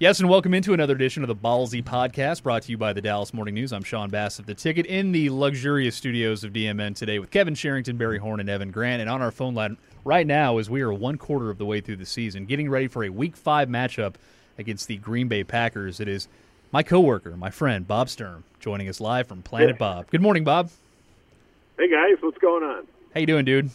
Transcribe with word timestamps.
Yes, 0.00 0.18
and 0.18 0.28
welcome 0.28 0.54
into 0.54 0.74
another 0.74 0.96
edition 0.96 1.22
of 1.22 1.28
the 1.28 1.36
Ballzy 1.36 1.82
Podcast, 1.82 2.42
brought 2.42 2.62
to 2.62 2.72
you 2.72 2.76
by 2.76 2.92
the 2.92 3.00
Dallas 3.00 3.32
Morning 3.32 3.54
News. 3.54 3.72
I'm 3.72 3.84
Sean 3.84 4.10
Bass 4.10 4.40
of 4.40 4.46
the 4.46 4.52
Ticket 4.52 4.86
in 4.86 5.12
the 5.12 5.30
luxurious 5.30 5.94
studios 5.94 6.42
of 6.42 6.52
DMN 6.52 6.96
today 6.96 7.20
with 7.20 7.30
Kevin 7.30 7.54
Sherrington, 7.54 7.96
Barry 7.96 8.18
Horn, 8.18 8.40
and 8.40 8.48
Evan 8.48 8.72
Grant. 8.72 9.00
And 9.00 9.08
on 9.08 9.22
our 9.22 9.30
phone 9.30 9.54
line 9.54 9.76
right 10.04 10.26
now, 10.26 10.58
as 10.58 10.68
we 10.68 10.82
are 10.82 10.92
one 10.92 11.16
quarter 11.16 11.48
of 11.48 11.58
the 11.58 11.64
way 11.64 11.80
through 11.80 11.94
the 11.96 12.06
season, 12.06 12.44
getting 12.44 12.68
ready 12.68 12.88
for 12.88 13.04
a 13.04 13.08
Week 13.08 13.36
Five 13.36 13.68
matchup 13.68 14.16
against 14.58 14.88
the 14.88 14.96
Green 14.96 15.28
Bay 15.28 15.44
Packers. 15.44 16.00
It 16.00 16.08
is 16.08 16.26
my 16.72 16.82
coworker, 16.82 17.36
my 17.36 17.50
friend 17.50 17.86
Bob 17.86 18.08
Sturm, 18.08 18.42
joining 18.58 18.88
us 18.88 19.00
live 19.00 19.28
from 19.28 19.42
Planet 19.42 19.78
Bob. 19.78 20.10
Good 20.10 20.22
morning, 20.22 20.42
Bob. 20.42 20.70
Hey 21.78 21.88
guys, 21.88 22.16
what's 22.20 22.38
going 22.38 22.64
on? 22.64 22.84
How 23.14 23.20
you 23.20 23.26
doing, 23.26 23.44
dude? 23.44 23.70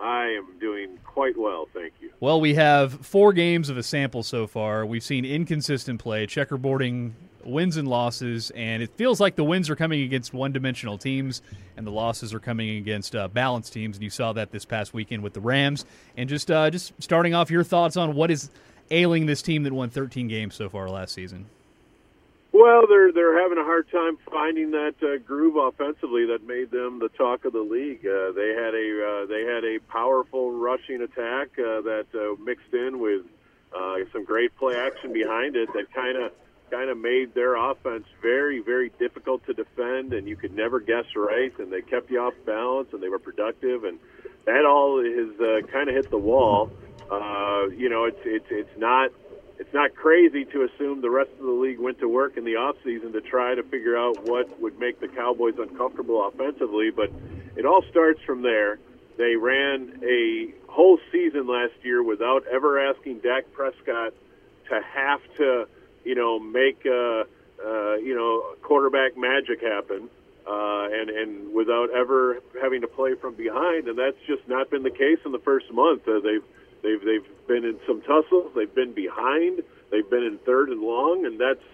I 0.00 0.26
am 0.26 0.58
doing 0.58 0.98
quite 1.04 1.38
well, 1.38 1.68
thank 1.72 1.94
you. 2.00 2.10
Well, 2.20 2.40
we 2.40 2.54
have 2.54 2.92
four 3.06 3.32
games 3.32 3.68
of 3.68 3.76
a 3.76 3.82
sample 3.82 4.22
so 4.22 4.46
far. 4.46 4.84
We've 4.84 5.02
seen 5.02 5.24
inconsistent 5.24 6.00
play, 6.00 6.26
checkerboarding 6.26 7.12
wins 7.44 7.76
and 7.76 7.88
losses, 7.88 8.50
and 8.50 8.82
it 8.82 8.90
feels 8.96 9.20
like 9.20 9.36
the 9.36 9.44
wins 9.44 9.70
are 9.70 9.76
coming 9.76 10.02
against 10.02 10.34
one 10.34 10.52
dimensional 10.52 10.98
teams 10.98 11.42
and 11.76 11.86
the 11.86 11.90
losses 11.90 12.34
are 12.34 12.40
coming 12.40 12.76
against 12.76 13.14
uh, 13.14 13.28
balanced 13.28 13.72
teams. 13.72 13.96
And 13.96 14.02
you 14.02 14.10
saw 14.10 14.32
that 14.32 14.50
this 14.50 14.64
past 14.64 14.92
weekend 14.92 15.22
with 15.22 15.32
the 15.32 15.40
Rams. 15.40 15.84
And 16.16 16.28
just, 16.28 16.50
uh, 16.50 16.70
just 16.70 16.92
starting 16.98 17.34
off, 17.34 17.50
your 17.50 17.64
thoughts 17.64 17.96
on 17.96 18.14
what 18.14 18.30
is 18.30 18.50
ailing 18.90 19.26
this 19.26 19.42
team 19.42 19.62
that 19.64 19.72
won 19.72 19.90
13 19.90 20.28
games 20.28 20.54
so 20.54 20.68
far 20.68 20.88
last 20.88 21.14
season? 21.14 21.46
Well, 22.58 22.86
they're 22.88 23.12
they're 23.12 23.38
having 23.38 23.58
a 23.58 23.64
hard 23.64 23.90
time 23.90 24.16
finding 24.30 24.70
that 24.70 24.94
uh, 25.02 25.18
groove 25.18 25.56
offensively 25.56 26.24
that 26.28 26.46
made 26.46 26.70
them 26.70 27.00
the 27.00 27.10
talk 27.10 27.44
of 27.44 27.52
the 27.52 27.60
league. 27.60 28.06
Uh, 28.06 28.32
they 28.32 28.54
had 28.56 28.72
a 28.72 28.88
uh, 29.04 29.26
they 29.26 29.44
had 29.44 29.62
a 29.62 29.78
powerful 29.92 30.52
rushing 30.52 31.02
attack 31.02 31.48
uh, 31.58 31.82
that 31.82 32.06
uh, 32.14 32.42
mixed 32.42 32.72
in 32.72 32.98
with 32.98 33.26
uh, 33.76 33.96
some 34.10 34.24
great 34.24 34.56
play 34.56 34.74
action 34.74 35.12
behind 35.12 35.54
it 35.54 35.68
that 35.74 35.92
kind 35.92 36.16
of 36.16 36.32
kind 36.70 36.88
of 36.88 36.96
made 36.96 37.34
their 37.34 37.56
offense 37.56 38.06
very 38.22 38.62
very 38.62 38.90
difficult 38.98 39.44
to 39.44 39.52
defend, 39.52 40.14
and 40.14 40.26
you 40.26 40.34
could 40.34 40.54
never 40.54 40.80
guess 40.80 41.04
right. 41.14 41.52
And 41.58 41.70
they 41.70 41.82
kept 41.82 42.10
you 42.10 42.20
off 42.20 42.32
balance, 42.46 42.88
and 42.94 43.02
they 43.02 43.10
were 43.10 43.18
productive, 43.18 43.84
and 43.84 43.98
that 44.46 44.64
all 44.64 45.04
has 45.04 45.38
uh, 45.38 45.66
kind 45.70 45.90
of 45.90 45.94
hit 45.94 46.08
the 46.10 46.16
wall. 46.16 46.70
Uh, 47.10 47.66
you 47.76 47.90
know, 47.90 48.04
it's 48.04 48.22
it's 48.24 48.46
it's 48.48 48.78
not 48.78 49.12
it's 49.58 49.72
not 49.72 49.94
crazy 49.94 50.44
to 50.46 50.62
assume 50.64 51.00
the 51.00 51.10
rest 51.10 51.30
of 51.38 51.46
the 51.46 51.52
league 51.52 51.78
went 51.78 51.98
to 52.00 52.08
work 52.08 52.36
in 52.36 52.44
the 52.44 52.54
offseason 52.54 53.12
to 53.12 53.20
try 53.20 53.54
to 53.54 53.62
figure 53.62 53.96
out 53.96 54.22
what 54.24 54.60
would 54.60 54.78
make 54.78 55.00
the 55.00 55.08
Cowboys 55.08 55.54
uncomfortable 55.58 56.26
offensively, 56.26 56.90
but 56.90 57.10
it 57.56 57.64
all 57.64 57.82
starts 57.90 58.20
from 58.22 58.42
there. 58.42 58.78
They 59.16 59.36
ran 59.36 60.00
a 60.04 60.52
whole 60.68 60.98
season 61.10 61.46
last 61.46 61.72
year 61.82 62.02
without 62.02 62.44
ever 62.52 62.78
asking 62.78 63.20
Dak 63.20 63.50
Prescott 63.52 64.12
to 64.68 64.80
have 64.82 65.20
to, 65.38 65.66
you 66.04 66.14
know, 66.14 66.38
make 66.38 66.84
uh, 66.84 67.24
uh, 67.64 67.94
you 67.94 68.14
know 68.14 68.54
quarterback 68.62 69.16
magic 69.16 69.62
happen, 69.62 70.10
uh, 70.46 70.88
and 70.92 71.08
and 71.08 71.54
without 71.54 71.88
ever 71.90 72.40
having 72.60 72.82
to 72.82 72.88
play 72.88 73.14
from 73.14 73.34
behind, 73.34 73.88
and 73.88 73.98
that's 73.98 74.18
just 74.26 74.46
not 74.48 74.68
been 74.68 74.82
the 74.82 74.90
case 74.90 75.18
in 75.24 75.32
the 75.32 75.38
first 75.38 75.72
month. 75.72 76.06
Uh, 76.06 76.20
they've 76.20 76.44
They've 76.86 77.02
they've 77.02 77.48
been 77.48 77.64
in 77.64 77.80
some 77.84 78.00
tussles. 78.02 78.52
They've 78.54 78.72
been 78.72 78.92
behind. 78.92 79.62
They've 79.90 80.08
been 80.08 80.22
in 80.22 80.38
third 80.46 80.68
and 80.68 80.80
long, 80.80 81.26
and 81.26 81.40
that's 81.40 81.64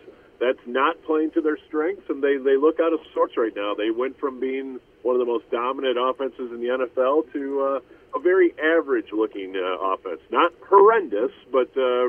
that's 0.41 0.65
not 0.67 1.03
playing 1.05 1.33
to 1.33 1.43
their 1.43 1.59
strengths. 1.69 2.09
And 2.09 2.25
they 2.25 2.39
they 2.39 2.57
look 2.57 2.81
out 2.81 2.95
of 2.95 3.01
sorts 3.13 3.37
right 3.37 3.55
now. 3.55 3.75
They 3.75 3.91
went 3.91 4.19
from 4.19 4.41
being 4.41 4.81
one 5.03 5.15
of 5.15 5.21
the 5.21 5.27
most 5.27 5.51
dominant 5.51 5.99
offenses 6.01 6.51
in 6.51 6.61
the 6.61 6.69
NFL 6.69 7.31
to 7.35 7.61
uh, 7.61 8.19
a 8.19 8.21
very 8.21 8.55
average-looking 8.59 9.55
uh, 9.55 9.93
offense. 9.93 10.21
Not 10.31 10.53
horrendous, 10.67 11.33
but 11.51 11.71
uh, 11.77 12.09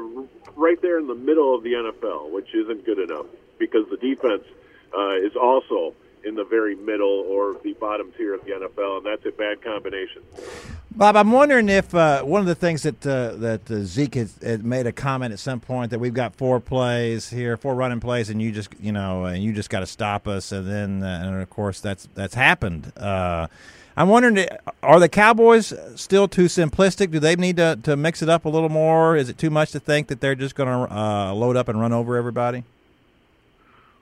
right 0.56 0.82
there 0.82 0.98
in 0.98 1.08
the 1.08 1.16
middle 1.16 1.54
of 1.54 1.64
the 1.64 1.74
NFL, 1.74 2.32
which 2.32 2.56
isn't 2.56 2.86
good 2.86 3.00
enough 3.00 3.26
because 3.60 3.86
the 3.90 3.98
defense 3.98 4.44
uh, 4.98 5.16
is 5.16 5.36
also 5.36 5.94
in 6.24 6.36
the 6.36 6.46
very 6.46 6.76
middle 6.76 7.26
or 7.28 7.58
the 7.64 7.74
bottom 7.74 8.14
tier 8.18 8.34
of 8.34 8.46
the 8.46 8.52
NFL, 8.52 8.98
and 8.98 9.06
that's 9.06 9.26
a 9.26 9.32
bad 9.32 9.62
combination. 9.62 10.22
Bob, 10.96 11.16
I'm 11.16 11.32
wondering 11.32 11.70
if 11.70 11.96
uh, 11.96 12.22
one 12.22 12.42
of 12.42 12.46
the 12.46 12.54
things 12.54 12.84
that 12.84 13.06
uh, 13.06 13.36
that 13.38 13.72
uh, 13.72 13.84
Zeke 13.84 14.14
has, 14.14 14.38
had 14.44 14.64
made 14.64 14.86
a 14.86 14.92
comment 14.92 15.34
at 15.34 15.40
some 15.40 15.60
point 15.60 15.90
that 15.90 15.98
we've 15.98 16.14
got 16.14 16.36
four 16.36 16.60
plays 16.60 17.32
here, 17.32 17.58
four 17.58 17.74
running 17.74 18.00
plays, 18.00 18.30
and 18.30 18.40
you 18.40 18.52
just 18.52 18.70
you 18.80 18.92
know 18.92 19.26
and 19.26 19.44
you 19.44 19.54
just 19.54 19.72
got 19.72 19.80
to 19.80 19.88
stop 19.88 20.28
us, 20.28 20.52
and 20.52 20.68
then 20.68 21.02
uh, 21.02 21.22
and 21.24 21.42
of 21.42 21.50
course 21.50 21.80
that's 21.80 22.08
that's 22.14 22.36
happened. 22.36 22.94
Uh, 22.96 23.48
I'm 23.98 24.08
wondering, 24.08 24.48
are 24.84 25.00
the 25.00 25.10
Cowboys 25.10 25.74
still 25.96 26.28
too 26.28 26.46
simplistic? 26.46 27.10
Do 27.10 27.20
they 27.20 27.36
need 27.36 27.58
to, 27.58 27.80
to 27.84 27.96
mix 27.96 28.22
it 28.22 28.30
up 28.30 28.46
a 28.46 28.50
little 28.50 28.70
more? 28.70 29.16
Is 29.16 29.30
it 29.30 29.38
too 29.38 29.50
much 29.50 29.72
to 29.72 29.80
think 29.80 30.08
that 30.08 30.20
they're 30.20 30.36
just 30.36 30.56
going 30.56 30.70
to 30.70 30.96
uh, 30.96 31.34
load 31.34 31.58
up 31.58 31.70
and 31.70 31.80
run 31.80 31.94
over 31.94 32.18
everybody? 32.18 32.64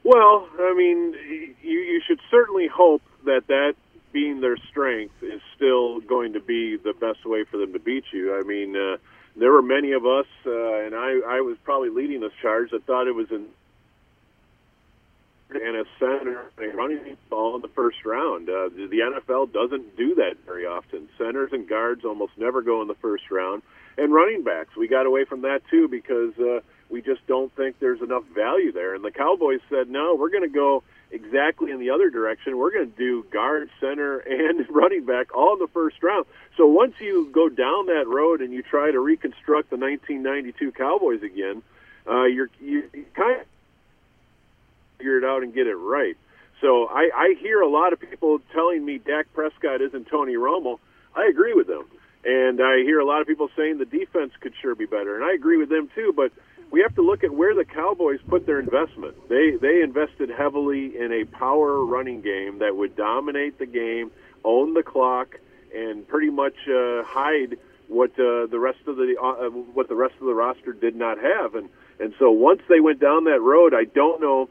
Well, 0.04 0.48
I 0.60 0.74
mean, 0.76 1.14
you 1.62 1.80
you 1.80 2.02
should 2.06 2.20
certainly 2.30 2.68
hope 2.68 3.02
that 3.24 3.48
that 3.48 3.76
being 4.12 4.42
their 4.42 4.58
strength 4.70 5.22
is 5.22 5.42
still 5.56 6.00
going 6.02 6.34
to 6.34 6.40
be 6.40 6.78
the 6.78 6.94
best 6.94 7.26
way 7.26 7.44
for 7.44 7.58
them 7.58 7.74
to 7.74 7.80
beat 7.80 8.06
you. 8.12 8.38
I 8.38 8.44
mean, 8.44 8.76
uh, 8.76 8.98
there 9.36 9.52
were 9.52 9.62
many 9.62 9.94
of 9.94 10.06
us, 10.06 10.26
uh, 10.46 10.52
and 10.52 10.96
I 10.96 11.20
I 11.26 11.42
was 11.42 11.58
probably 11.64 11.90
leading 11.90 12.22
this 12.22 12.34
charge 12.42 12.72
that 12.72 12.86
thought 12.86 13.08
it 13.08 13.16
was 13.16 13.32
an 13.32 13.48
and 15.54 15.76
a 15.76 15.86
center 16.00 16.50
and 16.58 16.74
running 16.76 17.18
ball 17.30 17.56
in 17.56 17.62
the 17.62 17.68
first 17.70 18.06
round. 18.06 18.50
Uh, 18.50 18.70
the 18.70 18.88
the 18.90 19.00
NFL 19.00 19.52
doesn't 19.52 19.98
do 19.98 20.16
that 20.16 20.36
very 20.46 20.66
often. 20.66 21.10
Centers 21.18 21.52
and 21.54 21.68
guards 21.68 22.06
almost 22.06 22.34
never 22.38 22.62
go 22.62 22.82
in 22.82 22.88
the 22.88 22.96
first 22.96 23.30
round, 23.32 23.62
and 23.98 24.14
running 24.14 24.44
backs. 24.44 24.76
We 24.76 24.88
got 24.88 25.06
away 25.06 25.26
from 25.26 25.42
that 25.42 25.62
too 25.70 25.88
because 25.88 26.38
uh, 26.40 26.60
we 26.92 27.02
just 27.02 27.26
don't 27.28 27.54
think 27.56 27.80
there's 27.80 28.02
enough 28.02 28.24
value 28.36 28.72
there. 28.72 28.94
And 28.94 29.04
the 29.04 29.12
Cowboys 29.12 29.62
said, 29.70 29.90
no, 29.90 30.16
we're 30.16 30.30
going 30.30 30.44
to 30.44 30.50
go 30.50 30.84
exactly 31.12 31.72
in 31.72 31.80
the 31.80 31.90
other 31.90 32.10
direction. 32.10 32.58
We're 32.58 32.72
going 32.72 32.92
to 32.92 32.98
do 32.98 33.26
guard, 33.32 33.70
center, 33.80 34.20
and 34.20 34.66
running 34.70 35.06
back 35.06 35.36
all 35.36 35.54
in 35.54 35.60
the 35.60 35.68
first 35.68 36.02
round. 36.02 36.26
So 36.58 36.66
once 36.66 36.94
you 37.00 37.30
go 37.32 37.50
down 37.50 37.88
that 37.88 38.06
road 38.08 38.42
and 38.42 38.54
you 38.54 38.64
try 38.64 38.92
to 38.92 39.00
reconstruct 39.00 39.70
the 39.70 39.78
1992 39.78 40.72
Cowboys 40.72 41.24
again, 41.24 41.62
uh, 42.10 42.26
you're 42.26 42.50
you, 42.60 42.90
kind 43.14 43.42
of 43.42 43.48
figure 44.98 45.18
it 45.18 45.24
out 45.24 45.44
and 45.44 45.54
get 45.54 45.68
it 45.68 45.76
right. 45.76 46.18
So 46.62 46.86
I, 46.86 47.10
I 47.16 47.36
hear 47.40 47.62
a 47.62 47.70
lot 47.70 47.94
of 47.94 48.00
people 48.00 48.40
telling 48.54 48.86
me 48.86 49.00
Dak 49.00 49.34
Prescott 49.34 49.82
isn't 49.82 50.08
Tony 50.08 50.36
Romo. 50.36 50.80
I 51.16 51.26
agree 51.26 51.54
with 51.54 51.68
them. 51.68 51.86
And 52.24 52.62
I 52.62 52.84
hear 52.84 53.00
a 53.00 53.06
lot 53.06 53.22
of 53.22 53.28
people 53.28 53.50
saying 53.58 53.80
the 53.80 53.86
defense 53.86 54.32
could 54.40 54.54
sure 54.62 54.76
be 54.76 54.86
better, 54.86 55.16
and 55.16 55.24
I 55.24 55.34
agree 55.34 55.58
with 55.58 55.70
them 55.70 55.90
too. 55.96 56.14
But 56.16 56.32
we 56.72 56.82
have 56.82 56.96
to 56.96 57.02
look 57.02 57.24
at 57.24 57.32
where 57.32 57.54
the 57.54 57.66
Cowboys 57.66 58.20
put 58.28 58.46
their 58.46 58.60
investment. 58.60 59.16
They 59.30 59.58
they 59.62 59.82
invested 59.82 60.30
heavily 60.30 60.98
in 60.98 61.12
a 61.12 61.26
power 61.26 61.86
running 61.86 62.22
game 62.22 62.60
that 62.60 62.76
would 62.76 62.96
dominate 62.96 63.60
the 63.60 63.66
game, 63.66 64.12
own 64.44 64.74
the 64.74 64.84
clock, 64.84 65.38
and 65.76 66.08
pretty 66.08 66.30
much 66.30 66.56
uh, 66.68 67.04
hide 67.04 67.58
what 67.88 68.12
uh, 68.12 68.48
the 68.48 68.58
rest 68.58 68.80
of 68.88 68.96
the 68.96 69.16
uh, 69.22 69.50
what 69.50 69.90
the 69.90 69.96
rest 69.96 70.16
of 70.22 70.26
the 70.26 70.34
roster 70.34 70.72
did 70.72 70.96
not 70.96 71.18
have. 71.20 71.56
And 71.56 71.70
and 72.00 72.14
so 72.18 72.32
once 72.32 72.62
they 72.70 72.80
went 72.80 73.02
down 73.02 73.26
that 73.26 73.42
road, 73.42 73.74
I 73.74 73.84
don't 73.84 74.22
know 74.22 74.50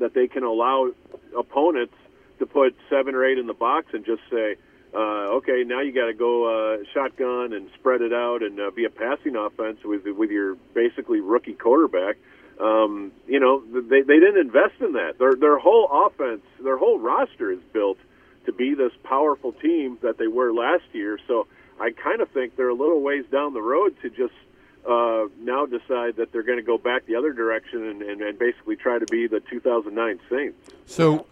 that 0.00 0.14
they 0.14 0.26
can 0.26 0.42
allow 0.42 0.90
opponents 1.38 1.94
to 2.40 2.46
put 2.46 2.76
seven 2.90 3.14
or 3.14 3.24
eight 3.24 3.38
in 3.38 3.46
the 3.46 3.54
box 3.54 3.86
and 3.94 4.04
just 4.04 4.20
say, 4.30 4.56
uh, 4.96 5.36
okay, 5.36 5.62
now 5.66 5.82
you 5.82 5.92
got 5.92 6.06
to 6.06 6.14
go 6.14 6.46
uh, 6.46 6.78
shotgun 6.94 7.52
and 7.52 7.68
spread 7.74 8.00
it 8.00 8.14
out 8.14 8.42
and 8.42 8.58
uh, 8.58 8.70
be 8.70 8.86
a 8.86 8.90
passing 8.90 9.36
offense 9.36 9.78
with 9.84 10.06
with 10.06 10.30
your 10.30 10.54
basically 10.74 11.20
rookie 11.20 11.52
quarterback. 11.52 12.16
um, 12.58 13.12
you 13.26 13.38
know, 13.38 13.62
they 13.62 14.00
they 14.00 14.18
didn't 14.18 14.38
invest 14.38 14.80
in 14.80 14.92
that. 14.94 15.18
Their 15.18 15.34
their 15.34 15.58
whole 15.58 16.06
offense, 16.06 16.42
their 16.62 16.78
whole 16.78 16.98
roster 16.98 17.52
is 17.52 17.60
built 17.74 17.98
to 18.46 18.52
be 18.52 18.74
this 18.74 18.92
powerful 19.02 19.52
team 19.52 19.98
that 20.02 20.16
they 20.16 20.28
were 20.28 20.54
last 20.54 20.84
year. 20.92 21.18
So 21.28 21.46
I 21.78 21.90
kind 21.90 22.22
of 22.22 22.30
think 22.30 22.56
they're 22.56 22.70
a 22.70 22.74
little 22.74 23.02
ways 23.02 23.24
down 23.30 23.52
the 23.52 23.60
road 23.60 23.96
to 24.00 24.08
just 24.08 24.32
uh, 24.88 25.26
now 25.40 25.66
decide 25.66 26.16
that 26.16 26.32
they're 26.32 26.44
going 26.44 26.58
to 26.58 26.64
go 26.64 26.78
back 26.78 27.06
the 27.06 27.16
other 27.16 27.32
direction 27.32 27.84
and, 27.86 28.02
and, 28.02 28.22
and 28.22 28.38
basically 28.38 28.76
try 28.76 28.98
to 28.98 29.06
be 29.06 29.26
the 29.26 29.40
2009 29.40 30.20
Saints. 30.30 30.56
So, 30.86 31.26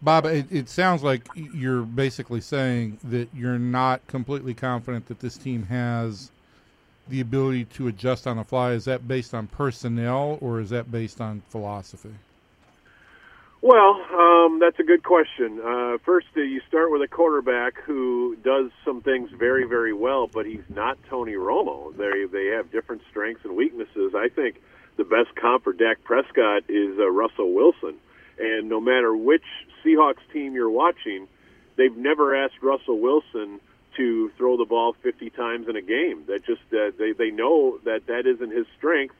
Bob, 0.00 0.26
it, 0.26 0.46
it 0.50 0.68
sounds 0.68 1.02
like 1.02 1.26
you're 1.34 1.82
basically 1.82 2.40
saying 2.40 2.98
that 3.04 3.28
you're 3.34 3.58
not 3.58 4.06
completely 4.06 4.54
confident 4.54 5.06
that 5.06 5.20
this 5.20 5.36
team 5.36 5.64
has 5.64 6.30
the 7.08 7.20
ability 7.20 7.64
to 7.64 7.88
adjust 7.88 8.26
on 8.26 8.36
the 8.36 8.44
fly. 8.44 8.72
Is 8.72 8.84
that 8.84 9.08
based 9.08 9.34
on 9.34 9.48
personnel 9.48 10.38
or 10.40 10.60
is 10.60 10.70
that 10.70 10.90
based 10.90 11.20
on 11.20 11.42
philosophy? 11.48 12.14
Well, 13.60 14.00
um, 14.12 14.60
that's 14.60 14.78
a 14.78 14.84
good 14.84 15.02
question. 15.02 15.60
Uh, 15.60 15.98
first, 16.04 16.28
uh, 16.36 16.42
you 16.42 16.60
start 16.68 16.92
with 16.92 17.02
a 17.02 17.08
quarterback 17.08 17.74
who 17.82 18.36
does 18.44 18.70
some 18.84 19.00
things 19.02 19.30
very, 19.36 19.64
very 19.64 19.92
well, 19.92 20.28
but 20.28 20.46
he's 20.46 20.62
not 20.68 20.96
Tony 21.10 21.32
Romo. 21.32 21.96
They 21.96 22.26
they 22.30 22.54
have 22.54 22.70
different 22.70 23.02
strengths 23.10 23.44
and 23.44 23.56
weaknesses. 23.56 24.14
I 24.14 24.28
think 24.28 24.62
the 24.96 25.02
best 25.02 25.34
comp 25.34 25.64
for 25.64 25.72
Dak 25.72 26.04
Prescott 26.04 26.64
is 26.68 27.00
uh, 27.00 27.10
Russell 27.10 27.52
Wilson, 27.52 27.96
and 28.38 28.68
no 28.68 28.80
matter 28.80 29.16
which 29.16 29.44
Seahawks 29.84 30.22
team 30.32 30.54
you're 30.54 30.70
watching, 30.70 31.28
they've 31.76 31.96
never 31.96 32.34
asked 32.34 32.62
Russell 32.62 32.98
Wilson 32.98 33.60
to 33.96 34.30
throw 34.36 34.56
the 34.56 34.64
ball 34.64 34.94
50 35.02 35.30
times 35.30 35.68
in 35.68 35.76
a 35.76 35.82
game. 35.82 36.24
That 36.26 36.44
just 36.44 36.62
uh, 36.72 36.92
they 36.98 37.12
they 37.12 37.30
know 37.30 37.78
that 37.84 38.06
that 38.06 38.26
isn't 38.26 38.50
his 38.50 38.66
strength. 38.76 39.14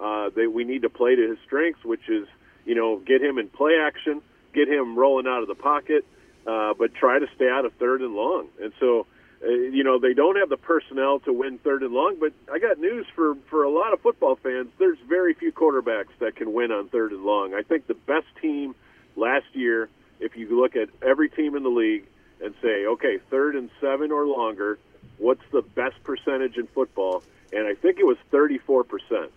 Uh, 0.00 0.30
they 0.34 0.46
we 0.46 0.64
need 0.64 0.82
to 0.82 0.90
play 0.90 1.14
to 1.14 1.28
his 1.28 1.38
strengths, 1.46 1.84
which 1.84 2.08
is 2.08 2.26
you 2.64 2.74
know, 2.74 2.98
get 2.98 3.22
him 3.22 3.38
in 3.38 3.48
play 3.48 3.72
action, 3.80 4.22
get 4.52 4.68
him 4.68 4.96
rolling 4.96 5.26
out 5.26 5.42
of 5.42 5.48
the 5.48 5.54
pocket, 5.54 6.04
uh, 6.46 6.74
but 6.78 6.94
try 6.94 7.18
to 7.18 7.26
stay 7.36 7.48
out 7.48 7.64
of 7.64 7.72
third 7.74 8.00
and 8.00 8.14
long. 8.14 8.48
And 8.60 8.72
so, 8.80 9.06
uh, 9.44 9.50
you 9.50 9.84
know, 9.84 9.98
they 9.98 10.14
don't 10.14 10.36
have 10.36 10.48
the 10.48 10.56
personnel 10.56 11.18
to 11.20 11.32
win 11.32 11.58
third 11.58 11.82
and 11.82 11.92
long. 11.92 12.16
But 12.18 12.32
I 12.52 12.58
got 12.58 12.78
news 12.78 13.06
for 13.14 13.34
for 13.50 13.64
a 13.64 13.70
lot 13.70 13.92
of 13.92 14.00
football 14.00 14.36
fans. 14.36 14.68
There's 14.78 14.98
very 15.08 15.34
few 15.34 15.52
quarterbacks 15.52 16.16
that 16.20 16.36
can 16.36 16.52
win 16.52 16.72
on 16.72 16.88
third 16.88 17.12
and 17.12 17.24
long. 17.24 17.54
I 17.54 17.62
think 17.62 17.86
the 17.86 17.94
best 17.94 18.26
team 18.40 18.74
last 19.16 19.46
year, 19.52 19.88
if 20.20 20.36
you 20.36 20.60
look 20.60 20.76
at 20.76 20.88
every 21.02 21.28
team 21.28 21.56
in 21.56 21.62
the 21.62 21.68
league 21.70 22.06
and 22.42 22.54
say, 22.62 22.86
okay, 22.86 23.18
third 23.30 23.56
and 23.56 23.70
seven 23.80 24.12
or 24.12 24.26
longer, 24.26 24.78
what's 25.18 25.44
the 25.52 25.62
best 25.62 26.02
percentage 26.04 26.56
in 26.56 26.66
football? 26.68 27.22
And 27.52 27.66
I 27.66 27.74
think 27.74 27.98
it 27.98 28.06
was 28.06 28.16
34 28.30 28.84
percent. 28.84 29.30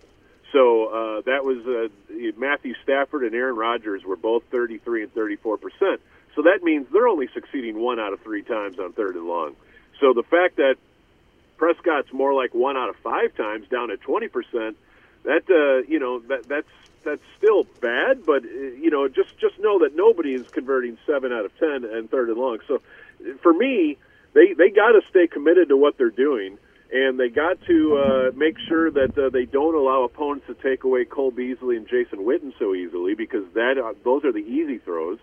So 0.54 0.86
uh, 0.86 1.22
that 1.26 1.44
was 1.44 1.58
uh, 1.68 1.90
Matthew 2.38 2.74
Stafford 2.84 3.24
and 3.24 3.36
Aaron 3.36 3.58
Rodgers 3.58 4.04
were 4.06 4.16
both 4.16 4.44
33 4.52 5.04
and 5.04 5.14
34 5.14 5.58
percent. 5.58 6.02
So 6.36 6.44
that 6.44 6.64
means 6.64 6.88
they're 6.94 7.08
only 7.08 7.28
succeeding 7.34 7.80
one 7.80 8.00
out 8.00 8.14
of 8.14 8.22
three 8.22 8.44
times 8.44 8.80
on 8.80 8.94
third 8.94 9.16
and 9.16 9.26
long. 9.26 9.56
So 10.00 10.14
the 10.14 10.24
fact 10.24 10.58
that 10.58 10.76
Prescott's 11.58 12.14
more 12.14 12.34
like 12.34 12.54
one 12.54 12.78
out 12.78 12.90
of 12.90 12.96
five 12.98 13.36
times, 13.36 13.68
down 13.70 13.92
at 13.92 14.02
20 14.02 14.28
percent, 14.28 14.78
that 15.24 15.44
uh, 15.50 15.88
you 15.88 16.00
know 16.00 16.20
that 16.20 16.48
that's 16.48 16.68
that's 17.04 17.22
still 17.38 17.64
bad. 17.82 18.26
But 18.26 18.44
uh, 18.44 18.48
you 18.48 18.90
know, 18.90 19.08
just 19.08 19.38
just 19.40 19.60
know 19.60 19.80
that 19.80 19.96
nobody 19.96 20.34
is 20.34 20.48
converting 20.50 20.98
seven 21.06 21.32
out 21.32 21.46
of 21.46 21.58
ten 21.58 21.84
and 21.86 22.10
third 22.10 22.30
and 22.30 22.38
long. 22.38 22.60
So 22.68 22.82
for 23.42 23.54
me, 23.54 23.98
they 24.34 24.54
they 24.54 24.70
got 24.70 24.92
to 24.92 25.02
stay 25.10 25.28
committed 25.28 25.70
to 25.70 25.78
what 25.78 25.98
they're 25.98 26.10
doing 26.10 26.58
and 26.92 27.20
they 27.20 27.30
got 27.30 27.58
to 27.68 27.98
uh, 27.98 28.38
make 28.38 28.58
sure 28.68 28.90
that 28.92 29.18
uh, 29.18 29.30
they 29.30 29.46
don't 29.46 29.76
allow 29.76 30.04
opponents 30.04 30.48
to 30.48 30.54
take 30.54 30.84
away 30.84 31.04
Cole 31.06 31.32
Beasley 31.32 31.76
and 31.76 31.88
Jason 31.88 32.20
Witten 32.20 32.54
so 32.58 32.74
easily 32.74 33.14
because 33.14 33.44
that 33.54 33.78
uh, 33.78 33.94
those 34.04 34.24
are 34.24 34.32
the 34.32 34.40
easy 34.40 34.78
throws, 34.78 35.20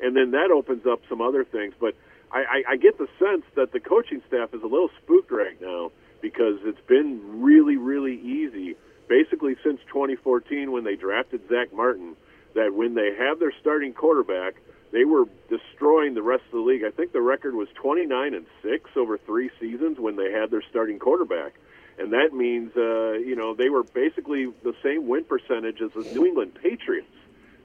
and 0.00 0.16
then 0.16 0.32
that 0.32 0.50
opens 0.50 0.86
up 0.86 1.00
some 1.08 1.20
other 1.20 1.44
things. 1.44 1.74
But 1.78 1.94
I, 2.34 2.38
I, 2.38 2.62
I 2.70 2.76
get 2.76 2.98
the 2.98 3.06
sense 3.18 3.44
that 3.54 3.72
the 3.72 3.80
coaching 3.80 4.20
staff 4.26 4.52
is 4.52 4.62
a 4.62 4.66
little 4.66 4.90
spooked 5.02 5.30
right 5.30 5.60
now 5.60 5.92
because 6.20 6.58
it's 6.64 6.80
been 6.88 7.20
really, 7.40 7.76
really 7.76 8.20
easy, 8.20 8.76
basically 9.08 9.56
since 9.62 9.80
2014 9.86 10.72
when 10.72 10.82
they 10.84 10.96
drafted 10.96 11.48
Zack 11.48 11.72
Martin. 11.72 12.16
That 12.54 12.74
when 12.74 12.94
they 12.94 13.14
have 13.18 13.40
their 13.40 13.52
starting 13.60 13.92
quarterback, 13.92 14.54
they 14.92 15.04
were 15.04 15.24
destroying 15.48 16.14
the 16.14 16.22
rest 16.22 16.44
of 16.46 16.52
the 16.52 16.60
league. 16.60 16.84
I 16.84 16.90
think 16.90 17.12
the 17.12 17.20
record 17.20 17.54
was 17.54 17.68
29 17.74 18.34
and 18.34 18.46
6 18.62 18.90
over 18.96 19.18
3 19.18 19.50
seasons 19.58 19.98
when 19.98 20.16
they 20.16 20.30
had 20.30 20.50
their 20.50 20.62
starting 20.62 20.98
quarterback. 20.98 21.54
And 21.98 22.12
that 22.12 22.32
means 22.32 22.76
uh, 22.76 23.12
you 23.12 23.36
know, 23.36 23.54
they 23.54 23.70
were 23.70 23.82
basically 23.82 24.52
the 24.62 24.74
same 24.82 25.06
win 25.06 25.24
percentage 25.24 25.80
as 25.80 25.92
the 25.92 26.02
New 26.14 26.26
England 26.26 26.54
Patriots. 26.60 27.06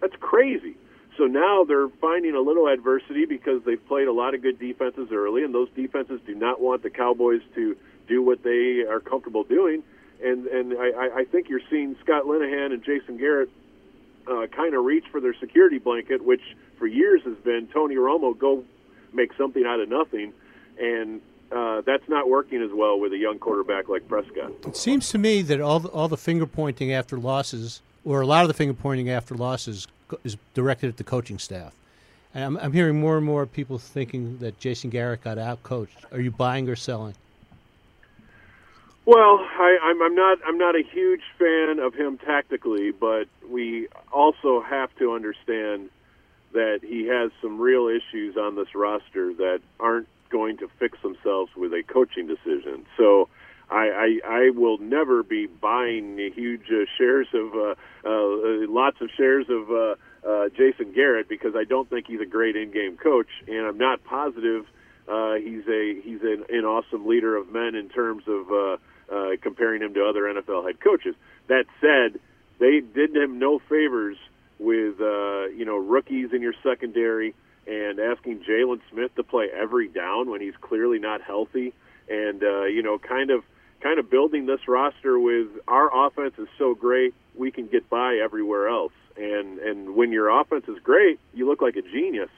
That's 0.02 0.16
crazy. 0.20 0.76
So 1.20 1.26
now 1.26 1.66
they're 1.66 1.90
finding 1.90 2.34
a 2.34 2.40
little 2.40 2.68
adversity 2.68 3.26
because 3.26 3.62
they've 3.66 3.86
played 3.90 4.08
a 4.08 4.14
lot 4.14 4.34
of 4.34 4.42
good 4.42 4.58
defenses 4.58 5.10
early, 5.12 5.44
and 5.44 5.54
those 5.54 5.68
defenses 5.76 6.22
do 6.26 6.34
not 6.34 6.62
want 6.62 6.82
the 6.82 6.90
Cowboys 6.90 7.42
to 7.56 7.76
do 8.08 8.24
what 8.24 8.42
they 8.42 8.86
are 8.90 9.02
comfortable 9.02 9.44
doing. 9.44 9.84
And 10.24 10.48
and 10.48 10.74
I, 10.78 11.20
I 11.20 11.26
think 11.26 11.50
you're 11.50 11.62
seeing 11.70 11.98
Scott 12.02 12.24
Linehan 12.24 12.72
and 12.72 12.82
Jason 12.86 13.18
Garrett 13.18 13.50
uh, 14.32 14.48
kind 14.48 14.74
of 14.74 14.86
reach 14.86 15.04
for 15.12 15.20
their 15.20 15.34
security 15.34 15.78
blanket, 15.78 16.24
which 16.24 16.42
for 16.78 16.88
years 16.88 17.22
has 17.26 17.36
been 17.38 17.68
Tony 17.68 17.96
Romo 17.96 18.38
go 18.38 18.64
make 19.12 19.34
something 19.34 19.66
out 19.66 19.82
of 19.82 19.90
nothing, 19.90 20.32
and 20.80 21.20
uh, 21.52 21.82
that's 21.82 22.08
not 22.08 22.30
working 22.30 22.62
as 22.62 22.72
well 22.74 22.98
with 22.98 23.12
a 23.12 23.18
young 23.18 23.40
quarterback 23.40 23.90
like 23.90 24.08
Prescott. 24.08 24.54
It 24.66 24.78
seems 24.78 25.10
to 25.10 25.18
me 25.18 25.42
that 25.42 25.60
all 25.60 25.82
the, 25.82 25.90
all 25.90 26.08
the 26.08 26.16
finger 26.16 26.46
pointing 26.46 26.94
after 26.94 27.18
losses, 27.18 27.82
or 28.06 28.22
a 28.22 28.26
lot 28.26 28.44
of 28.44 28.48
the 28.48 28.54
finger 28.54 28.74
pointing 28.74 29.10
after 29.10 29.36
losses, 29.36 29.86
is 30.24 30.38
directed 30.54 30.88
at 30.88 30.98
the 30.98 31.04
coaching 31.04 31.40
staff. 31.40 31.74
And 32.34 32.44
I'm, 32.44 32.58
I'm 32.58 32.74
hearing 32.74 33.00
more 33.00 33.18
and 33.18 33.26
more 33.26 33.46
people 33.46 33.78
thinking 33.78 34.38
that 34.40 34.60
Jason 34.60 34.90
Garrett 34.90 35.24
got 35.24 35.38
out 35.38 35.64
coached. 35.64 35.98
Are 36.12 36.20
you 36.20 36.32
buying 36.32 36.70
or 36.70 36.76
selling? 36.76 37.16
Well, 39.06 39.40
I, 39.40 39.78
I'm, 39.82 40.02
I'm 40.02 40.16
not. 40.16 40.38
I'm 40.46 40.58
not 40.58 40.76
a 40.76 40.84
huge 40.84 41.24
fan 41.40 41.80
of 41.80 41.96
him 41.96 42.20
tactically, 42.20 42.92
but 42.92 43.28
we 43.50 43.88
also 44.12 44.62
have 44.62 44.96
to 44.98 45.14
understand 45.14 45.90
that 46.54 46.82
he 46.84 47.08
has 47.08 47.32
some 47.42 47.60
real 47.60 47.88
issues 47.88 48.38
on 48.38 48.56
this 48.56 48.76
roster 48.76 49.34
that 49.34 49.62
aren't 49.80 50.08
going 50.30 50.58
to 50.58 50.68
fix 50.78 51.02
themselves 51.02 51.52
with 51.56 51.74
a 51.74 51.84
coaching 51.84 52.28
decision. 52.28 52.86
So. 52.98 53.30
I, 53.72 54.20
I, 54.26 54.28
I 54.28 54.50
will 54.50 54.78
never 54.80 55.24
be 55.24 55.48
buying 55.48 56.18
huge 56.36 56.72
uh, 56.72 56.86
shares 56.98 57.28
of 57.34 57.54
uh, 57.54 57.76
uh, 58.06 58.68
lots 58.68 58.98
of 59.02 59.10
shares 59.16 59.46
of 59.50 59.72
uh, 59.72 59.96
uh, 60.28 60.50
Jason 60.50 60.92
Garrett 60.94 61.30
because 61.30 61.56
I 61.56 61.64
don't 61.64 61.90
think 61.90 62.08
he's 62.08 62.22
a 62.22 62.26
great 62.26 62.56
in-game 62.56 62.98
coach, 62.98 63.30
and 63.48 63.66
I'm 63.66 63.78
not 63.78 64.04
positive 64.04 64.66
uh, 65.10 65.36
he's 65.36 65.68
a 65.68 66.00
he's 66.02 66.22
an, 66.22 66.46
an 66.50 66.66
awesome 66.66 67.08
leader 67.08 67.36
of 67.36 67.52
men 67.52 67.74
in 67.74 67.90
terms 67.90 68.24
of 68.28 68.52
uh, 68.52 68.78
uh, 69.12 69.30
comparing 69.42 69.82
him 69.82 69.94
to 69.96 70.06
other 70.06 70.22
NFL 70.22 70.68
head 70.68 70.80
coaches. 70.80 71.16
That 71.48 71.66
said, 71.82 72.20
they 72.60 72.82
did 72.82 73.16
him 73.16 73.40
no 73.40 73.58
favors 73.58 74.18
with 74.60 75.02
uh, 75.02 75.48
you 75.48 75.66
know 75.66 75.78
rookies 75.78 76.32
in 76.32 76.44
your 76.44 76.54
secondary 76.62 77.34
and 77.66 78.00
asking 78.00 78.44
Jaylon 78.44 78.82
Smith 78.92 79.14
to 79.16 79.24
play 79.24 79.48
every 79.52 79.88
down 79.88 80.30
when 80.30 80.42
he's 80.42 80.56
clearly 80.62 81.00
not 81.00 81.22
healthy, 81.22 81.74
and 82.08 82.44
uh, 82.44 82.66
you 82.66 82.84
know 82.84 83.00
kind 83.00 83.32
of 83.32 83.44
kind 83.82 84.00
of 84.00 84.10
building 84.10 84.46
this 84.46 84.68
roster 84.68 85.20
with 85.20 85.48
our 85.68 86.08
offense 86.08 86.34
is 86.38 86.48
so 86.58 86.76
great 86.76 87.14
we 87.36 87.52
can 87.52 87.68
get 87.68 87.90
by 87.90 88.16
everywhere 88.16 88.68
else. 88.68 88.94
And 89.18 89.60
and 89.60 89.96
when 89.96 90.12
your 90.12 90.30
offense 90.30 90.66
is 90.68 90.80
great, 90.84 91.20
you 91.34 91.48
look 91.48 91.62
like 91.62 91.76
a 91.76 91.82
genius. 91.82 92.30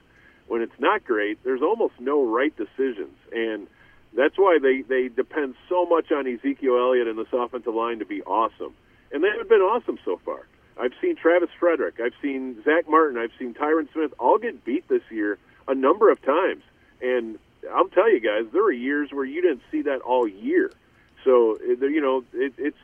When 0.48 0.62
it's 0.62 0.80
not 0.80 1.06
great, 1.06 1.44
there's 1.44 1.62
almost 1.62 1.94
no 2.00 2.26
right 2.26 2.56
decisions 2.56 3.16
and 3.32 3.68
that's 4.14 4.38
why 4.38 4.60
they, 4.62 4.82
they 4.82 5.08
depend 5.08 5.56
so 5.70 5.86
much 5.86 6.12
on 6.12 6.28
Ezekiel 6.28 6.78
Elliott 6.78 7.08
and 7.08 7.18
this 7.18 7.32
offensive 7.32 7.74
line 7.74 8.00
to 8.00 8.06
be 8.06 8.22
awesome. 8.24 8.74
And 9.12 9.24
they 9.24 9.30
have 9.38 9.48
been 9.48 9.62
awesome 9.62 10.00
so 10.04 10.20
far. 10.26 10.48
I've 10.80 10.94
seen 11.02 11.16
Travis 11.16 11.50
Frederick, 11.60 12.00
I've 12.00 12.14
seen 12.22 12.62
Zack 12.64 12.90
Martin, 12.90 13.18
I've 13.18 13.32
seen 13.38 13.54
Tyron 13.54 13.92
Smith 13.94 14.14
all 14.20 14.38
get 14.38 14.64
beat 14.66 14.88
this 14.88 15.04
year 15.10 15.38
a 15.68 15.76
number 15.76 16.10
of 16.12 16.22
times. 16.22 16.64
And 17.02 17.38
I'll 17.74 17.88
tell 17.90 18.12
you 18.12 18.20
guys, 18.20 18.52
there 18.52 18.64
were 18.64 18.72
years 18.72 19.10
where 19.12 19.26
you 19.26 19.42
didn't 19.42 19.62
see 19.72 19.84
that 19.84 20.02
all 20.02 20.28
year. 20.28 20.72
So 21.24 21.58
you 21.62 22.02
know, 22.02 22.24
it, 22.34 22.54
it's 22.58 22.78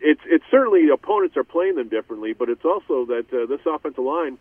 it's 0.00 0.20
it's 0.24 0.44
certainly 0.50 0.88
opponents 0.88 1.36
are 1.36 1.44
playing 1.44 1.76
them 1.76 1.88
differently, 1.88 2.32
but 2.32 2.48
it's 2.48 2.64
also 2.64 3.04
that 3.06 3.26
uh, 3.32 3.46
this 3.46 3.60
offensive 3.66 4.04
line 4.04 4.38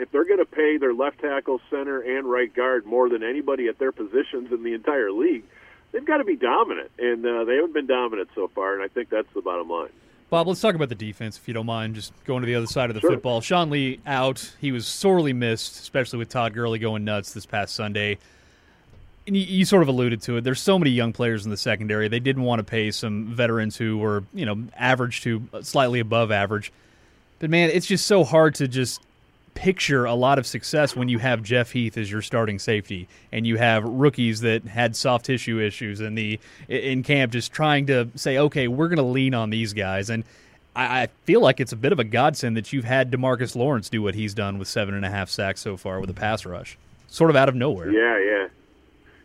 if 0.00 0.10
they're 0.10 0.24
going 0.24 0.38
to 0.38 0.46
pay 0.46 0.78
their 0.78 0.94
left 0.94 1.20
tackle, 1.20 1.60
center, 1.70 2.00
and 2.00 2.26
right 2.26 2.52
guard 2.52 2.86
more 2.86 3.08
than 3.08 3.22
anybody 3.22 3.68
at 3.68 3.78
their 3.78 3.92
positions 3.92 4.50
in 4.50 4.62
the 4.62 4.72
entire 4.72 5.12
league, 5.12 5.44
they've 5.92 6.04
got 6.04 6.18
to 6.18 6.24
be 6.24 6.36
dominant, 6.36 6.90
and 6.98 7.24
uh, 7.24 7.44
they 7.44 7.56
haven't 7.56 7.74
been 7.74 7.86
dominant 7.86 8.30
so 8.34 8.48
far. 8.48 8.74
And 8.74 8.82
I 8.82 8.88
think 8.88 9.10
that's 9.10 9.32
the 9.34 9.42
bottom 9.42 9.68
line. 9.68 9.90
Bob, 10.30 10.46
let's 10.46 10.60
talk 10.60 10.74
about 10.74 10.88
the 10.88 10.94
defense, 10.94 11.36
if 11.36 11.46
you 11.48 11.54
don't 11.54 11.66
mind. 11.66 11.96
Just 11.96 12.12
going 12.24 12.40
to 12.40 12.46
the 12.46 12.54
other 12.54 12.66
side 12.66 12.88
of 12.88 12.94
the 12.94 13.00
sure. 13.00 13.10
football. 13.10 13.40
Sean 13.40 13.68
Lee 13.68 14.00
out. 14.06 14.54
He 14.60 14.72
was 14.72 14.86
sorely 14.86 15.32
missed, 15.32 15.80
especially 15.80 16.18
with 16.18 16.28
Todd 16.28 16.54
Gurley 16.54 16.78
going 16.78 17.04
nuts 17.04 17.32
this 17.32 17.46
past 17.46 17.74
Sunday. 17.74 18.18
You 19.36 19.64
sort 19.64 19.82
of 19.82 19.88
alluded 19.88 20.22
to 20.22 20.38
it. 20.38 20.44
There's 20.44 20.60
so 20.60 20.78
many 20.78 20.90
young 20.90 21.12
players 21.12 21.44
in 21.44 21.50
the 21.50 21.56
secondary. 21.56 22.08
They 22.08 22.20
didn't 22.20 22.42
want 22.42 22.58
to 22.58 22.64
pay 22.64 22.90
some 22.90 23.34
veterans 23.34 23.76
who 23.76 23.98
were, 23.98 24.24
you 24.34 24.44
know, 24.44 24.64
average 24.76 25.22
to 25.22 25.46
slightly 25.62 26.00
above 26.00 26.32
average. 26.32 26.72
But 27.38 27.50
man, 27.50 27.70
it's 27.70 27.86
just 27.86 28.06
so 28.06 28.24
hard 28.24 28.54
to 28.56 28.68
just 28.68 29.00
picture 29.54 30.04
a 30.04 30.14
lot 30.14 30.38
of 30.38 30.46
success 30.46 30.94
when 30.96 31.08
you 31.08 31.18
have 31.18 31.42
Jeff 31.42 31.72
Heath 31.72 31.96
as 31.96 32.10
your 32.10 32.22
starting 32.22 32.58
safety 32.58 33.08
and 33.32 33.46
you 33.46 33.56
have 33.56 33.84
rookies 33.84 34.40
that 34.40 34.64
had 34.64 34.96
soft 34.96 35.26
tissue 35.26 35.60
issues 35.60 36.00
in 36.00 36.14
the 36.14 36.38
in 36.68 37.02
camp 37.02 37.32
just 37.32 37.52
trying 37.52 37.86
to 37.86 38.08
say, 38.14 38.38
okay, 38.38 38.68
we're 38.68 38.88
going 38.88 38.98
to 38.98 39.02
lean 39.02 39.34
on 39.34 39.50
these 39.50 39.72
guys. 39.72 40.10
And 40.10 40.24
I, 40.74 41.02
I 41.02 41.06
feel 41.24 41.40
like 41.40 41.60
it's 41.60 41.72
a 41.72 41.76
bit 41.76 41.92
of 41.92 41.98
a 41.98 42.04
godsend 42.04 42.56
that 42.56 42.72
you've 42.72 42.84
had 42.84 43.10
DeMarcus 43.10 43.56
Lawrence 43.56 43.88
do 43.88 44.02
what 44.02 44.14
he's 44.14 44.34
done 44.34 44.58
with 44.58 44.68
seven 44.68 44.94
and 44.94 45.04
a 45.04 45.10
half 45.10 45.28
sacks 45.30 45.60
so 45.60 45.76
far 45.76 46.00
with 46.00 46.10
a 46.10 46.14
pass 46.14 46.46
rush, 46.46 46.78
sort 47.08 47.30
of 47.30 47.36
out 47.36 47.48
of 47.48 47.54
nowhere. 47.54 47.90
Yeah, 47.90 48.18
yeah, 48.18 48.48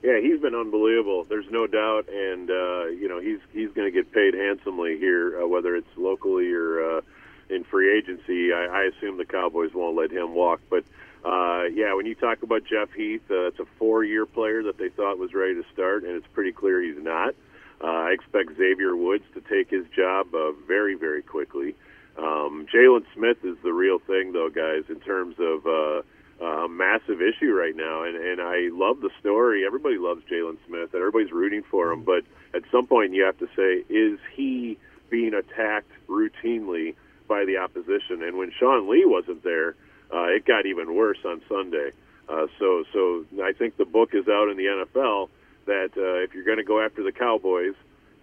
yeah. 0.06 0.20
He's 0.22 0.40
been 0.40 0.56
unbelievable. 0.56 1.26
There's 1.26 1.50
no 1.50 1.68
doubt, 1.68 2.08
and 2.10 2.50
uh, 2.50 2.86
you 2.88 3.08
know 3.10 3.20
he's 3.20 3.40
he's 3.52 3.72
going 3.72 3.88
to 3.88 3.92
get 3.92 4.12
paid 4.12 4.34
handsomely 4.34 4.98
here, 4.98 5.42
uh, 5.42 5.48
whether 5.48 5.76
it's 5.76 5.98
locally 5.98 6.52
or 6.52 6.98
uh, 6.98 7.02
in 7.50 7.64
free 7.64 7.98
agency. 7.98 8.54
I, 8.54 8.66
I 8.66 8.84
assume 8.84 9.18
the 9.18 9.26
Cowboys 9.26 9.74
won't 9.74 9.96
let 9.96 10.12
him 10.12 10.34
walk, 10.34 10.62
but. 10.70 10.84
Uh, 11.26 11.64
yeah, 11.74 11.96
when 11.96 12.06
you 12.06 12.14
talk 12.14 12.44
about 12.44 12.64
Jeff 12.66 12.94
Heath, 12.94 13.24
uh, 13.32 13.48
it's 13.48 13.58
a 13.58 13.66
four-year 13.80 14.28
player 14.28 14.62
that 14.62 14.78
they 14.78 14.90
thought 14.90 15.18
was 15.18 15.34
ready 15.34 15.56
to 15.56 15.64
start, 15.74 16.04
and 16.04 16.16
it's 16.16 16.28
pretty 16.34 16.52
clear 16.52 16.80
he's 16.80 17.04
not. 17.04 17.34
Uh, 17.82 17.88
I 17.88 18.12
expect 18.12 18.56
Xavier 18.56 18.96
Woods 18.96 19.24
to 19.34 19.42
take 19.42 19.72
his 19.72 19.88
job 19.96 20.28
uh, 20.36 20.52
very, 20.68 20.94
very 20.94 21.24
quickly. 21.24 21.74
Um, 22.16 22.68
Jaylon 22.72 23.06
Smith 23.16 23.44
is 23.44 23.58
the 23.64 23.74
real 23.74 23.98
thing, 23.98 24.34
though, 24.34 24.50
guys, 24.50 24.84
in 24.88 25.00
terms 25.00 25.36
of 25.40 25.66
uh, 25.66 26.02
a 26.42 26.68
massive 26.68 27.22
issue 27.22 27.54
right 27.54 27.76
now. 27.76 28.04
And, 28.04 28.16
and 28.16 28.42
I 28.42 28.70
love 28.72 29.02
the 29.02 29.10
story. 29.20 29.66
Everybody 29.66 29.98
loves 29.98 30.24
Jaylon 30.30 30.58
Smith, 30.68 30.94
and 30.94 31.02
everybody's 31.02 31.32
rooting 31.32 31.64
for 31.64 31.92
him. 31.92 32.04
But 32.04 32.24
at 32.54 32.64
some 32.72 32.88
point, 32.88 33.14
you 33.14 33.24
have 33.24 33.38
to 33.40 33.48
say, 33.56 33.84
is 33.94 34.20
he 34.36 34.78
being 35.10 35.34
attacked 35.34 35.92
routinely 36.08 36.96
by 37.28 37.46
the 37.46 37.58
opposition? 37.58 38.24
And 38.24 38.38
when 38.38 38.52
Sean 38.60 38.90
Lee 38.90 39.06
wasn't 39.06 39.44
there, 39.44 39.76
uh, 40.14 40.26
it 40.26 40.46
got 40.46 40.66
even 40.66 40.96
worse 40.96 41.20
on 41.26 41.42
Sunday. 41.48 41.92
Uh, 42.28 42.48
so, 42.60 42.84
so 42.92 43.26
I 43.44 43.54
think 43.54 43.78
the 43.78 43.86
book 43.86 44.14
is 44.14 44.28
out 44.28 44.50
in 44.50 44.58
the 44.58 44.66
NFL 44.66 45.30
that 45.66 45.92
uh, 45.98 46.24
if 46.24 46.34
you're 46.34 46.44
going 46.44 46.58
to 46.58 46.64
go 46.64 46.84
after 46.84 47.04
the 47.04 47.12
Cowboys, 47.12 47.76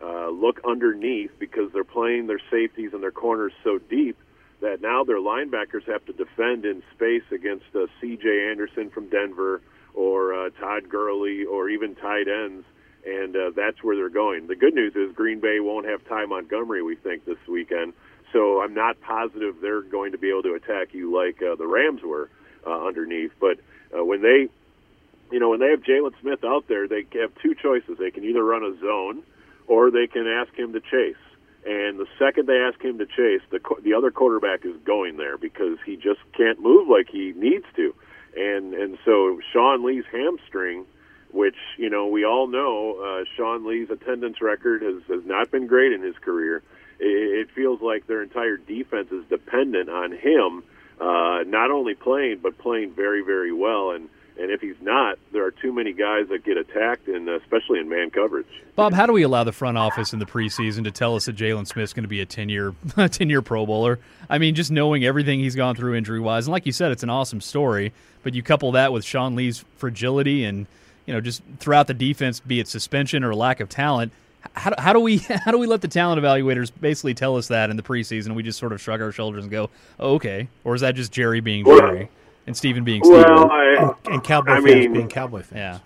uh, 0.03 0.29
look 0.29 0.61
underneath 0.65 1.31
because 1.39 1.73
they're 1.73 1.85
playing 1.85 2.27
their 2.27 2.41
safeties 2.51 2.93
and 2.93 3.03
their 3.03 3.13
corners 3.13 3.53
so 3.63 3.79
deep 3.79 4.17
that 4.63 4.81
now 4.81 5.05
their 5.05 5.19
linebackers 5.19 5.85
have 5.87 6.05
to 6.07 6.13
defend 6.13 6.65
in 6.65 6.83
space 6.95 7.25
against 7.33 7.67
uh, 7.75 7.87
C.J. 8.01 8.49
Anderson 8.51 8.91
from 8.91 9.09
Denver 9.09 9.61
or 9.93 10.33
uh, 10.33 10.51
Todd 10.51 10.89
Gurley 10.89 11.45
or 11.45 11.69
even 11.69 11.95
tight 11.97 12.29
ends, 12.29 12.65
and 13.05 13.37
uh, 13.37 13.51
that's 13.55 13.83
where 13.83 13.97
they're 13.97 14.09
going. 14.09 14.47
The 14.47 14.57
good 14.57 14.73
news 14.73 14.95
is 14.95 15.15
Green 15.15 15.41
Bay 15.41 15.61
won't 15.61 15.87
have 15.87 16.07
Ty 16.09 16.27
Montgomery, 16.27 16.83
we 16.83 16.95
think, 16.95 17.25
this 17.25 17.39
weekend. 17.49 17.93
So 18.33 18.63
I'm 18.63 18.73
not 18.73 19.01
positive 19.01 19.57
they're 19.61 19.83
going 19.83 20.13
to 20.13 20.19
be 20.19 20.31
able 20.31 20.45
to 20.45 20.55
attack 20.55 20.95
you 20.95 21.15
like 21.15 21.43
uh, 21.43 21.57
the 21.57 21.67
Rams 21.67 22.01
were 22.03 22.31
uh, 22.67 22.87
underneath. 22.87 23.33
But 23.41 23.59
uh, 23.95 24.05
when 24.05 24.23
they, 24.23 24.49
you 25.31 25.41
know, 25.41 25.51
when 25.51 25.61
they 25.61 25.71
have 25.71 25.83
Jaylon 25.83 26.13
Smith 26.21 26.45
out 26.45 26.69
there, 26.69 26.89
they 26.89 27.05
have 27.21 27.33
two 27.43 27.55
choices. 27.55 27.99
They 27.99 28.11
can 28.13 28.25
either 28.25 28.43
run 28.43 28.63
a 28.63 28.79
zone, 28.81 29.23
or 29.67 29.91
they 29.91 30.07
can 30.07 30.27
ask 30.27 30.57
him 30.57 30.73
to 30.73 30.81
chase. 30.81 31.17
And 31.65 31.99
the 31.99 32.07
second 32.19 32.47
they 32.47 32.59
ask 32.59 32.83
him 32.83 32.99
to 32.99 33.07
chase, 33.07 33.43
the 33.51 33.61
the 33.83 33.95
other 33.95 34.11
quarterback 34.11 34.65
is 34.65 34.77
going 34.85 35.17
there 35.17 35.39
because 35.39 35.79
he 35.87 35.97
just 35.97 36.21
can't 36.37 36.61
move 36.61 36.89
like 36.89 37.09
he 37.11 37.33
needs 37.37 37.67
to. 37.77 37.95
And 38.37 38.75
and 38.75 38.99
so 39.05 39.41
Sean 39.53 39.85
Lee's 39.85 40.05
hamstring, 40.11 40.87
which 41.31 41.57
you 41.77 41.89
know 41.89 42.09
we 42.09 42.25
all 42.25 42.49
know, 42.49 42.99
uh, 42.99 43.25
Sean 43.37 43.65
Lee's 43.65 43.91
attendance 43.91 44.41
record 44.41 44.83
has 44.83 45.03
has 45.09 45.25
not 45.25 45.51
been 45.51 45.67
great 45.67 45.93
in 45.93 46.03
his 46.03 46.17
career 46.19 46.63
it 47.03 47.51
feels 47.55 47.81
like 47.81 48.07
their 48.07 48.23
entire 48.23 48.57
defense 48.57 49.11
is 49.11 49.25
dependent 49.29 49.91
on 49.91 50.13
him 50.13 50.63
uh, 51.01 51.43
not 51.47 51.71
only 51.71 51.95
playing 51.95 52.39
but 52.43 52.57
playing 52.59 52.93
very 52.93 53.23
very 53.23 53.53
well 53.53 53.91
and 53.91 54.09
and 54.39 54.51
if 54.51 54.61
he's 54.61 54.81
not 54.81 55.19
there 55.33 55.45
are 55.45 55.51
too 55.51 55.73
many 55.73 55.93
guys 55.93 56.29
that 56.29 56.45
get 56.45 56.57
attacked 56.57 57.09
and 57.09 57.29
uh, 57.29 57.39
especially 57.39 57.79
in 57.79 57.89
man 57.89 58.11
coverage. 58.11 58.47
Bob 58.77 58.93
how 58.93 59.07
do 59.07 59.13
we 59.13 59.23
allow 59.23 59.45
the 59.45 59.53
front 59.53 59.79
office 59.79 60.13
in 60.13 60.19
the 60.19 60.27
preseason 60.27 60.85
to 60.85 60.91
tell 60.91 61.15
us 61.17 61.27
that 61.27 61.37
jaylon 61.37 61.67
smith's 61.67 61.93
going 61.93 62.05
to 62.05 62.09
be 62.09 62.21
a 62.21 62.27
10 62.27 62.49
year 62.49 62.75
10 62.97 63.31
year 63.31 63.43
pro 63.43 63.67
bowler? 63.67 63.99
I 64.29 64.39
mean 64.39 64.55
just 64.55 64.71
knowing 64.71 65.05
everything 65.05 65.41
he's 65.41 65.55
gone 65.57 65.75
through 65.77 65.95
injury 65.95 66.21
wise 66.21 66.47
and 66.47 66.53
like 66.53 66.67
you 66.67 66.73
said 66.73 66.93
it's 66.93 67.03
an 67.03 67.11
awesome 67.11 67.41
story 67.41 67.93
but 68.23 68.35
you 68.35 68.43
couple 68.43 68.73
that 68.73 68.93
with 68.93 69.05
sean 69.05 69.35
lee's 69.35 69.65
fragility 69.77 70.45
and 70.45 70.67
you 71.07 71.15
know 71.15 71.21
just 71.21 71.43
throughout 71.59 71.87
the 71.87 71.95
defense 71.95 72.41
be 72.41 72.61
it 72.61 72.69
suspension 72.69 73.25
or 73.25 73.35
lack 73.35 73.61
of 73.61 73.69
talent 73.69 74.13
how, 74.55 74.73
how 74.79 74.93
do 74.93 75.01
we 75.01 75.19
how 75.45 75.51
do 75.51 75.59
we 75.59 75.67
let 75.67 75.81
the 75.81 75.89
talent 75.89 76.21
evaluators 76.21 76.71
basically 76.81 77.15
tell 77.15 77.37
us 77.37 77.49
that 77.49 77.71
in 77.71 77.77
the 77.77 77.83
preseason? 77.83 78.27
And 78.27 78.37
we 78.37 78.43
just 78.43 78.59
sort 78.59 78.73
of 78.73 78.81
shrug 78.81 79.01
our 79.01 79.13
shoulders 79.13 79.45
and 79.45 79.51
go, 79.51 79.71
oh, 80.01 80.15
"Okay," 80.15 80.49
or 80.65 80.75
is 80.75 80.81
that 80.81 80.95
just 80.95 81.13
Jerry 81.13 81.41
being 81.41 81.65
Jerry 81.65 82.09
and 82.47 82.57
Stephen 82.57 82.85
being 82.85 83.03
Stephen? 83.05 83.23
Well, 83.23 83.51
I, 83.51 83.95
and, 84.05 84.15
and, 84.15 84.25
Cowboy 84.25 84.53
I 84.53 84.55
fans 84.57 84.65
mean, 84.65 84.93
being 84.93 85.09
Cowboy 85.09 85.43
fans. 85.43 85.53
Yeah. 85.53 85.79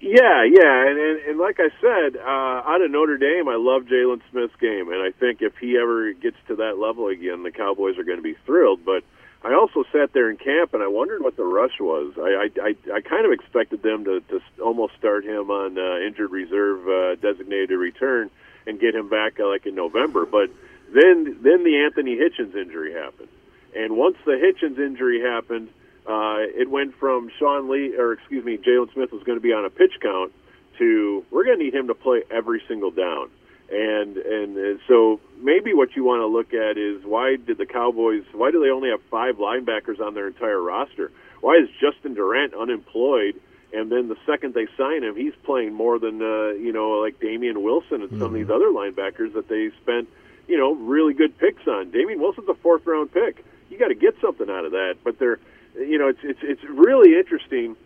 Yeah, 0.00 0.44
yeah, 0.44 0.86
and, 0.86 0.98
and 0.98 1.20
and 1.20 1.38
like 1.38 1.58
I 1.58 1.70
said, 1.80 2.18
uh, 2.18 2.68
out 2.68 2.82
of 2.82 2.90
Notre 2.90 3.16
Dame, 3.16 3.48
I 3.48 3.56
love 3.56 3.84
Jaylon 3.84 4.20
Smith's 4.30 4.54
game, 4.60 4.92
and 4.92 5.00
I 5.00 5.12
think 5.18 5.40
if 5.40 5.56
he 5.56 5.78
ever 5.78 6.12
gets 6.12 6.36
to 6.48 6.56
that 6.56 6.76
level 6.76 7.08
again, 7.08 7.42
the 7.42 7.50
Cowboys 7.50 7.96
are 7.96 8.04
going 8.04 8.18
to 8.18 8.22
be 8.22 8.36
thrilled. 8.44 8.84
But 8.84 9.02
I 9.44 9.52
also 9.52 9.84
sat 9.92 10.12
there 10.14 10.30
in 10.30 10.38
camp 10.38 10.72
and 10.72 10.82
I 10.82 10.88
wondered 10.88 11.22
what 11.22 11.36
the 11.36 11.44
rush 11.44 11.78
was. 11.78 12.14
I 12.16 12.48
I, 12.48 12.68
I, 12.68 12.96
I 12.96 13.00
kind 13.02 13.26
of 13.26 13.32
expected 13.32 13.82
them 13.82 14.04
to, 14.04 14.20
to 14.20 14.40
almost 14.62 14.94
start 14.98 15.24
him 15.24 15.50
on 15.50 15.78
uh, 15.78 15.98
injured 15.98 16.30
reserve 16.30 16.88
uh, 16.88 17.14
designated 17.16 17.78
return 17.78 18.30
and 18.66 18.80
get 18.80 18.94
him 18.94 19.10
back 19.10 19.38
uh, 19.38 19.46
like 19.46 19.66
in 19.66 19.74
November. 19.74 20.24
But 20.24 20.50
then 20.94 21.38
then 21.42 21.62
the 21.62 21.84
Anthony 21.84 22.16
Hitchens 22.16 22.56
injury 22.56 22.94
happened, 22.94 23.28
and 23.74 23.96
once 23.96 24.16
the 24.24 24.32
Hitchens 24.32 24.78
injury 24.78 25.20
happened, 25.20 25.68
uh, 26.06 26.38
it 26.40 26.68
went 26.68 26.94
from 26.98 27.30
Sean 27.38 27.70
Lee 27.70 27.96
or 27.96 28.12
excuse 28.12 28.44
me 28.44 28.58
Jaylon 28.58 28.92
Smith 28.92 29.12
was 29.12 29.22
going 29.22 29.38
to 29.38 29.42
be 29.42 29.52
on 29.52 29.64
a 29.64 29.70
pitch 29.70 29.94
count 30.00 30.32
to 30.78 31.24
we're 31.30 31.44
going 31.44 31.58
to 31.58 31.64
need 31.64 31.74
him 31.74 31.88
to 31.88 31.94
play 31.94 32.22
every 32.30 32.62
single 32.68 32.90
down. 32.90 33.30
And, 33.70 34.18
and 34.18 34.56
and 34.56 34.80
so 34.86 35.20
maybe 35.40 35.72
what 35.72 35.96
you 35.96 36.04
want 36.04 36.20
to 36.20 36.26
look 36.26 36.52
at 36.52 36.76
is 36.76 37.04
why 37.04 37.36
did 37.36 37.58
the 37.58 37.66
Cowboys 37.66 38.24
why 38.32 38.50
do 38.50 38.62
they 38.62 38.70
only 38.70 38.90
have 38.90 39.00
five 39.10 39.36
linebackers 39.36 40.00
on 40.00 40.14
their 40.14 40.26
entire 40.26 40.60
roster? 40.60 41.10
Why 41.40 41.56
is 41.56 41.68
Justin 41.80 42.14
Durant 42.14 42.54
unemployed? 42.54 43.40
And 43.72 43.90
then 43.90 44.08
the 44.08 44.16
second 44.24 44.54
they 44.54 44.68
sign 44.76 45.02
him, 45.02 45.16
he's 45.16 45.34
playing 45.42 45.72
more 45.72 45.98
than 45.98 46.20
uh, 46.20 46.50
you 46.50 46.72
know 46.72 47.00
like 47.00 47.18
Damien 47.18 47.62
Wilson 47.62 48.02
and 48.02 48.10
some 48.10 48.18
mm-hmm. 48.18 48.26
of 48.26 48.32
these 48.34 48.50
other 48.50 48.68
linebackers 48.68 49.32
that 49.32 49.48
they 49.48 49.70
spent 49.82 50.08
you 50.46 50.58
know 50.58 50.74
really 50.74 51.14
good 51.14 51.36
picks 51.38 51.66
on. 51.66 51.90
Damien 51.90 52.20
Wilson's 52.20 52.48
a 52.48 52.54
fourth 52.54 52.86
round 52.86 53.10
pick. 53.12 53.44
You 53.74 53.80
got 53.80 53.88
to 53.88 53.94
get 53.94 54.14
something 54.20 54.48
out 54.48 54.64
of 54.64 54.72
that. 54.72 54.96
But 55.02 55.18
they're 55.18 55.38
you 55.76 55.98
know 55.98 56.08
it's 56.08 56.20
it's 56.22 56.40
it's 56.42 56.64
really 56.64 57.18
interesting 57.18 57.76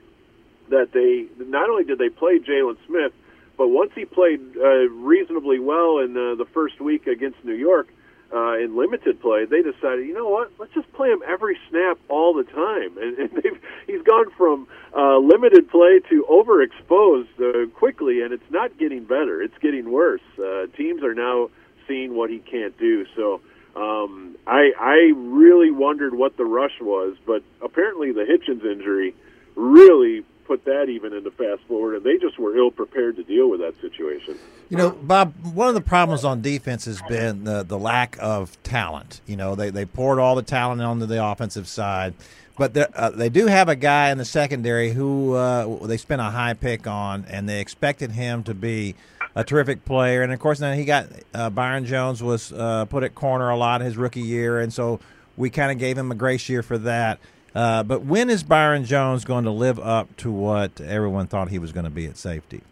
that 0.68 0.92
they 0.92 1.26
not 1.46 1.70
only 1.70 1.84
did 1.84 1.98
they 1.98 2.10
play 2.10 2.38
Jaylon 2.38 2.76
Smith 2.86 3.12
but 3.58 3.68
once 3.68 3.90
he 3.94 4.04
played 4.04 4.40
uh, 4.56 4.88
reasonably 4.88 5.58
well 5.58 5.98
in 5.98 6.14
the, 6.14 6.36
the 6.38 6.46
first 6.54 6.80
week 6.80 7.08
against 7.08 7.44
New 7.44 7.56
York 7.56 7.88
uh, 8.32 8.56
in 8.56 8.76
limited 8.76 9.20
play, 9.20 9.46
they 9.46 9.62
decided, 9.62 10.06
you 10.06 10.14
know 10.14 10.28
what, 10.28 10.52
let's 10.60 10.72
just 10.72 10.90
play 10.92 11.08
him 11.08 11.22
every 11.26 11.58
snap 11.68 11.98
all 12.08 12.32
the 12.32 12.44
time. 12.44 12.96
And, 12.96 13.18
and 13.18 13.30
they've, 13.32 13.60
he's 13.88 14.02
gone 14.02 14.30
from 14.36 14.68
uh, 14.96 15.18
limited 15.18 15.68
play 15.70 15.98
to 16.08 16.24
overexposed 16.30 17.40
uh, 17.40 17.66
quickly, 17.70 18.22
and 18.22 18.32
it's 18.32 18.50
not 18.50 18.78
getting 18.78 19.02
better. 19.04 19.42
It's 19.42 19.58
getting 19.58 19.90
worse. 19.90 20.22
Uh, 20.38 20.66
teams 20.76 21.02
are 21.02 21.14
now 21.14 21.50
seeing 21.88 22.14
what 22.14 22.30
he 22.30 22.38
can't 22.38 22.78
do. 22.78 23.06
So 23.16 23.40
um, 23.78 24.36
I, 24.46 24.72
I 24.78 25.12
really 25.14 25.70
wondered 25.70 26.14
what 26.14 26.36
the 26.36 26.44
rush 26.44 26.80
was, 26.80 27.16
but 27.26 27.42
apparently 27.62 28.12
the 28.12 28.22
Hitchens 28.22 28.64
injury 28.64 29.14
really 29.54 30.24
put 30.46 30.64
that 30.64 30.88
even 30.88 31.12
into 31.12 31.30
fast 31.30 31.62
forward, 31.68 31.94
and 31.96 32.04
they 32.04 32.16
just 32.16 32.38
were 32.38 32.56
ill 32.56 32.70
prepared 32.70 33.16
to 33.16 33.22
deal 33.22 33.50
with 33.50 33.60
that 33.60 33.78
situation. 33.80 34.36
You 34.68 34.78
know, 34.78 34.90
Bob, 34.90 35.34
one 35.54 35.68
of 35.68 35.74
the 35.74 35.80
problems 35.80 36.24
on 36.24 36.40
defense 36.40 36.86
has 36.86 37.00
been 37.02 37.44
the, 37.44 37.62
the 37.62 37.78
lack 37.78 38.16
of 38.20 38.60
talent. 38.62 39.20
You 39.26 39.36
know, 39.36 39.54
they, 39.54 39.70
they 39.70 39.84
poured 39.84 40.18
all 40.18 40.34
the 40.34 40.42
talent 40.42 40.80
onto 40.82 41.06
the 41.06 41.24
offensive 41.24 41.68
side, 41.68 42.14
but 42.56 42.76
uh, 42.76 43.10
they 43.10 43.28
do 43.28 43.46
have 43.46 43.68
a 43.68 43.76
guy 43.76 44.10
in 44.10 44.18
the 44.18 44.24
secondary 44.24 44.92
who 44.92 45.34
uh, 45.34 45.86
they 45.86 45.98
spent 45.98 46.20
a 46.20 46.30
high 46.30 46.54
pick 46.54 46.86
on, 46.86 47.26
and 47.26 47.48
they 47.48 47.60
expected 47.60 48.12
him 48.12 48.42
to 48.44 48.54
be 48.54 48.96
a 49.38 49.44
terrific 49.44 49.84
player. 49.84 50.22
And 50.22 50.32
of 50.32 50.40
course, 50.40 50.58
now 50.58 50.72
he 50.72 50.84
got 50.84 51.06
uh, 51.32 51.48
Byron 51.48 51.86
Jones 51.86 52.20
was 52.20 52.52
uh, 52.52 52.86
put 52.86 53.04
at 53.04 53.14
corner 53.14 53.50
a 53.50 53.56
lot 53.56 53.80
his 53.80 53.96
rookie 53.96 54.20
year, 54.20 54.58
and 54.58 54.72
so 54.72 54.98
we 55.36 55.48
kind 55.48 55.70
of 55.70 55.78
gave 55.78 55.96
him 55.96 56.10
a 56.10 56.16
grace 56.16 56.48
year 56.48 56.62
for 56.62 56.76
that. 56.78 57.20
Uh, 57.54 57.84
but 57.84 58.04
when 58.04 58.30
is 58.30 58.42
Byron 58.42 58.84
Jones 58.84 59.24
going 59.24 59.44
to 59.44 59.52
live 59.52 59.78
up 59.78 60.14
to 60.18 60.32
what 60.32 60.80
everyone 60.80 61.28
thought 61.28 61.50
he 61.50 61.58
was 61.60 61.70
going 61.70 61.84
to 61.84 61.90
be 61.90 62.06
at 62.06 62.16
safety? 62.16 62.62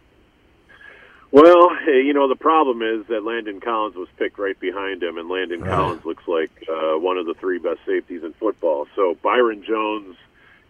Well, 1.31 1.69
you 1.85 2.13
know, 2.13 2.27
the 2.27 2.35
problem 2.35 2.81
is 2.81 3.07
that 3.07 3.23
Landon 3.23 3.61
Collins 3.61 3.95
was 3.95 4.09
picked 4.17 4.37
right 4.37 4.59
behind 4.59 5.01
him, 5.01 5.17
and 5.17 5.29
Landon 5.29 5.61
right. 5.61 5.71
Collins 5.71 6.03
looks 6.03 6.27
like 6.27 6.51
uh, 6.69 6.97
one 6.97 7.17
of 7.17 7.25
the 7.25 7.33
three 7.33 7.59
best 7.59 7.79
safeties 7.85 8.23
in 8.23 8.33
football. 8.33 8.87
So 8.93 9.17
Byron 9.23 9.63
Jones 9.63 10.17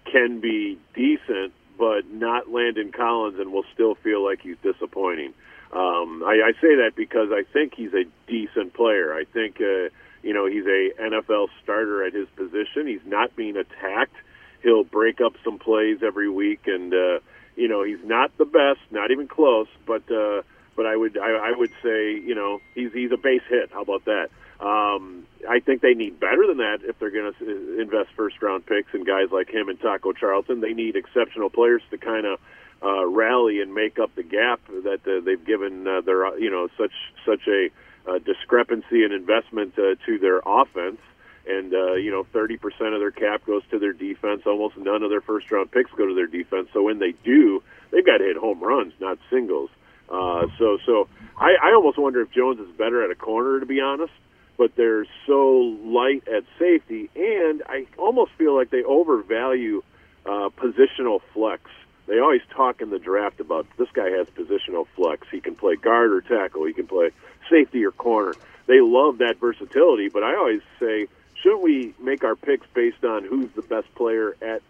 can 0.06 0.42
be 0.42 0.78
decent, 0.94 1.54
but 1.78 2.12
not 2.12 2.52
Landon 2.52 2.92
Collins, 2.92 3.40
and 3.40 3.52
will 3.52 3.66
still 3.74 3.96
feel 3.96 4.24
like 4.24 4.42
he's 4.42 4.58
disappointing. 4.62 5.34
Um, 5.72 6.24
I, 6.26 6.50
I 6.50 6.52
say 6.62 6.76
that 6.76 6.94
because 6.96 7.30
I 7.32 7.44
think 7.52 7.74
he's 7.76 7.94
a 7.94 8.06
decent 8.28 8.74
player. 8.74 9.14
I 9.14 9.26
think 9.26 9.60
uh, 9.60 9.90
you 10.24 10.34
know 10.34 10.46
he's 10.46 10.66
a 10.66 10.92
NFL 11.02 11.48
starter 11.64 12.06
at 12.06 12.14
his 12.14 12.28
position. 12.36 12.88
He's 12.88 13.06
not 13.06 13.36
being 13.36 13.58
attacked. 13.58 14.16
He'll 14.64 14.84
break 14.84 15.22
up 15.22 15.34
some 15.44 15.60
plays 15.60 16.00
every 16.02 16.30
week, 16.30 16.62
and 16.68 16.94
uh, 16.94 17.20
you 17.56 17.68
know 17.68 17.84
he's 17.84 18.04
not 18.04 18.36
the 18.38 18.46
best, 18.46 18.80
not 18.92 19.12
even 19.12 19.28
close. 19.28 19.68
But 19.86 20.10
uh, 20.12 20.44
but 20.76 20.86
I 20.86 20.96
would 20.96 21.18
I, 21.18 21.32
I 21.32 21.52
would 21.52 21.72
say 21.84 22.14
you 22.14 22.36
know 22.36 22.60
he's 22.74 22.94
he's 22.94 23.12
a 23.12 23.18
base 23.18 23.44
hit. 23.50 23.72
How 23.74 23.82
about 23.82 24.06
that? 24.06 24.30
Um, 24.60 25.28
I 25.48 25.60
think 25.60 25.82
they 25.82 25.94
need 25.94 26.20
better 26.20 26.48
than 26.48 26.58
that 26.58 26.80
if 26.84 26.98
they're 26.98 27.12
going 27.12 27.32
to 27.32 27.80
invest 27.80 28.10
first 28.16 28.42
round 28.42 28.66
picks 28.66 28.94
in 28.94 29.04
guys 29.04 29.28
like 29.32 29.50
him 29.50 29.70
and 29.70 29.80
Taco 29.80 30.14
Charlton. 30.14 30.62
They 30.62 30.74
need 30.74 30.96
exceptional 30.96 31.50
players 31.50 31.84
to 31.92 31.98
kind 31.98 32.26
of 32.26 32.40
uh, 32.84 33.06
rally 33.06 33.62
and 33.62 33.74
make 33.74 34.00
up 34.00 34.14
the 34.16 34.24
gap 34.24 34.62
that 34.68 35.00
uh, 35.08 35.24
they've 35.24 35.44
given 35.44 35.88
uh, 35.88 36.02
their 36.02 36.38
you 36.38 36.50
know 36.50 36.68
such 36.78 36.94
such 37.26 37.48
a 37.48 37.70
uh, 38.08 38.20
discrepancy 38.20 39.04
in 39.04 39.12
investment 39.12 39.74
uh, 39.78 39.96
to 40.06 40.18
their 40.20 40.42
offense. 40.46 41.00
And 41.48 41.74
uh, 41.74 41.94
you 41.94 42.12
know, 42.12 42.26
30% 42.34 42.60
of 42.94 43.00
their 43.00 43.12
cap 43.12 43.46
goes 43.46 43.64
to 43.72 43.80
their 43.80 43.94
defense. 43.94 44.42
Almost 44.46 44.78
none 44.78 45.04
of 45.04 45.10
their 45.10 45.22
first 45.22 45.50
round 45.52 45.72
picks 45.72 45.92
go 45.92 46.06
to 46.06 46.14
their 46.14 46.28
defense. 46.28 46.70
So 46.74 46.84
when 46.84 47.00
they 47.00 47.14
do, 47.24 47.64
they've 47.92 48.06
got 48.06 48.18
to 48.18 48.26
hit 48.26 48.38
home 48.38 48.60
runs, 48.60 48.94
not 49.00 49.18
singles. 49.30 49.70
Uh, 50.10 50.48
so 50.58 50.78
so 50.86 51.08
I, 51.38 51.56
I 51.62 51.74
almost 51.74 51.98
wonder 51.98 52.22
if 52.22 52.32
Jones 52.32 52.60
is 52.60 52.70
better 52.78 53.04
at 53.04 53.12
a 53.12 53.16
corner, 53.16 53.60
to 53.60 53.66
be 53.66 53.80
honest. 53.80 54.14
But 54.58 54.76
they're 54.76 55.06
so 55.28 55.78
light 55.84 56.28
at 56.28 56.44
safety, 56.58 57.12
and 57.16 57.62
I 57.68 57.86
almost 57.98 58.32
feel 58.40 58.56
like 58.56 58.72
they 58.72 58.84
overvalue 58.84 59.84
uh, 60.26 60.50
positional 60.58 61.22
flex. 61.32 61.62
They 62.08 62.20
always 62.20 62.42
talk 62.52 62.82
in 62.82 62.90
the 62.90 63.00
draft 63.00 63.40
about 63.40 63.68
this 63.78 63.90
guy 63.94 64.10
has 64.10 64.28
positional 64.28 64.88
flex. 64.96 65.28
He 65.30 65.42
can 65.42 65.56
play 65.56 65.76
guard 65.76 66.12
or 66.12 66.22
tackle. 66.22 66.66
He 66.66 66.74
can 66.74 66.88
play 66.88 67.12
safety 67.50 67.84
or 67.86 67.92
corner. 67.92 68.34
They 68.66 68.80
love 68.82 69.20
that 69.20 69.40
versatility, 69.40 70.10
but 70.10 70.24
I 70.24 70.36
always 70.36 70.62
say, 70.80 71.08
shouldn't 71.42 71.62
we 71.62 71.94
make 72.00 72.24
our 72.24 72.36
picks 72.36 72.68
based 72.74 73.04
on 73.04 73.24
who's 73.24 73.50
the 73.52 73.62
best 73.62 73.94
player 73.96 74.36
at, 74.42 74.62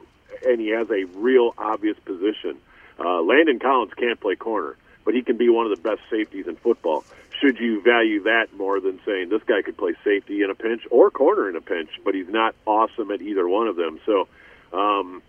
and 0.45 0.59
he 0.59 0.69
has 0.69 0.89
a 0.89 1.05
real 1.15 1.53
obvious 1.57 1.97
position. 2.05 2.57
Uh, 2.99 3.21
Landon 3.21 3.59
Collins 3.59 3.93
can't 3.95 4.19
play 4.19 4.35
corner, 4.35 4.75
but 5.05 5.13
he 5.13 5.21
can 5.21 5.37
be 5.37 5.49
one 5.49 5.65
of 5.65 5.75
the 5.75 5.81
best 5.81 6.01
safeties 6.09 6.47
in 6.47 6.55
football. 6.55 7.03
Should 7.39 7.59
you 7.59 7.81
value 7.81 8.23
that 8.23 8.47
more 8.57 8.79
than 8.79 8.99
saying 9.05 9.29
this 9.29 9.43
guy 9.43 9.61
could 9.61 9.77
play 9.77 9.93
safety 10.03 10.41
in 10.41 10.49
a 10.49 10.55
pinch 10.55 10.81
or 10.89 11.11
corner 11.11 11.49
in 11.49 11.55
a 11.55 11.61
pinch, 11.61 11.89
but 12.03 12.15
he's 12.15 12.29
not 12.29 12.55
awesome 12.65 13.11
at 13.11 13.21
either 13.21 13.47
one 13.47 13.67
of 13.67 13.75
them? 13.75 13.99
So 14.05 14.27
um, 14.73 15.21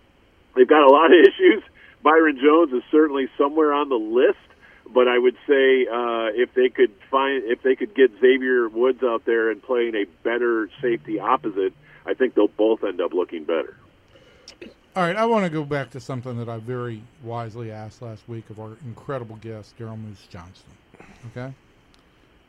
they've 0.56 0.68
got 0.68 0.82
a 0.82 0.90
lot 0.90 1.06
of 1.06 1.18
issues. 1.26 1.62
Byron 2.08 2.38
Jones 2.42 2.72
is 2.72 2.82
certainly 2.90 3.28
somewhere 3.36 3.74
on 3.74 3.90
the 3.90 3.96
list, 3.96 4.38
but 4.94 5.08
I 5.08 5.18
would 5.18 5.36
say 5.46 5.86
uh, 5.86 6.32
if 6.32 6.54
they 6.54 6.70
could 6.70 6.90
find 7.10 7.44
if 7.44 7.62
they 7.62 7.76
could 7.76 7.94
get 7.94 8.10
Xavier 8.18 8.66
Woods 8.66 9.02
out 9.02 9.26
there 9.26 9.50
and 9.50 9.62
playing 9.62 9.94
a 9.94 10.06
better 10.22 10.70
safety 10.80 11.20
opposite, 11.20 11.74
I 12.06 12.14
think 12.14 12.34
they'll 12.34 12.48
both 12.48 12.82
end 12.82 13.02
up 13.02 13.12
looking 13.12 13.44
better. 13.44 13.76
All 14.96 15.02
right, 15.02 15.16
I 15.16 15.26
want 15.26 15.44
to 15.44 15.50
go 15.50 15.64
back 15.64 15.90
to 15.90 16.00
something 16.00 16.38
that 16.38 16.48
I 16.48 16.56
very 16.56 17.02
wisely 17.22 17.70
asked 17.70 18.00
last 18.00 18.26
week 18.26 18.48
of 18.48 18.58
our 18.58 18.78
incredible 18.86 19.36
guest, 19.36 19.78
Daryl 19.78 20.00
Moose 20.00 20.26
Johnston. 20.30 20.72
Okay, 21.26 21.52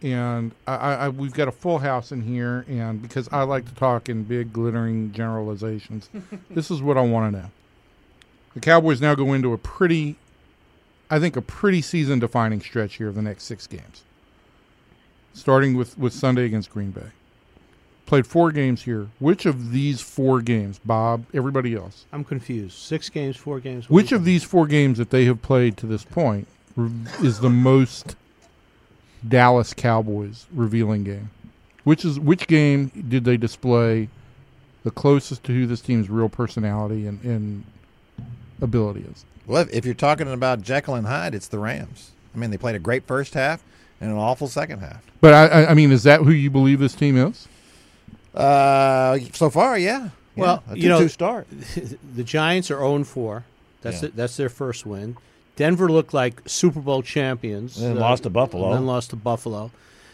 and 0.01 0.53
I, 0.67 0.75
I, 0.75 1.09
we've 1.09 1.33
got 1.33 1.49
a 1.49 1.51
full 1.51 1.79
house 1.79 2.13
in 2.13 2.21
here, 2.21 2.63
and 2.69 3.01
because 3.01 3.27
I 3.29 3.43
like 3.43 3.65
to 3.65 3.75
talk 3.75 4.07
in 4.07 4.23
big, 4.23 4.53
glittering 4.53 5.11
generalizations, 5.11 6.09
this 6.49 6.71
is 6.71 6.81
what 6.81 6.97
I 6.97 7.01
want 7.01 7.33
to 7.33 7.41
know. 7.41 7.49
The 8.53 8.59
Cowboys 8.59 8.99
now 8.99 9.15
go 9.15 9.33
into 9.33 9.53
a 9.53 9.57
pretty, 9.57 10.15
I 11.09 11.19
think, 11.19 11.35
a 11.35 11.41
pretty 11.41 11.81
season-defining 11.81 12.61
stretch 12.61 12.95
here 12.95 13.07
of 13.07 13.15
the 13.15 13.21
next 13.21 13.43
six 13.43 13.67
games, 13.67 14.03
starting 15.33 15.75
with 15.75 15.97
with 15.97 16.13
Sunday 16.13 16.45
against 16.45 16.71
Green 16.71 16.91
Bay. 16.91 17.11
Played 18.05 18.25
four 18.25 18.51
games 18.51 18.83
here. 18.83 19.09
Which 19.19 19.45
of 19.45 19.71
these 19.71 20.01
four 20.01 20.41
games, 20.41 20.79
Bob, 20.83 21.25
everybody 21.31 21.75
else, 21.75 22.05
I'm 22.11 22.23
confused. 22.23 22.75
Six 22.75 23.07
games, 23.07 23.37
four 23.37 23.59
games. 23.59 23.87
which 23.87 24.11
of 24.11 24.25
these 24.25 24.43
four 24.43 24.65
games 24.65 24.97
that 24.97 25.11
they 25.11 25.25
have 25.25 25.43
played 25.43 25.77
to 25.77 25.85
this 25.85 26.03
point 26.03 26.47
is 27.21 27.39
the 27.39 27.51
most 27.51 28.15
Dallas 29.27 29.75
Cowboys 29.75 30.47
revealing 30.51 31.03
game? 31.03 31.29
Which 31.83 32.03
is 32.03 32.19
which 32.19 32.47
game 32.47 32.87
did 32.87 33.25
they 33.25 33.37
display 33.37 34.09
the 34.83 34.91
closest 34.91 35.43
to 35.43 35.53
who 35.53 35.67
this 35.67 35.81
team's 35.81 36.09
real 36.09 36.29
personality 36.29 37.05
and, 37.05 37.23
and 37.23 37.63
ability 38.61 39.01
is? 39.11 39.25
Well, 39.45 39.61
if, 39.63 39.73
if 39.73 39.85
you're 39.85 39.93
talking 39.93 40.31
about 40.31 40.61
Jekyll 40.61 40.95
and 40.95 41.07
Hyde, 41.07 41.33
it's 41.35 41.47
the 41.47 41.59
Rams. 41.59 42.11
I 42.35 42.37
mean, 42.37 42.51
they 42.51 42.57
played 42.57 42.75
a 42.75 42.79
great 42.79 43.05
first 43.05 43.33
half 43.33 43.63
and 43.99 44.11
an 44.11 44.17
awful 44.17 44.47
second 44.47 44.79
half. 44.79 45.01
But 45.21 45.33
I, 45.33 45.47
I, 45.47 45.71
I 45.71 45.73
mean, 45.73 45.91
is 45.91 46.03
that 46.03 46.21
who 46.21 46.31
you 46.31 46.49
believe 46.49 46.79
this 46.79 46.93
team 46.93 47.17
is? 47.17 47.47
Uh, 48.33 49.17
so 49.33 49.49
far, 49.49 49.77
yeah. 49.77 50.09
Yeah, 50.35 50.41
Well, 50.43 50.63
a 50.69 50.77
you 50.77 50.89
know- 50.89 51.01
2-2 51.01 51.09
start. 51.09 51.47
the 52.15 52.23
Giants 52.23 52.69
are 52.71 52.79
0 52.79 53.03
4. 53.03 53.43
That's 53.81 54.01
Yeah. 54.01 54.07
it, 54.09 54.15
that's 54.15 54.37
their 54.37 54.49
first 54.49 54.85
win. 54.85 55.17
Denver 55.55 55.89
looked 55.89 56.13
like 56.13 56.41
Super 56.45 56.79
Bowl 56.79 57.01
champions. 57.01 57.77
And 57.77 57.95
then 57.95 57.99
lost 57.99 58.23
to 58.23 58.29
Buffalo. 58.29 58.67
And 58.67 58.75
then 58.75 58.85
lost 58.85 59.09
to 59.09 59.15
Buffalo. 59.17 59.71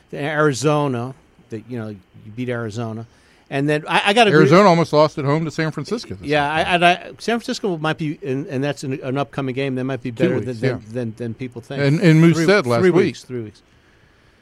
Then 0.09 0.23
Arizona, 0.23 1.13
that 1.49 1.69
you 1.69 1.77
know 1.77 1.89
you 1.89 2.31
beat 2.35 2.49
Arizona, 2.49 3.05
and 3.49 3.69
then 3.69 3.83
I, 3.87 4.01
I 4.07 4.13
got 4.13 4.25
to 4.25 4.31
Arizona 4.31 4.67
almost 4.67 4.91
lost 4.93 5.17
at 5.17 5.25
home 5.25 5.45
to 5.45 5.51
San 5.51 5.71
Francisco. 5.71 6.17
Yeah, 6.21 6.51
I, 6.51 6.61
and 6.61 6.85
I, 6.85 6.95
San 7.19 7.39
Francisco 7.39 7.77
might 7.77 7.97
be, 7.97 8.19
and, 8.23 8.47
and 8.47 8.63
that's 8.63 8.83
an, 8.83 8.93
an 9.03 9.17
upcoming 9.17 9.55
game. 9.55 9.75
That 9.75 9.83
might 9.83 10.01
be 10.01 10.11
better 10.11 10.35
weeks, 10.39 10.59
than, 10.59 10.69
yeah. 10.69 10.77
than, 10.77 10.93
than 10.93 11.15
than 11.15 11.33
people 11.33 11.61
think. 11.61 11.81
And- 11.81 11.99
and 12.01 12.21
Moose 12.21 12.35
three, 12.37 12.45
said 12.45 12.65
last 12.65 12.81
three 12.81 12.89
week. 12.91 13.05
weeks, 13.05 13.23
three 13.23 13.43
weeks. 13.43 13.61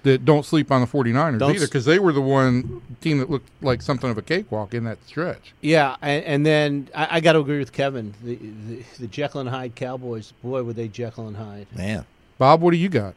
that 0.04 0.26
don't 0.26 0.46
sleep 0.46 0.72
on 0.72 0.82
the 0.82 0.88
49ers 0.88 1.40
Don't 1.40 1.56
either 1.56 1.66
because 1.66 1.86
they 1.86 1.98
were 2.00 2.12
the 2.12 2.22
one 2.22 2.82
team 3.02 3.20
that 3.20 3.30
looked 3.30 3.50
like 3.62 3.82
something 3.82 4.10
of 4.10 4.18
a 4.18 4.22
cakewalk 4.22 4.74
in 4.74 4.84
that 4.84 4.98
stretch. 5.08 5.54
Yeah, 5.62 5.96
and, 6.02 6.24
and 6.26 6.46
then 6.46 6.90
I, 6.94 7.08
I 7.18 7.20
got 7.22 7.34
to 7.34 7.40
agree 7.40 7.60
with 7.60 7.72
Kevin. 7.72 8.14
The, 8.24 8.36
the 8.36 8.84
the 9.00 9.08
Jekyll 9.08 9.42
and 9.42 9.50
Hyde 9.50 9.76
Cowboys, 9.76 10.34
boy, 10.44 10.64
were 10.64 10.74
they 10.74 10.88
Jekyll 10.88 11.28
and 11.28 11.38
Hyde. 11.38 11.68
Man. 11.76 12.06
Bob, 12.38 12.62
what 12.62 12.72
do 12.72 12.78
you 12.78 12.90
got? 12.90 13.16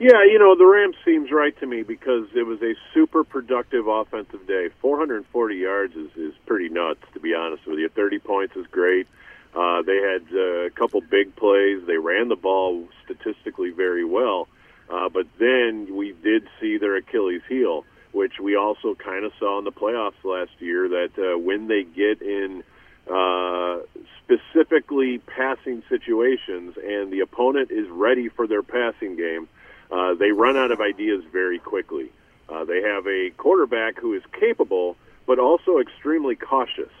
Yeah, 0.00 0.24
you 0.24 0.38
know, 0.38 0.56
the 0.56 0.64
Rams 0.64 0.96
seems 1.04 1.30
right 1.30 1.54
to 1.60 1.66
me 1.66 1.82
because 1.82 2.24
it 2.34 2.44
was 2.44 2.62
a 2.62 2.72
super 2.94 3.22
productive 3.22 3.86
offensive 3.86 4.46
day. 4.46 4.70
440 4.80 5.54
yards 5.56 5.94
is, 5.94 6.10
is 6.16 6.32
pretty 6.46 6.70
nuts, 6.70 7.02
to 7.12 7.20
be 7.20 7.34
honest 7.34 7.66
with 7.66 7.78
you. 7.78 7.90
30 7.90 8.18
points 8.20 8.56
is 8.56 8.66
great. 8.68 9.06
Uh, 9.54 9.82
they 9.82 9.98
had 9.98 10.22
uh, 10.32 10.64
a 10.64 10.70
couple 10.70 11.02
big 11.02 11.36
plays. 11.36 11.82
They 11.86 11.98
ran 11.98 12.28
the 12.30 12.36
ball 12.36 12.88
statistically 13.04 13.72
very 13.72 14.06
well. 14.06 14.48
Uh, 14.88 15.10
but 15.10 15.26
then 15.38 15.94
we 15.94 16.14
did 16.22 16.48
see 16.58 16.78
their 16.78 16.96
Achilles 16.96 17.42
heel, 17.46 17.84
which 18.12 18.40
we 18.40 18.56
also 18.56 18.94
kind 18.94 19.26
of 19.26 19.32
saw 19.38 19.58
in 19.58 19.66
the 19.66 19.70
playoffs 19.70 20.24
last 20.24 20.52
year 20.60 20.88
that 20.88 21.10
uh, 21.18 21.38
when 21.38 21.68
they 21.68 21.84
get 21.84 22.22
in 22.22 22.64
uh, 23.06 23.80
specifically 24.24 25.18
passing 25.18 25.82
situations 25.90 26.76
and 26.82 27.12
the 27.12 27.20
opponent 27.20 27.70
is 27.70 27.86
ready 27.90 28.30
for 28.30 28.46
their 28.46 28.62
passing 28.62 29.14
game, 29.14 29.46
uh, 29.90 30.14
they 30.14 30.30
run 30.32 30.56
out 30.56 30.70
of 30.70 30.80
ideas 30.80 31.22
very 31.32 31.58
quickly. 31.58 32.10
Uh, 32.48 32.64
they 32.64 32.82
have 32.82 33.06
a 33.06 33.30
quarterback 33.36 33.98
who 33.98 34.14
is 34.14 34.22
capable, 34.38 34.96
but 35.26 35.38
also 35.38 35.78
extremely 35.78 36.34
cautious. 36.34 36.92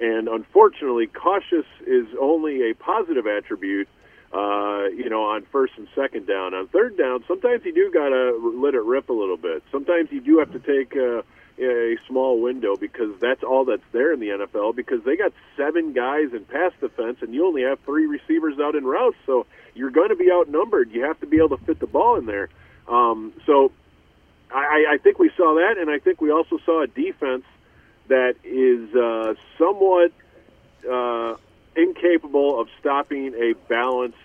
And 0.00 0.28
unfortunately, 0.28 1.06
cautious 1.06 1.66
is 1.86 2.06
only 2.20 2.70
a 2.70 2.74
positive 2.74 3.26
attribute, 3.26 3.88
uh, 4.32 4.86
you 4.96 5.08
know, 5.08 5.24
on 5.24 5.42
first 5.52 5.74
and 5.76 5.86
second 5.94 6.26
down. 6.26 6.54
On 6.54 6.66
third 6.68 6.96
down, 6.96 7.24
sometimes 7.28 7.64
you 7.64 7.72
do 7.72 7.90
got 7.92 8.08
to 8.08 8.54
let 8.60 8.74
it 8.74 8.82
rip 8.82 9.10
a 9.10 9.12
little 9.12 9.36
bit. 9.36 9.62
Sometimes 9.70 10.10
you 10.10 10.20
do 10.20 10.38
have 10.38 10.52
to 10.52 10.58
take 10.58 10.96
uh, 10.96 11.22
a 11.62 11.96
small 12.06 12.40
window 12.40 12.76
because 12.76 13.18
that's 13.20 13.42
all 13.42 13.64
that's 13.64 13.82
there 13.92 14.12
in 14.12 14.20
the 14.20 14.28
NFL 14.28 14.74
because 14.74 15.02
they 15.04 15.16
got 15.16 15.32
seven 15.56 15.92
guys 15.92 16.32
in 16.32 16.44
pass 16.44 16.72
defense 16.80 17.18
and 17.22 17.34
you 17.34 17.46
only 17.46 17.62
have 17.62 17.80
three 17.80 18.06
receivers 18.06 18.58
out 18.58 18.74
in 18.74 18.84
routes. 18.84 19.16
So 19.26 19.46
you're 19.74 19.90
going 19.90 20.10
to 20.10 20.16
be 20.16 20.30
outnumbered. 20.30 20.92
You 20.92 21.04
have 21.04 21.20
to 21.20 21.26
be 21.26 21.38
able 21.38 21.56
to 21.56 21.64
fit 21.64 21.78
the 21.80 21.86
ball 21.86 22.16
in 22.16 22.26
there. 22.26 22.48
Um, 22.88 23.32
so 23.46 23.72
I, 24.50 24.94
I 24.94 24.98
think 24.98 25.18
we 25.18 25.30
saw 25.36 25.54
that, 25.54 25.78
and 25.78 25.90
I 25.90 25.98
think 25.98 26.20
we 26.20 26.30
also 26.30 26.58
saw 26.64 26.82
a 26.82 26.86
defense 26.86 27.44
that 28.08 28.34
is 28.44 28.94
uh, 28.94 29.34
somewhat 29.58 30.12
uh, 30.90 31.36
incapable 31.76 32.60
of 32.60 32.68
stopping 32.80 33.34
a 33.34 33.54
balanced, 33.68 34.18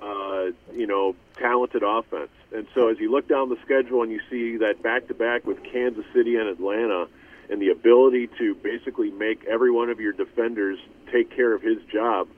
uh, 0.00 0.46
you 0.72 0.86
know, 0.86 1.14
talented 1.36 1.82
offense. 1.82 2.30
And 2.54 2.66
so, 2.74 2.88
as 2.88 2.98
you 2.98 3.10
look 3.10 3.28
down 3.28 3.48
the 3.48 3.58
schedule 3.64 4.02
and 4.02 4.12
you 4.12 4.20
see 4.30 4.58
that 4.58 4.82
back-to-back 4.82 5.46
with 5.46 5.62
Kansas 5.62 6.04
City 6.14 6.36
and 6.36 6.48
Atlanta, 6.48 7.08
and 7.50 7.60
the 7.60 7.70
ability 7.70 8.28
to 8.38 8.54
basically 8.56 9.10
make 9.10 9.44
every 9.44 9.70
one 9.70 9.90
of 9.90 10.00
your 10.00 10.12
defenders 10.12 10.78
take 11.10 11.34
care 11.34 11.52
of 11.54 11.62
his 11.62 11.78
job, 11.92 12.28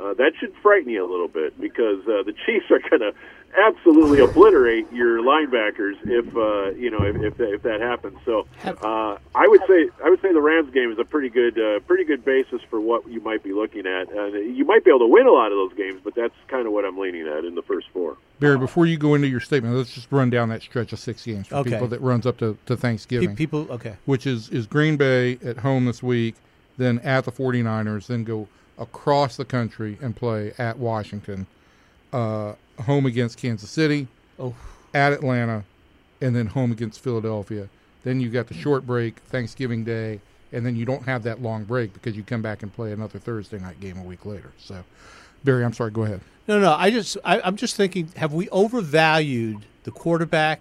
uh, 0.00 0.14
that 0.14 0.32
should 0.38 0.54
frighten 0.62 0.90
you 0.90 1.04
a 1.04 1.10
little 1.10 1.28
bit 1.28 1.58
because 1.60 2.00
uh, 2.06 2.22
the 2.24 2.34
Chiefs 2.46 2.66
are 2.70 2.80
going 2.90 3.00
to 3.00 3.12
absolutely 3.66 4.20
obliterate 4.20 4.90
your 4.92 5.18
linebackers 5.22 5.94
if 6.04 6.26
uh, 6.36 6.70
you 6.78 6.90
know 6.90 7.02
if, 7.04 7.16
if, 7.16 7.36
that, 7.36 7.52
if 7.52 7.62
that 7.62 7.80
happens. 7.80 8.16
So 8.24 8.46
uh, 8.64 9.18
I 9.34 9.46
would 9.46 9.60
say 9.68 9.90
I 10.04 10.08
would 10.10 10.20
say 10.22 10.32
the 10.32 10.40
Rams 10.40 10.72
game 10.72 10.90
is 10.90 10.98
a 10.98 11.04
pretty 11.04 11.28
good 11.28 11.58
uh, 11.58 11.80
pretty 11.80 12.04
good 12.04 12.24
basis 12.24 12.62
for 12.70 12.80
what 12.80 13.06
you 13.08 13.20
might 13.20 13.42
be 13.42 13.52
looking 13.52 13.86
at, 13.86 14.10
and 14.10 14.56
you 14.56 14.64
might 14.64 14.84
be 14.84 14.90
able 14.90 15.00
to 15.00 15.06
win 15.06 15.26
a 15.26 15.30
lot 15.32 15.52
of 15.52 15.58
those 15.58 15.74
games. 15.74 16.00
But 16.02 16.14
that's 16.14 16.34
kind 16.48 16.66
of 16.66 16.72
what 16.72 16.84
I'm 16.84 16.98
leaning 16.98 17.26
at 17.28 17.44
in 17.44 17.54
the 17.54 17.62
first 17.62 17.88
four. 17.92 18.16
Barry, 18.40 18.58
before 18.58 18.86
you 18.86 18.96
go 18.96 19.14
into 19.14 19.28
your 19.28 19.40
statement, 19.40 19.76
let's 19.76 19.94
just 19.94 20.10
run 20.10 20.28
down 20.30 20.48
that 20.48 20.62
stretch 20.62 20.92
of 20.92 20.98
six 20.98 21.24
games 21.24 21.46
for 21.46 21.56
Okay. 21.56 21.70
people 21.70 21.86
that 21.88 22.00
runs 22.00 22.26
up 22.26 22.38
to, 22.38 22.58
to 22.66 22.76
Pe- 22.76 22.80
Thanksgiving, 22.80 23.36
People, 23.36 23.68
okay. 23.70 23.94
which 24.04 24.26
is, 24.26 24.48
is 24.48 24.66
Green 24.66 24.96
Bay 24.96 25.38
at 25.44 25.58
home 25.58 25.84
this 25.84 26.02
week, 26.02 26.34
then 26.76 26.98
at 27.00 27.24
the 27.24 27.30
49ers, 27.30 28.08
then 28.08 28.24
go 28.24 28.48
across 28.82 29.36
the 29.36 29.44
country 29.44 29.96
and 30.02 30.14
play 30.16 30.52
at 30.58 30.78
Washington, 30.78 31.46
uh, 32.12 32.54
home 32.82 33.06
against 33.06 33.38
Kansas 33.38 33.70
City, 33.70 34.08
Oh. 34.38 34.54
at 34.92 35.12
Atlanta, 35.12 35.64
and 36.20 36.34
then 36.36 36.46
home 36.48 36.72
against 36.72 37.00
Philadelphia. 37.00 37.68
Then 38.04 38.20
you 38.20 38.28
got 38.30 38.48
the 38.48 38.54
short 38.54 38.86
break, 38.86 39.18
Thanksgiving 39.20 39.84
Day, 39.84 40.20
and 40.52 40.66
then 40.66 40.76
you 40.76 40.84
don't 40.84 41.04
have 41.04 41.22
that 41.22 41.40
long 41.40 41.64
break 41.64 41.92
because 41.94 42.16
you 42.16 42.22
come 42.22 42.42
back 42.42 42.62
and 42.62 42.72
play 42.72 42.92
another 42.92 43.18
Thursday 43.18 43.58
night 43.58 43.80
game 43.80 43.96
a 43.98 44.02
week 44.02 44.26
later. 44.26 44.52
So, 44.58 44.82
Barry, 45.44 45.64
I'm 45.64 45.72
sorry, 45.72 45.90
go 45.92 46.02
ahead. 46.02 46.20
No, 46.48 46.60
no. 46.60 46.72
I 46.72 46.90
just, 46.90 47.16
I, 47.24 47.40
I'm 47.40 47.56
just 47.56 47.76
thinking: 47.76 48.10
Have 48.16 48.32
we 48.34 48.48
overvalued 48.50 49.64
the 49.84 49.92
quarterback, 49.92 50.60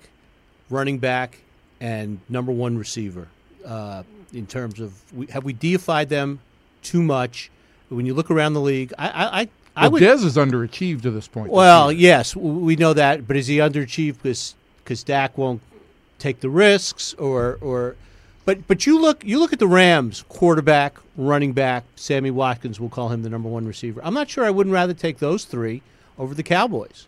running 0.70 1.00
back, 1.00 1.40
and 1.80 2.20
number 2.30 2.52
one 2.52 2.78
receiver 2.78 3.28
uh, 3.66 4.04
in 4.32 4.46
terms 4.46 4.80
of? 4.80 4.94
We, 5.14 5.26
have 5.28 5.44
we 5.44 5.54
deified 5.54 6.10
them 6.10 6.40
too 6.84 7.02
much? 7.02 7.50
When 7.92 8.06
you 8.06 8.14
look 8.14 8.32
around 8.32 8.54
the 8.54 8.62
league, 8.62 8.94
I, 8.98 9.08
I, 9.10 9.42
I, 9.42 9.50
I 9.76 9.82
Well, 9.84 9.92
would. 9.92 10.04
Dez 10.04 10.24
is 10.26 10.38
underachieved 10.38 11.02
to 11.04 11.12
this 11.12 11.28
point. 11.28 11.52
well, 11.52 11.92
year. 11.92 12.02
yes, 12.02 12.36
we 12.36 12.76
know 12.76 12.94
that, 12.94 13.28
but 13.28 13.36
is 13.36 13.48
he 13.48 13.58
underachieved 13.58 14.18
because 14.22 14.56
because 14.84 15.04
Dak 15.04 15.38
won't 15.38 15.62
take 16.20 16.40
the 16.40 16.50
risks, 16.50 17.14
or 17.16 17.58
or? 17.62 17.96
But 18.46 18.68
but 18.68 18.86
you 18.86 19.00
look 19.00 19.24
you 19.26 19.40
look 19.40 19.54
at 19.54 19.60
the 19.60 19.68
Rams 19.68 20.24
quarterback, 20.30 20.96
running 21.16 21.54
back, 21.54 21.84
Sammy 21.96 22.32
Watkins. 22.32 22.80
We'll 22.80 22.90
call 22.90 23.10
him 23.10 23.22
the 23.24 23.30
number 23.30 23.50
one 23.50 23.68
receiver. 23.68 24.02
I'm 24.04 24.14
not 24.14 24.30
sure 24.30 24.46
I 24.46 24.50
wouldn't 24.52 24.74
rather 24.74 24.94
take 24.94 25.20
those 25.20 25.46
three 25.46 25.82
over 26.18 26.34
the 26.34 26.44
Cowboys. 26.44 27.06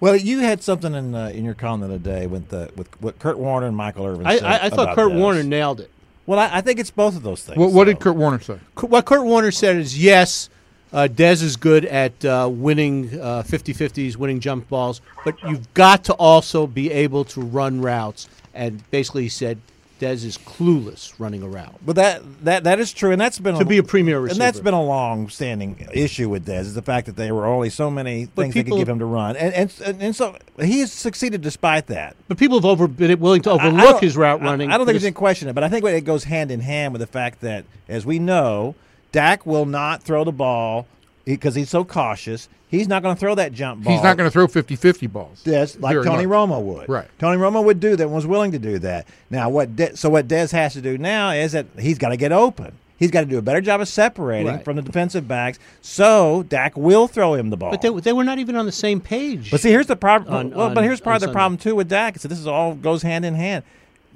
Well, 0.00 0.16
you 0.16 0.40
had 0.40 0.62
something 0.62 0.94
in 0.94 1.14
uh, 1.14 1.28
in 1.28 1.44
your 1.44 1.54
column 1.54 1.80
the 1.80 1.86
other 1.86 1.98
day 1.98 2.26
with 2.26 2.48
the 2.48 2.70
with 2.76 2.88
what 3.00 3.18
Kurt 3.18 3.38
Warner 3.38 3.66
and 3.68 3.76
Michael 3.76 4.06
Irvin. 4.06 4.26
I, 4.26 4.36
said 4.36 4.44
I, 4.44 4.66
I 4.66 4.70
thought 4.70 4.82
about 4.84 4.94
Kurt 4.96 5.12
this. 5.12 5.20
Warner 5.20 5.42
nailed 5.42 5.80
it. 5.80 5.90
Well, 6.26 6.38
I, 6.38 6.58
I 6.58 6.60
think 6.60 6.80
it's 6.80 6.90
both 6.90 7.16
of 7.16 7.22
those 7.22 7.42
things. 7.44 7.58
What, 7.58 7.72
what 7.72 7.84
did. 7.84 8.00
Kurt 8.00 8.16
Warner 8.16 8.40
say? 8.40 8.58
What 8.80 9.04
Kurt 9.04 9.24
Warner 9.24 9.52
said 9.52 9.76
is 9.76 9.98
yes, 9.98 10.50
uh, 10.92 11.08
Dez 11.10 11.42
is 11.42 11.56
good 11.56 11.84
at 11.84 12.24
uh, 12.24 12.48
winning 12.50 13.20
uh, 13.20 13.42
50-50s, 13.46 14.16
winning 14.16 14.40
jump 14.40 14.68
balls, 14.68 15.00
but 15.24 15.40
you've 15.44 15.72
got 15.74 16.04
to 16.04 16.14
also 16.14 16.66
be 16.66 16.90
able 16.90 17.24
to 17.26 17.40
run 17.40 17.80
routes. 17.80 18.28
And 18.54 18.88
basically, 18.90 19.24
he 19.24 19.28
said 19.28 19.60
Dez 20.00 20.24
is 20.24 20.36
clueless 20.36 21.12
running 21.18 21.42
around. 21.42 21.76
But 21.84 21.96
that 21.96 22.22
that 22.44 22.64
that 22.64 22.78
is 22.78 22.92
true, 22.92 23.12
and 23.12 23.20
that's 23.20 23.38
been 23.38 23.56
To 23.58 23.64
be 23.64 23.78
a 23.78 23.82
premier 23.82 24.18
and 24.26 24.30
that's 24.36 24.56
receiver. 24.58 24.64
been 24.64 24.74
a 24.74 24.82
long-standing 24.84 25.88
issue 25.92 26.28
with 26.28 26.46
Dez 26.46 26.60
is 26.62 26.74
the 26.74 26.82
fact 26.82 27.06
that 27.06 27.16
there 27.16 27.34
were 27.34 27.46
only 27.46 27.70
so 27.70 27.90
many 27.90 28.26
But 28.26 28.42
things 28.42 28.54
they 28.54 28.64
could 28.64 28.76
give 28.76 28.88
him 28.88 28.98
to 28.98 29.06
run, 29.06 29.36
and 29.36 29.54
and 29.54 30.00
and, 30.02 30.14
so 30.14 30.36
he 30.60 30.80
has 30.80 30.92
succeeded 30.92 31.40
despite 31.40 31.86
that. 31.86 32.14
But 32.28 32.36
people 32.36 32.58
have 32.58 32.66
over 32.66 32.86
been 32.86 33.18
willing 33.18 33.42
to 33.42 33.50
I- 33.52 33.56
I 33.56 33.66
overlook 33.68 34.00
his 34.02 34.16
route 34.16 34.42
running. 34.42 34.70
I, 34.70 34.76
don't 34.76 34.86
think 34.86 34.94
there's 34.94 35.04
any 35.04 35.12
question 35.12 35.48
it, 35.48 35.54
but 35.54 35.64
I 35.64 35.68
think 35.68 35.84
it 35.84 36.04
goes 36.04 36.24
hand 36.24 36.50
in 36.50 36.60
hand 36.60 36.92
with 36.92 37.00
the 37.00 37.06
fact 37.06 37.40
that, 37.40 37.64
as 37.88 38.04
we 38.04 38.18
know, 38.18 38.74
Dak 39.12 39.46
will 39.46 39.64
not 39.66 40.02
throw 40.02 40.24
the 40.24 40.32
ball 40.32 40.86
because 41.26 41.54
he's 41.54 41.68
so 41.68 41.84
cautious. 41.84 42.48
He's 42.68 42.88
not 42.88 43.02
going 43.02 43.14
to 43.14 43.20
throw 43.20 43.34
that 43.34 43.52
jump 43.52 43.84
ball. 43.84 43.92
He's 43.92 44.02
not 44.02 44.16
going 44.16 44.26
to 44.26 44.30
throw 44.32 44.46
50-50 44.46 45.12
balls. 45.12 45.42
Dez, 45.44 45.80
like 45.80 45.92
Very 45.94 46.04
Tony 46.04 46.26
much. 46.26 46.34
Romo 46.34 46.62
would. 46.62 46.88
Right. 46.88 47.06
Tony 47.18 47.36
Romo 47.38 47.64
would 47.64 47.78
do 47.80 47.94
that 47.96 48.02
and 48.04 48.12
was 48.12 48.26
willing 48.26 48.52
to 48.52 48.58
do 48.58 48.78
that. 48.80 49.06
Now, 49.30 49.48
what 49.50 49.76
De- 49.76 49.96
so 49.96 50.08
what 50.08 50.26
Dez 50.28 50.50
has 50.52 50.72
to 50.72 50.80
do 50.80 50.96
now 50.98 51.30
is 51.30 51.52
that 51.52 51.66
he's 51.78 51.98
got 51.98 52.08
to 52.10 52.16
get 52.16 52.32
open. 52.32 52.72
He's 52.98 53.10
got 53.10 53.20
to 53.20 53.26
do 53.26 53.36
a 53.36 53.42
better 53.42 53.60
job 53.60 53.82
of 53.82 53.88
separating 53.88 54.46
Right. 54.46 54.64
from 54.64 54.76
the 54.76 54.82
defensive 54.82 55.28
backs, 55.28 55.58
so 55.82 56.44
Dak 56.48 56.76
will 56.78 57.06
throw 57.08 57.34
him 57.34 57.50
the 57.50 57.56
ball. 57.56 57.70
But 57.70 57.82
they, 57.82 57.90
they 57.90 58.12
were 58.14 58.24
not 58.24 58.38
even 58.38 58.56
on 58.56 58.64
the 58.64 58.72
same 58.72 59.00
page. 59.02 59.50
But 59.50 59.60
see, 59.60 59.68
here's 59.70 59.86
the 59.86 59.96
problem. 59.96 60.34
On- 60.34 60.50
well, 60.50 60.74
but 60.74 60.82
here's 60.82 61.00
part 61.00 61.16
of 61.16 61.20
the 61.20 61.26
Sunday. 61.26 61.34
problem 61.34 61.58
too 61.58 61.74
with 61.74 61.88
Dak. 61.90 62.18
So 62.18 62.26
this 62.28 62.38
is 62.38 62.46
all 62.46 62.74
goes 62.74 63.02
hand 63.02 63.24
in 63.26 63.34
hand. 63.34 63.64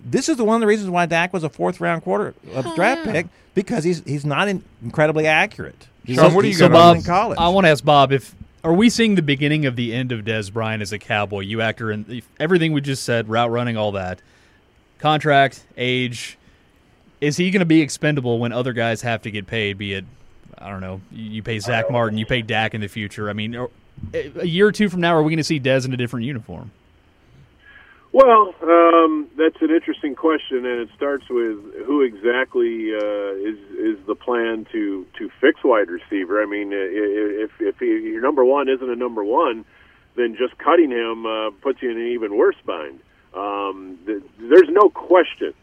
This 0.03 0.31
is 0.31 0.39
the 0.39 0.45
one 0.45 0.55
of 0.57 0.61
the 0.61 0.67
reasons 0.67 0.89
why 0.91 1.05
Dak 1.05 1.33
was 1.35 1.45
a 1.45 1.51
fourth 1.51 1.79
round 1.81 2.03
quarter 2.03 2.35
uh, 2.55 2.75
draft 2.75 3.05
pick 3.05 3.27
because 3.55 3.85
he's 3.85 4.03
he's 4.07 4.25
not 4.25 4.49
in, 4.49 4.65
incredibly 4.83 5.27
accurate. 5.27 5.87
He's 6.11 6.17
Sean, 6.17 6.31
so- 6.31 6.37
what 6.37 6.43
do 6.43 6.49
you 6.49 6.55
so 6.55 6.65
on 6.67 6.73
well 6.73 6.89
Bob, 6.89 6.97
in 6.97 7.03
college? 7.05 7.39
I 7.39 7.49
want 7.51 7.67
to 7.67 7.71
ask 7.71 7.85
Bob 7.85 8.11
if 8.11 8.35
are 8.65 8.73
we 8.75 8.91
seeing 8.91 9.15
the 9.15 9.23
beginning 9.23 9.65
of 9.65 9.77
the 9.77 9.95
end 9.95 10.11
of 10.11 10.25
Dez 10.25 10.53
Bryant 10.53 10.83
as 10.83 10.93
a 10.93 10.99
Cowboy? 10.99 11.41
You 11.41 11.61
actor 11.61 11.93
and 11.93 12.21
everything 12.41 12.73
we 12.73 12.81
just 12.81 13.05
said, 13.05 13.29
route 13.29 13.51
running, 13.51 13.77
all 13.77 13.93
that, 13.93 14.21
contract, 14.99 15.65
age. 15.77 16.37
Is 17.21 17.37
he 17.37 17.51
going 17.53 17.61
to 17.61 17.67
be 17.67 17.81
expendable 17.81 18.39
when 18.41 18.51
other 18.51 18.73
guys 18.73 19.03
have 19.03 19.23
to 19.23 19.31
get 19.31 19.47
paid? 19.47 19.79
Be 19.79 19.95
it, 19.95 20.05
I 20.59 20.69
don't 20.69 20.81
know, 20.81 21.01
you 21.13 21.43
pay 21.43 21.59
Zack 21.61 21.91
Martin, 21.91 22.19
you 22.19 22.27
pay 22.27 22.43
Dak 22.43 22.75
in 22.75 22.81
the 22.81 22.89
future. 22.89 23.31
I 23.31 23.35
mean, 23.35 23.55
a 24.13 24.47
year 24.47 24.67
or 24.67 24.73
two 24.73 24.89
from 24.89 25.01
now, 25.01 25.15
are 25.15 25.23
we 25.23 25.31
going 25.31 25.37
to 25.39 25.45
see 25.45 25.61
Dez 25.61 25.85
in 25.87 25.93
a 25.95 25.97
different 25.97 26.27
uniform? 26.27 26.73
Well, 28.13 28.55
um, 28.63 29.29
that's 29.39 29.61
an 29.63 29.71
interesting 29.71 30.17
question, 30.17 30.67
and 30.67 30.81
it 30.81 30.89
starts 30.97 31.25
with 31.31 31.59
who 31.87 32.03
exactly 32.03 32.93
uh, 32.93 33.35
is 33.37 33.59
is 33.79 34.07
the 34.07 34.17
plan 34.17 34.67
to 34.73 35.07
to 35.19 35.31
fix 35.41 35.61
wide 35.63 35.89
receiver. 35.91 36.43
I 36.43 36.47
mean, 36.47 36.71
if 36.73 37.51
if 37.61 37.81
your 37.81 38.21
number 38.21 38.45
one 38.45 38.69
isn't 38.69 38.91
a 38.91 38.97
number 38.97 39.23
one, 39.25 39.65
then 40.17 40.37
just 40.37 40.59
cutting 40.59 40.91
him 40.91 41.25
uh, 41.25 41.51
puts 41.63 41.83
you 41.83 41.91
in 41.93 41.99
an 41.99 42.09
even 42.09 42.37
worse 42.37 42.57
bind. 42.67 42.99
Um, 43.33 43.99
th- 44.07 44.23
there's 44.41 44.69
no 44.71 44.91
question 44.91 45.55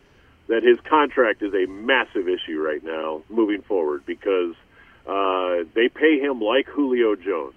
that 0.47 0.63
his 0.63 0.79
contract 0.89 1.41
is 1.43 1.53
a 1.53 1.65
massive 1.67 2.29
issue 2.29 2.62
right 2.62 2.81
now 2.81 3.23
moving 3.29 3.62
forward 3.62 4.05
because 4.05 4.55
uh, 5.05 5.67
they 5.75 5.89
pay 5.89 6.19
him 6.21 6.39
like 6.39 6.67
Julio 6.67 7.15
Jones. 7.15 7.55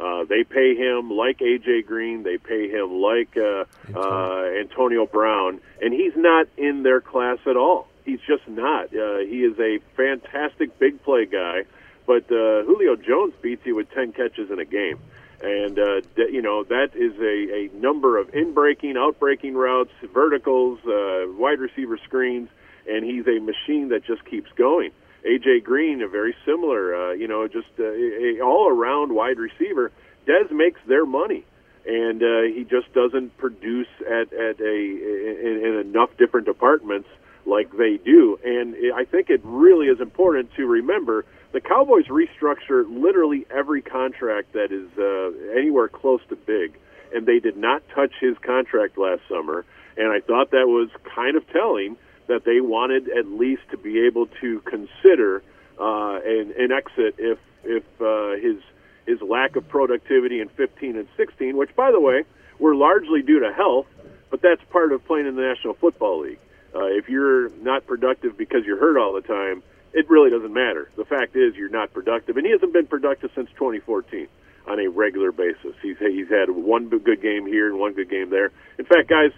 Uh, 0.00 0.24
they 0.24 0.44
pay 0.44 0.74
him 0.74 1.10
like 1.10 1.38
AJ 1.38 1.86
Green. 1.86 2.22
They 2.22 2.38
pay 2.38 2.70
him 2.70 3.02
like 3.02 3.36
uh, 3.36 3.64
uh, 3.94 4.44
Antonio 4.58 5.04
Brown, 5.04 5.60
and 5.82 5.92
he's 5.92 6.16
not 6.16 6.46
in 6.56 6.82
their 6.82 7.02
class 7.02 7.38
at 7.46 7.56
all. 7.56 7.86
He's 8.04 8.20
just 8.26 8.48
not. 8.48 8.86
Uh, 8.86 9.18
he 9.18 9.44
is 9.44 9.58
a 9.58 9.78
fantastic 9.96 10.78
big 10.78 11.02
play 11.02 11.26
guy, 11.26 11.64
but 12.06 12.24
uh, 12.32 12.64
Julio 12.64 12.96
Jones 12.96 13.34
beats 13.42 13.66
you 13.66 13.76
with 13.76 13.90
ten 13.90 14.12
catches 14.12 14.50
in 14.50 14.58
a 14.58 14.64
game, 14.64 14.98
and 15.42 15.78
uh, 15.78 16.00
th- 16.16 16.32
you 16.32 16.40
know 16.40 16.64
that 16.64 16.90
is 16.94 17.12
a, 17.20 17.66
a 17.66 17.78
number 17.78 18.16
of 18.16 18.34
in 18.34 18.54
breaking, 18.54 18.96
out 18.96 19.20
breaking 19.20 19.54
routes, 19.54 19.92
verticals, 20.14 20.78
uh, 20.86 21.26
wide 21.36 21.60
receiver 21.60 21.98
screens, 21.98 22.48
and 22.88 23.04
he's 23.04 23.26
a 23.26 23.38
machine 23.38 23.90
that 23.90 24.04
just 24.06 24.24
keeps 24.24 24.50
going. 24.56 24.92
AJ 25.26 25.64
Green, 25.64 26.02
a 26.02 26.08
very 26.08 26.34
similar, 26.44 26.94
uh, 26.94 27.12
you 27.12 27.28
know, 27.28 27.46
just 27.48 27.68
uh, 27.78 27.84
a, 27.84 28.38
a 28.38 28.40
all-around 28.40 29.14
wide 29.14 29.38
receiver. 29.38 29.92
Dez 30.26 30.50
makes 30.50 30.80
their 30.86 31.06
money, 31.06 31.44
and 31.86 32.22
uh, 32.22 32.42
he 32.42 32.66
just 32.68 32.92
doesn't 32.92 33.36
produce 33.38 33.88
at 34.00 34.32
at 34.32 34.60
a 34.60 34.76
in, 34.76 35.62
in 35.64 35.78
enough 35.80 36.10
different 36.18 36.46
departments 36.46 37.08
like 37.46 37.70
they 37.76 37.96
do. 37.96 38.38
And 38.44 38.76
I 38.94 39.04
think 39.04 39.30
it 39.30 39.40
really 39.44 39.86
is 39.86 40.00
important 40.00 40.50
to 40.56 40.66
remember 40.66 41.24
the 41.52 41.60
Cowboys 41.60 42.06
restructure 42.06 42.84
literally 42.88 43.46
every 43.50 43.82
contract 43.82 44.52
that 44.52 44.70
is 44.70 44.88
uh, 44.98 45.58
anywhere 45.58 45.88
close 45.88 46.20
to 46.28 46.36
big, 46.36 46.78
and 47.12 47.26
they 47.26 47.40
did 47.40 47.56
not 47.56 47.82
touch 47.94 48.12
his 48.20 48.36
contract 48.38 48.96
last 48.96 49.22
summer. 49.28 49.64
And 49.96 50.12
I 50.12 50.20
thought 50.20 50.52
that 50.52 50.68
was 50.68 50.88
kind 51.14 51.36
of 51.36 51.48
telling 51.48 51.96
that 52.30 52.44
they 52.44 52.60
wanted 52.60 53.08
at 53.10 53.26
least 53.26 53.62
to 53.72 53.76
be 53.76 54.06
able 54.06 54.26
to 54.40 54.60
consider 54.60 55.42
uh, 55.80 56.20
an, 56.24 56.54
an 56.56 56.70
exit 56.70 57.16
if 57.18 57.38
if 57.64 57.82
uh, 58.00 58.36
his 58.40 58.62
his 59.04 59.20
lack 59.20 59.56
of 59.56 59.68
productivity 59.68 60.40
in 60.40 60.48
15 60.50 60.96
and 60.96 61.08
16, 61.16 61.56
which 61.56 61.74
by 61.74 61.90
the 61.90 61.98
way 61.98 62.22
were 62.60 62.76
largely 62.76 63.22
due 63.22 63.40
to 63.40 63.52
health, 63.52 63.86
but 64.30 64.40
that's 64.42 64.62
part 64.70 64.92
of 64.92 65.04
playing 65.06 65.26
in 65.26 65.34
the 65.34 65.42
National 65.42 65.74
Football 65.74 66.20
League. 66.20 66.38
Uh, 66.72 66.84
if 66.84 67.08
you're 67.08 67.48
not 67.56 67.84
productive 67.86 68.36
because 68.38 68.64
you're 68.64 68.78
hurt 68.78 68.96
all 68.96 69.12
the 69.12 69.22
time, 69.22 69.62
it 69.92 70.08
really 70.08 70.30
doesn't 70.30 70.52
matter. 70.52 70.88
The 70.96 71.04
fact 71.04 71.34
is 71.34 71.56
you're 71.56 71.68
not 71.68 71.92
productive, 71.92 72.36
and 72.36 72.46
he 72.46 72.52
hasn't 72.52 72.72
been 72.72 72.86
productive 72.86 73.32
since 73.34 73.50
2014 73.58 74.28
on 74.68 74.78
a 74.78 74.86
regular 74.88 75.32
basis. 75.32 75.74
He's 75.82 75.98
he's 75.98 76.28
had 76.28 76.48
one 76.48 76.88
good 76.88 77.20
game 77.20 77.46
here 77.46 77.68
and 77.68 77.80
one 77.80 77.94
good 77.94 78.08
game 78.08 78.30
there. 78.30 78.52
In 78.78 78.84
fact, 78.84 79.08
guys, 79.08 79.32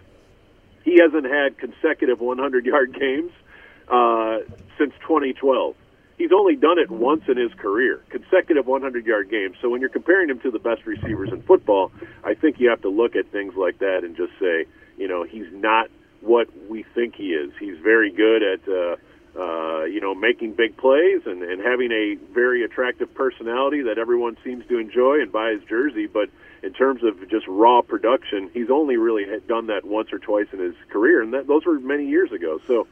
he 0.84 0.98
hasn't 1.00 1.24
had 1.24 1.58
consecutive 1.58 2.20
100 2.20 2.66
yard 2.66 2.98
games 2.98 3.32
uh, 3.88 4.38
since 4.78 4.92
2012. 5.02 5.74
He's 6.18 6.30
only 6.32 6.54
done 6.54 6.78
it 6.78 6.90
once 6.90 7.22
in 7.28 7.36
his 7.36 7.52
career, 7.54 8.02
consecutive 8.10 8.66
100 8.66 9.06
yard 9.06 9.30
games. 9.30 9.56
So 9.60 9.68
when 9.70 9.80
you're 9.80 9.90
comparing 9.90 10.28
him 10.28 10.40
to 10.40 10.50
the 10.50 10.58
best 10.58 10.86
receivers 10.86 11.30
in 11.32 11.42
football, 11.42 11.90
I 12.22 12.34
think 12.34 12.60
you 12.60 12.68
have 12.70 12.82
to 12.82 12.88
look 12.88 13.16
at 13.16 13.30
things 13.32 13.54
like 13.56 13.78
that 13.78 14.04
and 14.04 14.16
just 14.16 14.32
say, 14.38 14.66
you 14.96 15.08
know, 15.08 15.24
he's 15.24 15.50
not 15.52 15.88
what 16.20 16.48
we 16.68 16.84
think 16.94 17.16
he 17.16 17.32
is. 17.32 17.52
He's 17.58 17.78
very 17.78 18.12
good 18.12 18.42
at 18.42 18.68
uh, 18.68 18.96
uh, 19.38 19.84
you 19.84 20.00
know, 20.00 20.14
making 20.14 20.52
big 20.52 20.76
plays 20.76 21.22
and, 21.24 21.42
and 21.42 21.62
having 21.62 21.90
a 21.90 22.16
very 22.34 22.62
attractive 22.64 23.12
personality 23.14 23.82
that 23.82 23.98
everyone 23.98 24.36
seems 24.44 24.66
to 24.66 24.78
enjoy 24.78 25.22
and 25.22 25.32
buy 25.32 25.52
his 25.52 25.62
jersey. 25.64 26.06
But 26.06 26.28
in 26.62 26.72
terms 26.72 27.02
of 27.02 27.28
just 27.28 27.46
raw 27.48 27.82
production, 27.82 28.50
he's 28.52 28.70
only 28.70 28.96
really 28.96 29.24
had 29.24 29.46
done 29.46 29.66
that 29.66 29.84
once 29.84 30.12
or 30.12 30.18
twice 30.18 30.46
in 30.52 30.58
his 30.58 30.74
career, 30.90 31.22
and 31.22 31.34
that, 31.34 31.46
those 31.46 31.64
were 31.66 31.78
many 31.80 32.06
years 32.06 32.30
ago. 32.32 32.60
So, 32.66 32.86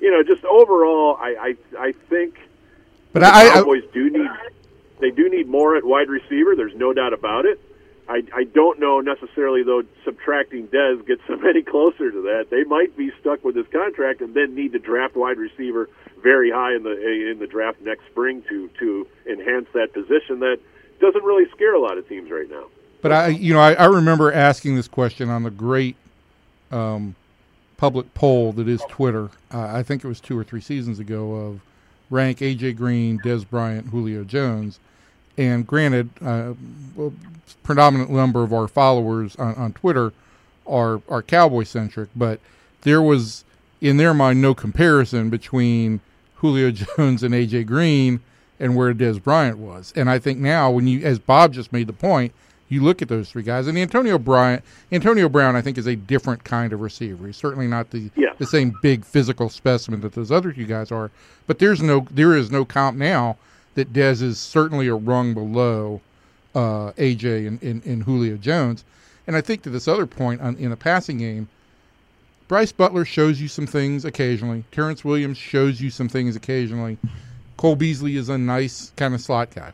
you 0.00 0.10
know, 0.10 0.22
just 0.22 0.44
overall, 0.44 1.16
I 1.20 1.56
I, 1.76 1.86
I 1.88 1.92
think 2.08 2.38
But 3.12 3.20
the 3.20 3.26
I, 3.26 3.40
I, 3.40 3.48
Cowboys 3.54 3.84
do 3.92 4.10
need 4.10 4.30
they 5.00 5.10
do 5.10 5.28
need 5.28 5.48
more 5.48 5.76
at 5.76 5.84
wide 5.84 6.08
receiver. 6.08 6.54
There's 6.54 6.76
no 6.76 6.92
doubt 6.92 7.12
about 7.12 7.46
it. 7.46 7.60
I, 8.08 8.22
I 8.34 8.44
don't 8.44 8.80
know 8.80 9.00
necessarily 9.00 9.62
though 9.62 9.82
subtracting 10.04 10.68
Dez 10.68 11.06
gets 11.06 11.22
them 11.28 11.44
any 11.46 11.62
closer 11.62 12.10
to 12.10 12.22
that. 12.22 12.46
They 12.50 12.64
might 12.64 12.96
be 12.96 13.12
stuck 13.20 13.44
with 13.44 13.54
this 13.54 13.66
contract 13.68 14.20
and 14.20 14.34
then 14.34 14.54
need 14.54 14.72
to 14.72 14.78
draft 14.78 15.16
wide 15.16 15.38
receiver 15.38 15.88
very 16.22 16.50
high 16.50 16.74
in 16.74 16.82
the 16.82 17.30
in 17.30 17.38
the 17.38 17.46
draft 17.46 17.80
next 17.80 18.06
spring 18.06 18.42
to 18.48 18.68
to 18.78 19.06
enhance 19.26 19.66
that 19.74 19.92
position 19.92 20.40
that 20.40 20.58
doesn't 21.00 21.24
really 21.24 21.48
scare 21.50 21.74
a 21.74 21.80
lot 21.80 21.98
of 21.98 22.06
teams 22.08 22.30
right 22.30 22.48
now. 22.48 22.66
But 23.02 23.12
I, 23.12 23.28
you 23.28 23.54
know, 23.54 23.60
I, 23.60 23.72
I 23.74 23.86
remember 23.86 24.32
asking 24.32 24.76
this 24.76 24.88
question 24.88 25.30
on 25.30 25.42
the 25.42 25.50
great 25.50 25.96
um, 26.70 27.14
public 27.76 28.12
poll 28.14 28.52
that 28.52 28.68
is 28.68 28.82
Twitter. 28.88 29.30
Uh, 29.52 29.68
I 29.72 29.82
think 29.82 30.04
it 30.04 30.08
was 30.08 30.20
two 30.20 30.38
or 30.38 30.44
three 30.44 30.60
seasons 30.60 30.98
ago 30.98 31.34
of 31.34 31.60
rank 32.10 32.38
AJ 32.38 32.76
Green, 32.76 33.18
Dez 33.20 33.48
Bryant, 33.48 33.88
Julio 33.88 34.24
Jones, 34.24 34.78
and 35.38 35.66
granted, 35.66 36.10
uh, 36.22 36.52
predominant 37.62 38.10
number 38.10 38.42
of 38.42 38.52
our 38.52 38.68
followers 38.68 39.36
on, 39.36 39.54
on 39.54 39.72
Twitter 39.72 40.12
are 40.66 41.00
are 41.08 41.22
Cowboy 41.22 41.64
centric, 41.64 42.10
but 42.14 42.40
there 42.82 43.02
was 43.02 43.44
in 43.80 43.96
their 43.96 44.12
mind 44.12 44.42
no 44.42 44.54
comparison 44.54 45.30
between 45.30 46.00
Julio 46.36 46.70
Jones 46.96 47.22
and 47.22 47.34
AJ 47.34 47.66
Green 47.66 48.20
and 48.58 48.76
where 48.76 48.92
Dez 48.92 49.22
Bryant 49.22 49.58
was. 49.58 49.92
And 49.96 50.10
I 50.10 50.18
think 50.18 50.38
now 50.38 50.70
when 50.70 50.86
you 50.86 51.00
as 51.00 51.18
Bob 51.18 51.54
just 51.54 51.72
made 51.72 51.86
the 51.86 51.94
point, 51.94 52.32
you 52.70 52.82
look 52.82 53.02
at 53.02 53.08
those 53.08 53.30
three 53.30 53.42
guys 53.42 53.66
and 53.66 53.76
Antonio 53.76 54.16
Bryant 54.18 54.64
Antonio 54.92 55.28
Brown 55.28 55.56
I 55.56 55.60
think 55.60 55.76
is 55.76 55.86
a 55.86 55.96
different 55.96 56.44
kind 56.44 56.72
of 56.72 56.80
receiver. 56.80 57.26
He's 57.26 57.36
certainly 57.36 57.66
not 57.66 57.90
the 57.90 58.10
Yeah. 58.16 58.32
the 58.38 58.46
same 58.46 58.74
big 58.82 59.04
physical 59.04 59.48
specimen 59.50 60.00
that 60.00 60.12
those 60.14 60.30
other 60.32 60.52
two 60.52 60.64
guys 60.66 60.90
are. 60.90 61.10
But 61.46 61.58
there's 61.58 61.82
no 61.82 62.06
there 62.10 62.34
is 62.36 62.50
no 62.50 62.64
comp 62.64 62.96
now 62.96 63.36
that 63.74 63.92
Dez 63.92 64.22
is 64.22 64.38
certainly 64.38 64.88
a 64.88 64.94
rung 64.94 65.34
below 65.34 66.00
uh, 66.54 66.90
AJ 66.92 67.46
and, 67.46 67.62
and, 67.62 67.84
and 67.86 68.02
Julio 68.02 68.36
Jones. 68.36 68.84
And 69.26 69.36
I 69.36 69.40
think 69.40 69.62
to 69.62 69.70
this 69.70 69.86
other 69.86 70.06
point 70.06 70.40
on, 70.40 70.56
in 70.56 70.70
the 70.70 70.76
passing 70.76 71.18
game, 71.18 71.48
Brice 72.48 72.72
Butler 72.72 73.04
shows 73.04 73.40
you 73.40 73.46
some 73.46 73.66
things 73.66 74.04
occasionally. 74.04 74.64
Terrance 74.72 75.04
Williams 75.04 75.38
shows 75.38 75.80
you 75.80 75.88
some 75.90 76.08
things 76.08 76.34
occasionally. 76.34 76.98
Cole 77.56 77.76
Beasley 77.76 78.16
is 78.16 78.28
a 78.28 78.36
nice 78.36 78.90
kind 78.96 79.14
of 79.14 79.20
slot 79.20 79.54
guy. 79.54 79.72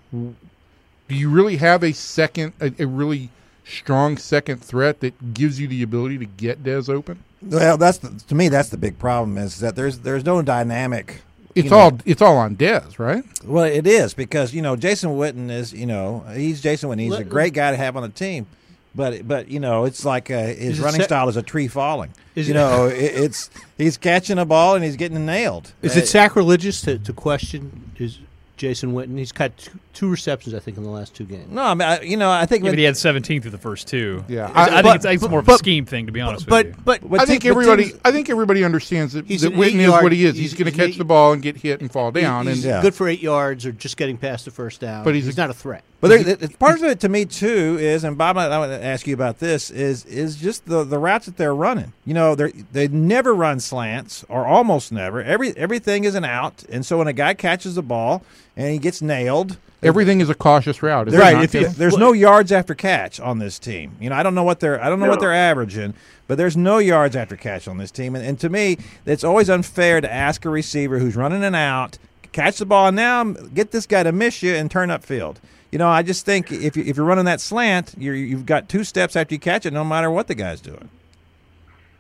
Do 1.09 1.15
you 1.15 1.29
really 1.31 1.57
have 1.59 1.83
a 1.83 1.93
second, 1.93 2.53
a, 2.61 2.73
a 2.79 2.87
really 2.87 3.31
strong 3.65 4.17
second 4.17 4.59
threat 4.63 5.01
that 5.01 5.35
gives 5.35 5.61
you 5.61 5.69
the 5.69 5.83
ability 5.83 6.19
to 6.19 6.25
get 6.27 6.63
Dez 6.65 6.89
open? 6.89 7.23
Well, 7.43 7.77
that's 7.77 7.99
the, 7.99 8.09
to 8.29 8.35
me 8.35 8.49
that's 8.49 8.71
the 8.71 8.77
big 8.79 8.99
problem 8.99 9.37
is 9.39 9.61
that 9.61 9.77
there's 9.77 10.01
there's 10.01 10.25
no 10.25 10.43
dynamic. 10.43 11.23
It's 11.55 11.65
you 11.67 11.71
know, 11.71 11.77
all 11.79 11.99
it's 12.05 12.21
all 12.23 12.37
on 12.37 12.57
Dez, 12.57 12.99
right? 12.99 13.25
Well, 13.45 13.65
it 13.65 13.87
is 13.87 14.15
because 14.15 14.53
you 14.55 14.63
know 14.63 14.75
Jason 14.77 15.11
Witten 15.11 15.51
is 15.51 15.73
you 15.73 15.87
know 15.87 16.25
he's 16.35 16.61
Jason 16.61 16.91
Witten. 16.91 17.01
He's 17.01 17.15
a 17.15 17.25
great 17.25 17.55
guy 17.55 17.71
to 17.71 17.77
have 17.77 17.97
on 17.97 18.03
the 18.03 18.09
team, 18.09 18.47
but 18.95 19.27
but 19.29 19.49
you 19.49 19.61
know 19.61 19.85
it's 19.85 20.05
like 20.05 20.31
uh, 20.31 20.39
his 20.47 20.79
Is 20.79 20.81
running 20.81 21.03
sa- 21.03 21.07
style 21.07 21.29
is 21.29 21.37
a 21.37 21.43
tree 21.43 21.69
falling. 21.69 22.13
Is 22.35 22.49
you 22.49 22.55
it- 22.55 22.57
know 22.59 22.87
it, 22.87 22.97
it's 22.97 23.51
he's 23.79 23.97
catching 23.97 24.39
a 24.39 24.45
ball 24.45 24.75
and 24.75 24.85
he's 24.85 24.97
getting 24.97 25.25
nailed. 25.25 25.73
Is 25.83 25.97
Uh, 25.97 26.01
it 26.01 26.09
sacrilegious 26.09 26.81
to, 26.83 26.99
to 26.99 27.13
question 27.13 27.91
is 27.99 28.19
Jason 28.57 28.93
Witten? 28.95 29.19
He's 29.19 29.33
got 29.33 29.57
two, 29.59 29.79
two 29.93 30.09
receptions, 30.11 30.55
I 30.55 30.59
think, 30.61 30.77
in 30.77 30.83
the 30.83 30.89
last 30.91 31.15
two 31.15 31.25
games. 31.25 31.51
No, 31.53 31.63
I 31.63 31.75
mean 31.75 31.87
I, 31.89 32.01
you 32.01 32.17
know 32.17 32.31
I 32.31 32.47
think 32.47 32.65
Yeah, 32.65 32.71
but 32.71 32.79
he 32.79 32.85
had 32.85 32.97
17 32.97 33.43
through 33.43 33.51
the 33.51 33.59
first 33.59 33.87
two. 33.89 34.25
Yeah. 34.29 34.51
I, 34.55 34.61
I 34.61 34.65
I- 34.65 34.69
think 34.71 34.83
but- 34.85 34.97
it's, 34.97 35.05
I 35.05 35.09
think 35.11 35.23
it's 35.23 35.31
more 35.31 35.41
of 35.41 35.47
a 35.47 35.53
but- 35.53 35.59
scheme 35.59 35.85
thing, 35.85 36.07
to 36.07 36.13
be 36.13 36.21
honest 36.21 36.47
But 36.49 36.67
with 36.67 36.77
you. 36.77 36.83
but 36.85 37.09
But 37.11 37.21
I 37.21 37.25
think 37.27 37.45
everybody, 37.45 37.93
I 38.05 38.13
think 38.13 38.31
everybody 38.31 38.65
understands 38.65 39.13
that, 39.13 39.27
He's 39.27 39.43
that 39.43 39.53
Witten 39.53 39.67
is 39.67 39.75
eight-yard- 39.75 40.03
what 40.03 40.13
he 40.13 40.25
is. 40.25 40.35
He's, 40.37 40.53
he's- 40.53 40.55
going 40.55 40.73
to 40.73 40.77
catch 40.79 40.91
eight- 40.91 40.99
the 40.99 41.05
ball 41.05 41.33
and 41.33 41.43
get 41.43 41.57
hit 41.59 41.81
and 41.81 41.93
fall 41.93 42.11
down. 42.11 42.47
he's 42.47 42.65
and 42.65 42.75
Yeah. 42.75 42.83
good 42.83 42.95
for 42.95 43.09
eight 43.09 43.23
yards 43.23 43.67
or 43.67 43.73
just 43.73 43.97
getting 43.97 44.17
past 44.17 44.45
the 44.47 44.51
first 44.51 44.81
down. 44.81 45.05
But 45.05 45.15
he's 45.15 45.27
he's 45.27 45.37
a- 45.37 45.41
not 45.41 45.51
a 45.51 45.55
threat. 45.55 45.83
But 46.01 46.09
there, 46.09 46.29
it- 46.29 46.59
part 46.59 46.77
of 46.79 46.85
it 46.85 47.01
to 47.01 47.09
me 47.09 47.25
too 47.25 47.79
is, 47.81 48.05
and 48.05 48.19
Bob, 48.19 48.37
I 48.37 48.59
want 48.59 48.71
to 48.71 48.85
ask 48.85 49.07
you 49.07 49.15
about 49.15 49.39
this 49.39 49.71
is 49.71 50.05
is 50.05 50.37
just 50.37 50.67
the 50.67 50.85
the 50.85 50.99
routes 50.99 51.25
that 51.27 51.37
they're 51.39 51.55
running. 51.55 51.93
You 52.05 52.13
know, 52.15 52.35
they 52.35 52.53
they 52.73 52.87
never 52.89 53.35
run 53.35 53.61
slants 53.61 54.23
or 54.29 54.47
almost 54.47 54.93
never. 54.93 55.23
Every 55.23 55.57
everything 55.57 56.05
is 56.05 56.15
an 56.15 56.25
out, 56.25 56.65
and 56.71 56.85
so 56.85 56.99
when 56.99 57.09
a 57.09 57.15
guy 57.15 57.33
catches 57.35 57.77
the 57.77 57.83
ball 57.83 58.23
and 58.57 58.71
he 58.71 58.79
gets 58.79 59.03
nailed, 59.03 59.59
everything 59.83 60.21
is 60.21 60.31
a 60.31 60.35
cautious 60.35 60.83
route. 60.83 61.09
is 61.09 61.15
it 61.15 61.19
Right. 61.19 61.35
not, 61.35 61.45
If 61.45 61.55
you, 61.55 61.69
there's 61.69 61.97
no 61.97 62.13
yards 62.13 62.51
after 62.53 62.75
catch 62.75 63.21
on 63.21 63.39
this 63.39 63.59
team. 63.59 63.97
You 64.01 64.11
know, 64.11 64.17
I 64.17 64.23
don't 64.23 64.35
know 64.35 64.43
what 64.45 64.61
they're 64.61 64.83
I 64.83 64.89
don't 64.89 64.99
know 65.01 65.09
what 65.09 65.21
they're 65.21 65.33
averaging, 65.33 65.95
but 66.27 66.39
there's 66.39 66.57
no 66.57 66.79
yards 66.79 67.15
after 67.17 67.37
catch 67.37 67.69
on 67.69 67.79
this 67.79 67.91
team. 67.91 68.15
And, 68.17 68.25
and 68.25 68.41
to 68.41 68.49
me, 68.49 68.79
it's 69.05 69.25
always 69.25 69.51
unfair 69.51 70.01
to 70.01 70.13
ask 70.13 70.45
a 70.45 70.49
receiver 70.51 70.99
who's 70.99 71.17
running 71.17 71.45
an 71.45 71.55
out, 71.55 71.99
catch 72.33 72.59
the 72.59 72.67
ball 72.67 72.91
now, 72.93 73.25
get 73.25 73.71
this 73.71 73.87
guy 73.87 74.03
to 74.03 74.13
miss 74.13 74.43
you 74.43 74.55
and 74.55 74.71
turn 74.71 74.89
upfield. 74.89 75.37
You 75.73 75.79
know, 75.79 75.89
I 75.89 76.03
just 76.03 76.25
think 76.25 76.51
if 76.53 76.77
you, 76.77 76.85
if 76.85 76.97
you're 76.97 77.05
running 77.05 77.25
that 77.27 77.41
slant, 77.41 77.95
you're, 77.99 78.15
you've 78.15 78.47
got 78.47 78.69
two 78.69 78.85
steps 78.85 79.17
after 79.17 79.35
you 79.35 79.39
catch 79.39 79.67
it, 79.67 79.73
no 79.73 79.85
matter 79.85 80.11
what 80.11 80.27
the 80.27 80.35
guy's 80.35 80.61
doing. 80.61 80.89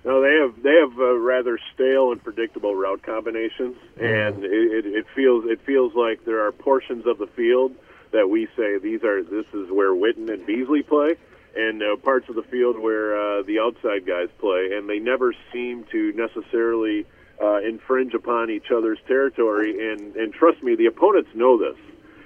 No, 0.06 0.22
they 0.22 0.36
have 0.36 0.62
they 0.62 0.76
have 0.76 0.96
uh, 1.00 1.18
rather 1.18 1.58
stale 1.74 2.12
and 2.12 2.22
predictable 2.22 2.76
route 2.76 3.02
combinations, 3.02 3.76
and 4.00 4.44
it, 4.44 4.52
it, 4.52 4.86
it 4.86 5.06
feels 5.16 5.44
it 5.46 5.60
feels 5.66 5.96
like 5.96 6.24
there 6.24 6.46
are 6.46 6.52
portions 6.52 7.06
of 7.06 7.18
the 7.18 7.26
field 7.26 7.74
that 8.12 8.30
we 8.30 8.46
say 8.56 8.78
these 8.78 9.02
are 9.02 9.24
this 9.24 9.46
is 9.52 9.68
where 9.68 9.92
Witten 9.92 10.32
and 10.32 10.46
Beasley 10.46 10.84
play, 10.84 11.16
and 11.56 11.82
uh, 11.82 11.96
parts 11.96 12.28
of 12.28 12.36
the 12.36 12.44
field 12.44 12.78
where 12.78 13.18
uh, 13.18 13.42
the 13.42 13.58
outside 13.58 14.06
guys 14.06 14.28
play, 14.38 14.70
and 14.74 14.88
they 14.88 15.00
never 15.00 15.34
seem 15.52 15.84
to 15.90 16.12
necessarily 16.12 17.04
uh, 17.42 17.56
infringe 17.56 18.14
upon 18.14 18.48
each 18.48 18.70
other's 18.70 19.00
territory. 19.08 19.90
And 19.90 20.14
and 20.14 20.32
trust 20.32 20.62
me, 20.62 20.76
the 20.76 20.86
opponents 20.86 21.30
know 21.34 21.58
this, 21.58 21.78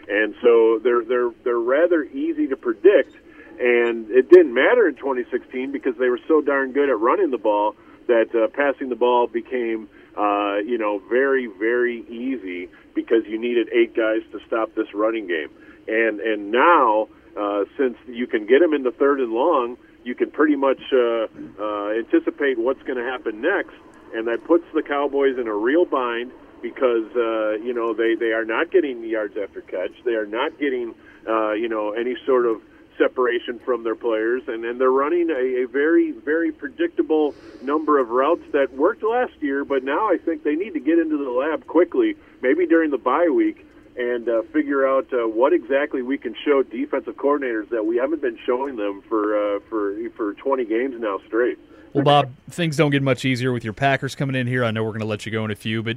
and 0.07 0.35
so 0.43 0.81
they're 0.85 1.03
they're 1.03 1.31
they're 1.45 1.59
rather 1.59 2.03
easy 2.05 2.47
to 2.49 2.59
predict. 2.59 3.16
And 3.61 4.11
it 4.11 4.31
didn't 4.31 4.55
matter 4.55 4.88
in 4.88 4.96
2016 4.96 5.70
because 5.70 5.94
they 5.99 6.09
were 6.09 6.20
so 6.27 6.40
darn 6.40 6.73
good 6.73 6.88
at 6.88 6.99
running 6.99 7.31
the 7.31 7.38
ball 7.38 7.77
that 8.07 8.35
uh, 8.35 8.49
passing 8.49 8.88
the 8.88 8.96
ball 8.96 9.27
became, 9.27 9.88
uh, 10.16 10.57
you 10.64 10.79
know, 10.79 11.03
very, 11.11 11.46
very 11.46 12.01
easy 12.09 12.70
because 12.94 13.27
you 13.27 13.38
needed 13.38 13.68
eight 13.73 13.94
guys 13.94 14.23
to 14.33 14.40
stop 14.46 14.75
this 14.75 14.87
running 14.94 15.27
game. 15.27 15.51
And 15.87 16.20
and 16.20 16.51
now, 16.51 17.09
uh, 17.37 17.64
since 17.77 17.99
you 18.07 18.27
can 18.27 18.46
get 18.46 18.61
them 18.61 18.73
in 18.73 18.83
the 18.83 18.92
third 18.92 19.20
and 19.20 19.33
long, 19.33 19.77
you 20.05 20.14
can 20.14 20.31
pretty 20.31 20.57
much 20.57 20.81
uh, 20.92 21.27
uh, 21.61 21.90
anticipate 21.90 22.59
what's 22.59 22.83
going 22.85 22.96
to 22.96 23.05
happen 23.05 23.42
next, 23.42 23.77
and 24.14 24.27
that 24.27 24.42
puts 24.44 24.64
the 24.73 24.83
Cowboys 24.83 25.38
in 25.38 25.46
a 25.46 25.55
real 25.55 25.85
bind 25.85 26.33
because 26.62 27.07
uh, 27.14 27.53
you 27.62 27.75
know 27.75 27.92
they 27.92 28.14
they 28.14 28.33
are 28.33 28.44
not 28.44 28.70
getting 28.70 29.05
yards 29.05 29.37
after 29.37 29.61
catch. 29.61 29.92
They 30.05 30.14
are 30.14 30.27
not 30.27 30.59
getting 30.59 30.94
uh, 31.29 31.53
you 31.53 31.68
know 31.68 31.92
any 31.92 32.16
sort 32.25 32.46
of 32.46 32.62
separation 33.00 33.58
from 33.64 33.82
their 33.82 33.94
players, 33.94 34.42
and, 34.46 34.64
and 34.64 34.80
they're 34.80 34.90
running 34.90 35.30
a, 35.30 35.64
a 35.64 35.66
very, 35.66 36.12
very 36.12 36.52
predictable 36.52 37.34
number 37.62 37.98
of 37.98 38.10
routes 38.10 38.44
that 38.52 38.72
worked 38.74 39.02
last 39.02 39.32
year, 39.40 39.64
but 39.64 39.82
now 39.82 40.08
I 40.08 40.18
think 40.18 40.44
they 40.44 40.54
need 40.54 40.74
to 40.74 40.80
get 40.80 40.98
into 40.98 41.16
the 41.16 41.30
lab 41.30 41.66
quickly, 41.66 42.16
maybe 42.42 42.66
during 42.66 42.90
the 42.90 42.98
bye 42.98 43.28
week, 43.28 43.66
and 43.96 44.28
uh, 44.28 44.42
figure 44.52 44.86
out 44.86 45.12
uh, 45.12 45.26
what 45.26 45.52
exactly 45.52 46.02
we 46.02 46.18
can 46.18 46.34
show 46.44 46.62
defensive 46.62 47.16
coordinators 47.16 47.68
that 47.70 47.84
we 47.84 47.96
haven't 47.96 48.22
been 48.22 48.38
showing 48.46 48.76
them 48.76 49.02
for 49.08 49.56
uh, 49.56 49.60
for 49.68 49.96
for 50.10 50.34
20 50.34 50.64
games 50.66 50.94
now 50.98 51.18
straight. 51.26 51.58
Well, 51.92 52.05
Bob, 52.05 52.31
things 52.50 52.76
don't 52.76 52.90
get 52.90 53.03
much 53.03 53.24
easier 53.24 53.53
with 53.53 53.64
your 53.64 53.72
Packers 53.72 54.14
coming 54.14 54.37
in 54.37 54.46
here. 54.46 54.64
I 54.64 54.70
know 54.70 54.83
we're 54.85 54.90
going 54.90 55.00
to 55.00 55.07
let 55.07 55.26
you 55.26 55.33
go 55.33 55.44
in 55.44 55.50
a 55.50 55.57
few, 55.57 55.83
but 55.83 55.96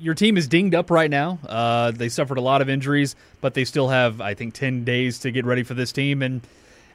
your 0.00 0.14
team 0.14 0.36
is 0.36 0.46
dinged 0.46 0.74
up 0.74 0.90
right 0.90 1.10
now. 1.10 1.38
Uh, 1.48 1.90
they 1.90 2.08
suffered 2.08 2.38
a 2.38 2.40
lot 2.40 2.62
of 2.62 2.68
injuries, 2.68 3.16
but 3.40 3.54
they 3.54 3.64
still 3.64 3.88
have, 3.88 4.20
I 4.20 4.34
think, 4.34 4.54
10 4.54 4.84
days 4.84 5.18
to 5.20 5.30
get 5.32 5.44
ready 5.44 5.64
for 5.64 5.74
this 5.74 5.90
team. 5.90 6.22
And 6.22 6.40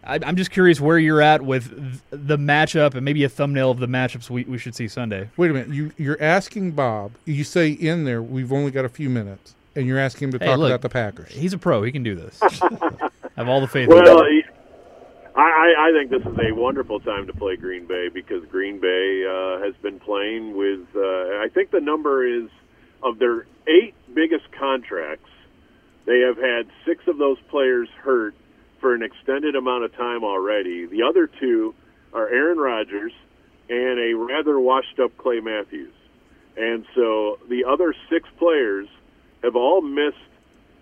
I, 0.06 0.20
I'm 0.26 0.38
just 0.38 0.52
curious 0.52 0.80
where 0.80 0.98
you're 0.98 1.22
at 1.22 1.42
with 1.42 1.70
th- 1.70 2.02
the 2.12 2.38
matchup 2.38 2.96
and 2.96 3.04
maybe 3.04 3.26
a 3.26 3.30
thumbnail 3.30 3.72
of 3.72 3.80
the 3.80 3.88
matchups 3.88 4.30
we, 4.30 4.44
we 4.46 4.58
should 4.58 4.74
see 4.76 4.88
Sunday. 4.88 5.30
Wait 5.36 5.52
a 5.52 5.54
minute. 5.54 5.70
You 5.70 5.92
you're 5.98 6.22
asking 6.22 6.72
Bob. 6.72 7.12
You 7.26 7.44
say 7.44 7.72
in 7.72 8.06
there 8.06 8.22
we've 8.22 8.54
only 8.54 8.72
got 8.72 8.86
a 8.86 8.90
few 8.90 9.10
minutes, 9.10 9.54
and 9.76 9.86
you're 9.86 10.00
asking 10.00 10.30
him 10.30 10.40
to 10.40 10.40
Hey, 10.40 10.46
talk 10.52 10.60
look, 10.60 10.70
about 10.70 10.82
the 10.82 10.90
Packers. 10.90 11.32
He's 11.34 11.52
a 11.54 11.58
pro. 11.58 11.84
He 11.84 11.92
can 11.92 12.04
do 12.04 12.16
this. 12.16 12.40
I 12.42 13.10
have 13.36 13.50
all 13.50 13.60
the 13.62 13.68
faith 13.68 13.90
in 13.90 13.96
Well, 13.96 14.24
him. 14.26 14.44
I, 15.36 15.74
I 15.90 15.92
think 15.94 16.12
this 16.12 16.22
is 16.32 16.38
a 16.40 16.54
wonderful 16.54 17.00
time 17.00 17.28
to 17.28 17.34
play 17.34 17.56
Green 17.56 17.88
Bay 17.88 18.10
because 18.14 18.46
Green 18.52 18.80
Bay 18.80 19.26
uh, 19.28 19.64
has 19.64 19.76
been 19.82 20.00
playing 20.00 20.56
with. 20.56 20.82
Uh, 20.96 21.02
I 21.02 21.48
think 21.54 21.72
the 21.72 21.82
number 21.82 22.26
is 22.26 22.50
of 23.02 23.20
their 23.20 23.46
eight 23.68 23.96
biggest 24.14 24.46
contracts. 24.58 25.30
They 26.06 26.20
have 26.22 26.38
had 26.38 26.68
six 26.86 27.08
of 27.08 27.18
those 27.18 27.38
players 27.50 27.90
hurt 28.04 28.36
for 28.80 28.94
an 28.94 29.02
extended 29.02 29.56
amount 29.56 29.86
of 29.86 29.96
time 29.96 30.24
already. 30.24 30.86
The 30.86 31.04
other 31.04 31.28
two 31.28 31.74
are 32.14 32.28
Aaron 32.28 32.58
Rodgers 32.58 33.14
and 33.70 34.00
a 34.00 34.14
rather 34.16 34.60
washed 34.60 35.00
up 35.00 35.18
Clay 35.18 35.40
Matthews. 35.40 35.94
and 36.58 36.86
so 36.96 37.40
the 37.50 37.66
other 37.66 37.96
six 38.10 38.28
players 38.38 38.88
have 39.44 39.56
all 39.56 39.82
missed 39.82 40.18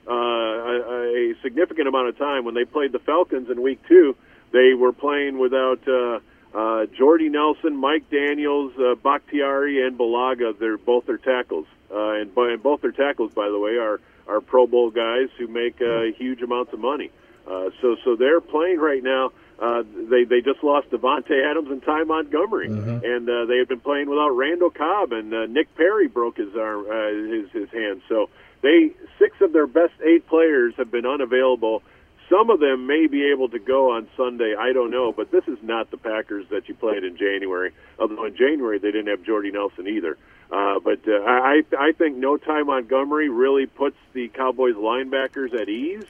uh, 0.07 0.13
a, 0.13 1.31
a 1.31 1.33
significant 1.43 1.87
amount 1.87 2.09
of 2.09 2.17
time. 2.17 2.43
When 2.45 2.55
they 2.55 2.65
played 2.65 2.91
the 2.91 2.99
Falcons 2.99 3.49
in 3.49 3.61
Week 3.61 3.79
Two, 3.87 4.15
they 4.51 4.73
were 4.73 4.93
playing 4.93 5.37
without 5.37 5.79
uh, 5.87 6.19
uh, 6.53 6.85
Jordy 6.97 7.29
Nelson, 7.29 7.77
Mike 7.77 8.09
Daniels, 8.09 8.73
uh, 8.77 8.95
Bakhtiari, 8.95 9.85
and 9.85 9.97
Bulaga. 9.97 10.57
They're 10.57 10.77
both 10.77 11.05
their 11.05 11.17
tackles, 11.17 11.65
uh, 11.89 12.11
and, 12.11 12.33
by, 12.33 12.51
and 12.51 12.61
both 12.61 12.81
their 12.81 12.91
tackles, 12.91 13.33
by 13.33 13.49
the 13.49 13.59
way, 13.59 13.77
are 13.77 13.99
are 14.27 14.39
Pro 14.39 14.67
Bowl 14.67 14.91
guys 14.91 15.29
who 15.37 15.47
make 15.47 15.81
uh, 15.81 16.03
huge 16.17 16.41
amounts 16.41 16.73
of 16.73 16.79
money. 16.79 17.11
Uh, 17.47 17.69
so 17.81 17.95
so 18.03 18.15
they're 18.15 18.41
playing 18.41 18.79
right 18.79 19.03
now. 19.03 19.31
Uh, 19.59 19.83
they 20.09 20.23
they 20.23 20.41
just 20.41 20.63
lost 20.63 20.89
Davante 20.89 21.31
Adams 21.49 21.69
and 21.69 21.83
Ty 21.83 22.03
Montgomery, 22.03 22.67
and 23.03 23.29
uh, 23.29 23.45
they 23.45 23.57
have 23.57 23.67
been 23.67 23.79
playing 23.79 24.09
without 24.09 24.29
Randall 24.29 24.71
Cobb 24.71 25.11
and 25.11 25.33
uh, 25.33 25.45
Nick 25.45 25.73
Perry 25.75 26.07
broke 26.07 26.37
his 26.37 26.55
arm 26.55 26.85
uh, 26.89 27.07
his 27.31 27.51
his 27.51 27.69
hand. 27.69 28.01
So 28.09 28.29
they 28.61 28.91
six 29.19 29.39
of 29.41 29.53
their 29.53 29.67
best 29.67 29.93
eight 30.03 30.27
players 30.27 30.73
have 30.77 30.91
been 30.91 31.05
unavailable. 31.05 31.83
Some 32.32 32.50
of 32.50 32.62
them 32.62 32.88
may 32.88 33.08
be 33.08 33.30
able 33.30 33.50
to 33.50 33.60
go 33.60 33.91
on 33.91 34.08
Sunday. 34.15 34.56
I 34.58 34.72
don't 34.72 34.89
know, 34.89 35.12
but 35.12 35.32
this 35.32 35.44
is 35.48 35.58
not 35.62 35.91
the 35.91 35.98
Packers 35.98 36.48
that 36.50 36.70
you 36.70 36.76
played 36.76 37.04
in 37.04 37.17
January. 37.17 37.74
Although 38.00 38.24
in 38.24 38.38
January 38.38 38.80
they 38.80 38.91
didn't 38.91 39.08
have 39.08 39.24
Jordy 39.24 39.52
Nelson 39.52 39.86
either. 39.86 40.17
Uh, 40.50 40.80
but 40.80 41.00
uh, 41.08 41.22
I 41.24 41.63
I 41.78 41.91
think 41.91 42.17
no 42.17 42.38
Ty 42.38 42.63
Montgomery 42.63 43.28
really 43.28 43.65
puts 43.65 43.98
the 44.13 44.30
Cowboys 44.30 44.76
linebackers 44.76 45.54
at 45.54 45.67
ease 45.67 46.06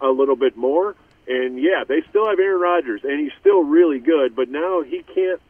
a 0.00 0.08
little 0.08 0.36
bit 0.36 0.56
more. 0.56 0.94
And 1.26 1.60
yeah, 1.60 1.82
they 1.88 2.02
still 2.08 2.28
have 2.28 2.38
Aaron 2.38 2.60
Rodgers, 2.60 3.00
and 3.02 3.18
he's 3.18 3.32
still 3.40 3.64
really 3.64 3.98
good. 3.98 4.36
But 4.36 4.48
now 4.50 4.82
he 4.82 5.02
can't 5.02 5.40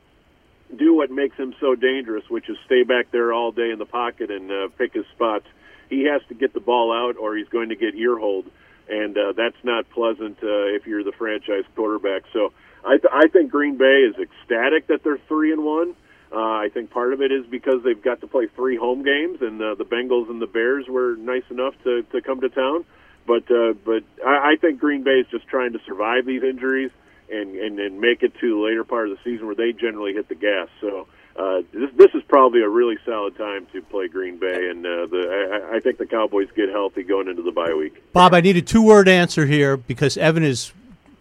do 0.75 0.95
what 0.95 1.11
makes 1.11 1.37
him 1.37 1.55
so 1.61 1.75
dangerous, 1.75 2.25
which 2.31 2.49
is 2.49 2.57
stay 2.65 2.83
back 2.83 3.11
there 3.11 3.33
all 3.35 3.53
day 3.53 3.71
in 3.71 3.79
the 3.79 3.87
pocket 3.87 4.31
and 4.31 4.51
uh, 4.51 4.69
pick 4.79 4.95
his 4.95 5.05
spots. 5.15 5.47
He 5.91 6.05
has 6.05 6.23
to 6.29 6.35
get 6.35 6.55
the 6.55 6.61
ball 6.61 6.93
out, 6.93 7.17
or 7.19 7.37
he's 7.37 7.49
going 7.49 7.69
to 7.69 7.77
get 7.77 7.95
earholed, 7.95 8.47
and 8.89 9.17
uh, 9.17 9.33
that's 9.37 9.57
not 9.63 9.89
pleasant 9.91 10.39
uh, 10.43 10.75
if 10.77 10.87
you're 10.87 11.05
the 11.05 11.13
franchise 11.13 11.65
quarterback. 11.75 12.23
So 12.33 12.53
I, 12.85 12.99
th- 12.99 13.13
I 13.13 13.29
think 13.29 13.51
Green 13.51 13.77
Bay 13.77 14.07
is 14.09 14.15
ecstatic 14.17 14.89
that 14.89 15.03
they're 15.03 15.21
three 15.29 15.53
and 15.53 15.65
one. 15.65 15.95
Uh, 16.33 16.37
I 16.37 16.69
think 16.73 16.91
part 16.91 17.13
of 17.13 17.21
it 17.21 17.31
is 17.31 17.47
because 17.47 17.83
they've 17.85 18.03
got 18.03 18.21
to 18.21 18.27
play 18.27 18.49
three 18.57 18.77
home 18.77 19.05
games, 19.05 19.39
and 19.41 19.63
uh, 19.63 19.75
the 19.77 19.85
Bengals 19.85 20.29
and 20.29 20.43
the 20.43 20.49
Bears 20.49 20.87
were 20.89 21.17
nice 21.17 21.45
enough 21.51 21.75
to, 21.85 22.03
to 22.13 22.21
come 22.21 22.41
to 22.41 22.49
town. 22.49 22.85
But 23.27 23.51
uh, 23.51 23.73
but 23.85 24.03
I, 24.25 24.53
I 24.53 24.57
think 24.61 24.81
Green 24.81 25.03
Bay 25.03 25.21
is 25.21 25.27
just 25.31 25.47
trying 25.47 25.73
to 25.73 25.79
survive 25.87 26.27
these 26.27 26.43
injuries 26.43 26.91
and, 27.31 27.57
and 27.57 27.79
and 27.79 28.01
make 28.01 28.23
it 28.23 28.33
to 28.41 28.51
the 28.51 28.61
later 28.61 28.85
part 28.85 29.09
of 29.09 29.17
the 29.17 29.23
season 29.25 29.47
where 29.47 29.55
they 29.55 29.73
generally 29.73 30.13
hit 30.13 30.29
the 30.29 30.35
gas. 30.35 30.69
So 30.81 31.07
uh, 31.37 31.63
this 31.73 31.91
this 31.97 32.15
is 32.15 32.23
probably 32.29 32.63
a 32.63 32.69
really 32.69 32.97
solid 33.05 33.37
time 33.37 33.67
to 33.73 33.83
play 33.83 34.09
Green 34.09 34.39
Bay, 34.39 34.69
and 34.71 34.85
uh, 34.87 35.07
the 35.07 35.71
I, 35.73 35.77
I 35.77 35.81
think 35.81 35.99
the 35.99 36.07
Cowboys 36.07 36.49
get 36.55 36.69
healthy 36.69 37.03
going 37.03 37.29
into 37.29 37.43
the 37.43 37.51
bye 37.53 37.75
week. 37.75 38.03
Bob, 38.13 38.35
I 38.35 38.41
need 38.41 38.57
a 38.57 38.63
two-word 38.63 39.09
answer 39.09 39.47
here 39.47 39.77
because 39.77 40.17
Evan 40.17 40.43
is 40.45 40.73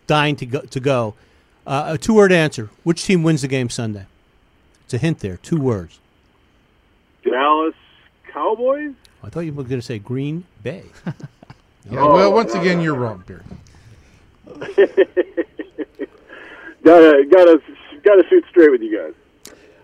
dying 0.07 0.35
to 0.37 0.45
go. 0.45 0.61
To 0.61 0.79
go. 0.79 1.15
Uh, 1.65 1.93
a 1.93 1.97
two-word 1.97 2.31
answer. 2.31 2.69
Which 2.83 3.05
team 3.05 3.23
wins 3.23 3.41
the 3.41 3.47
game 3.47 3.69
Sunday? 3.69 4.05
It's 4.83 4.93
a 4.93 4.97
hint 4.97 5.19
there. 5.19 5.37
Two 5.37 5.59
words. 5.59 5.99
Dallas 7.23 7.73
Cowboys. 8.31 8.93
I 9.23 9.29
thought 9.29 9.41
you 9.41 9.53
were 9.53 9.63
going 9.63 9.79
to 9.79 9.85
say 9.85 9.99
Green 9.99 10.43
Bay. 10.61 10.83
Yeah, 11.91 12.05
well, 12.05 12.31
once 12.31 12.53
again, 12.53 12.79
you're 12.79 12.95
wrong, 12.95 13.25
Beard. 13.27 13.43
Gotta 16.83 17.25
gotta 17.31 17.61
gotta 18.03 18.23
shoot 18.29 18.43
straight 18.49 18.71
with 18.71 18.81
you 18.81 18.97
guys. 18.97 19.13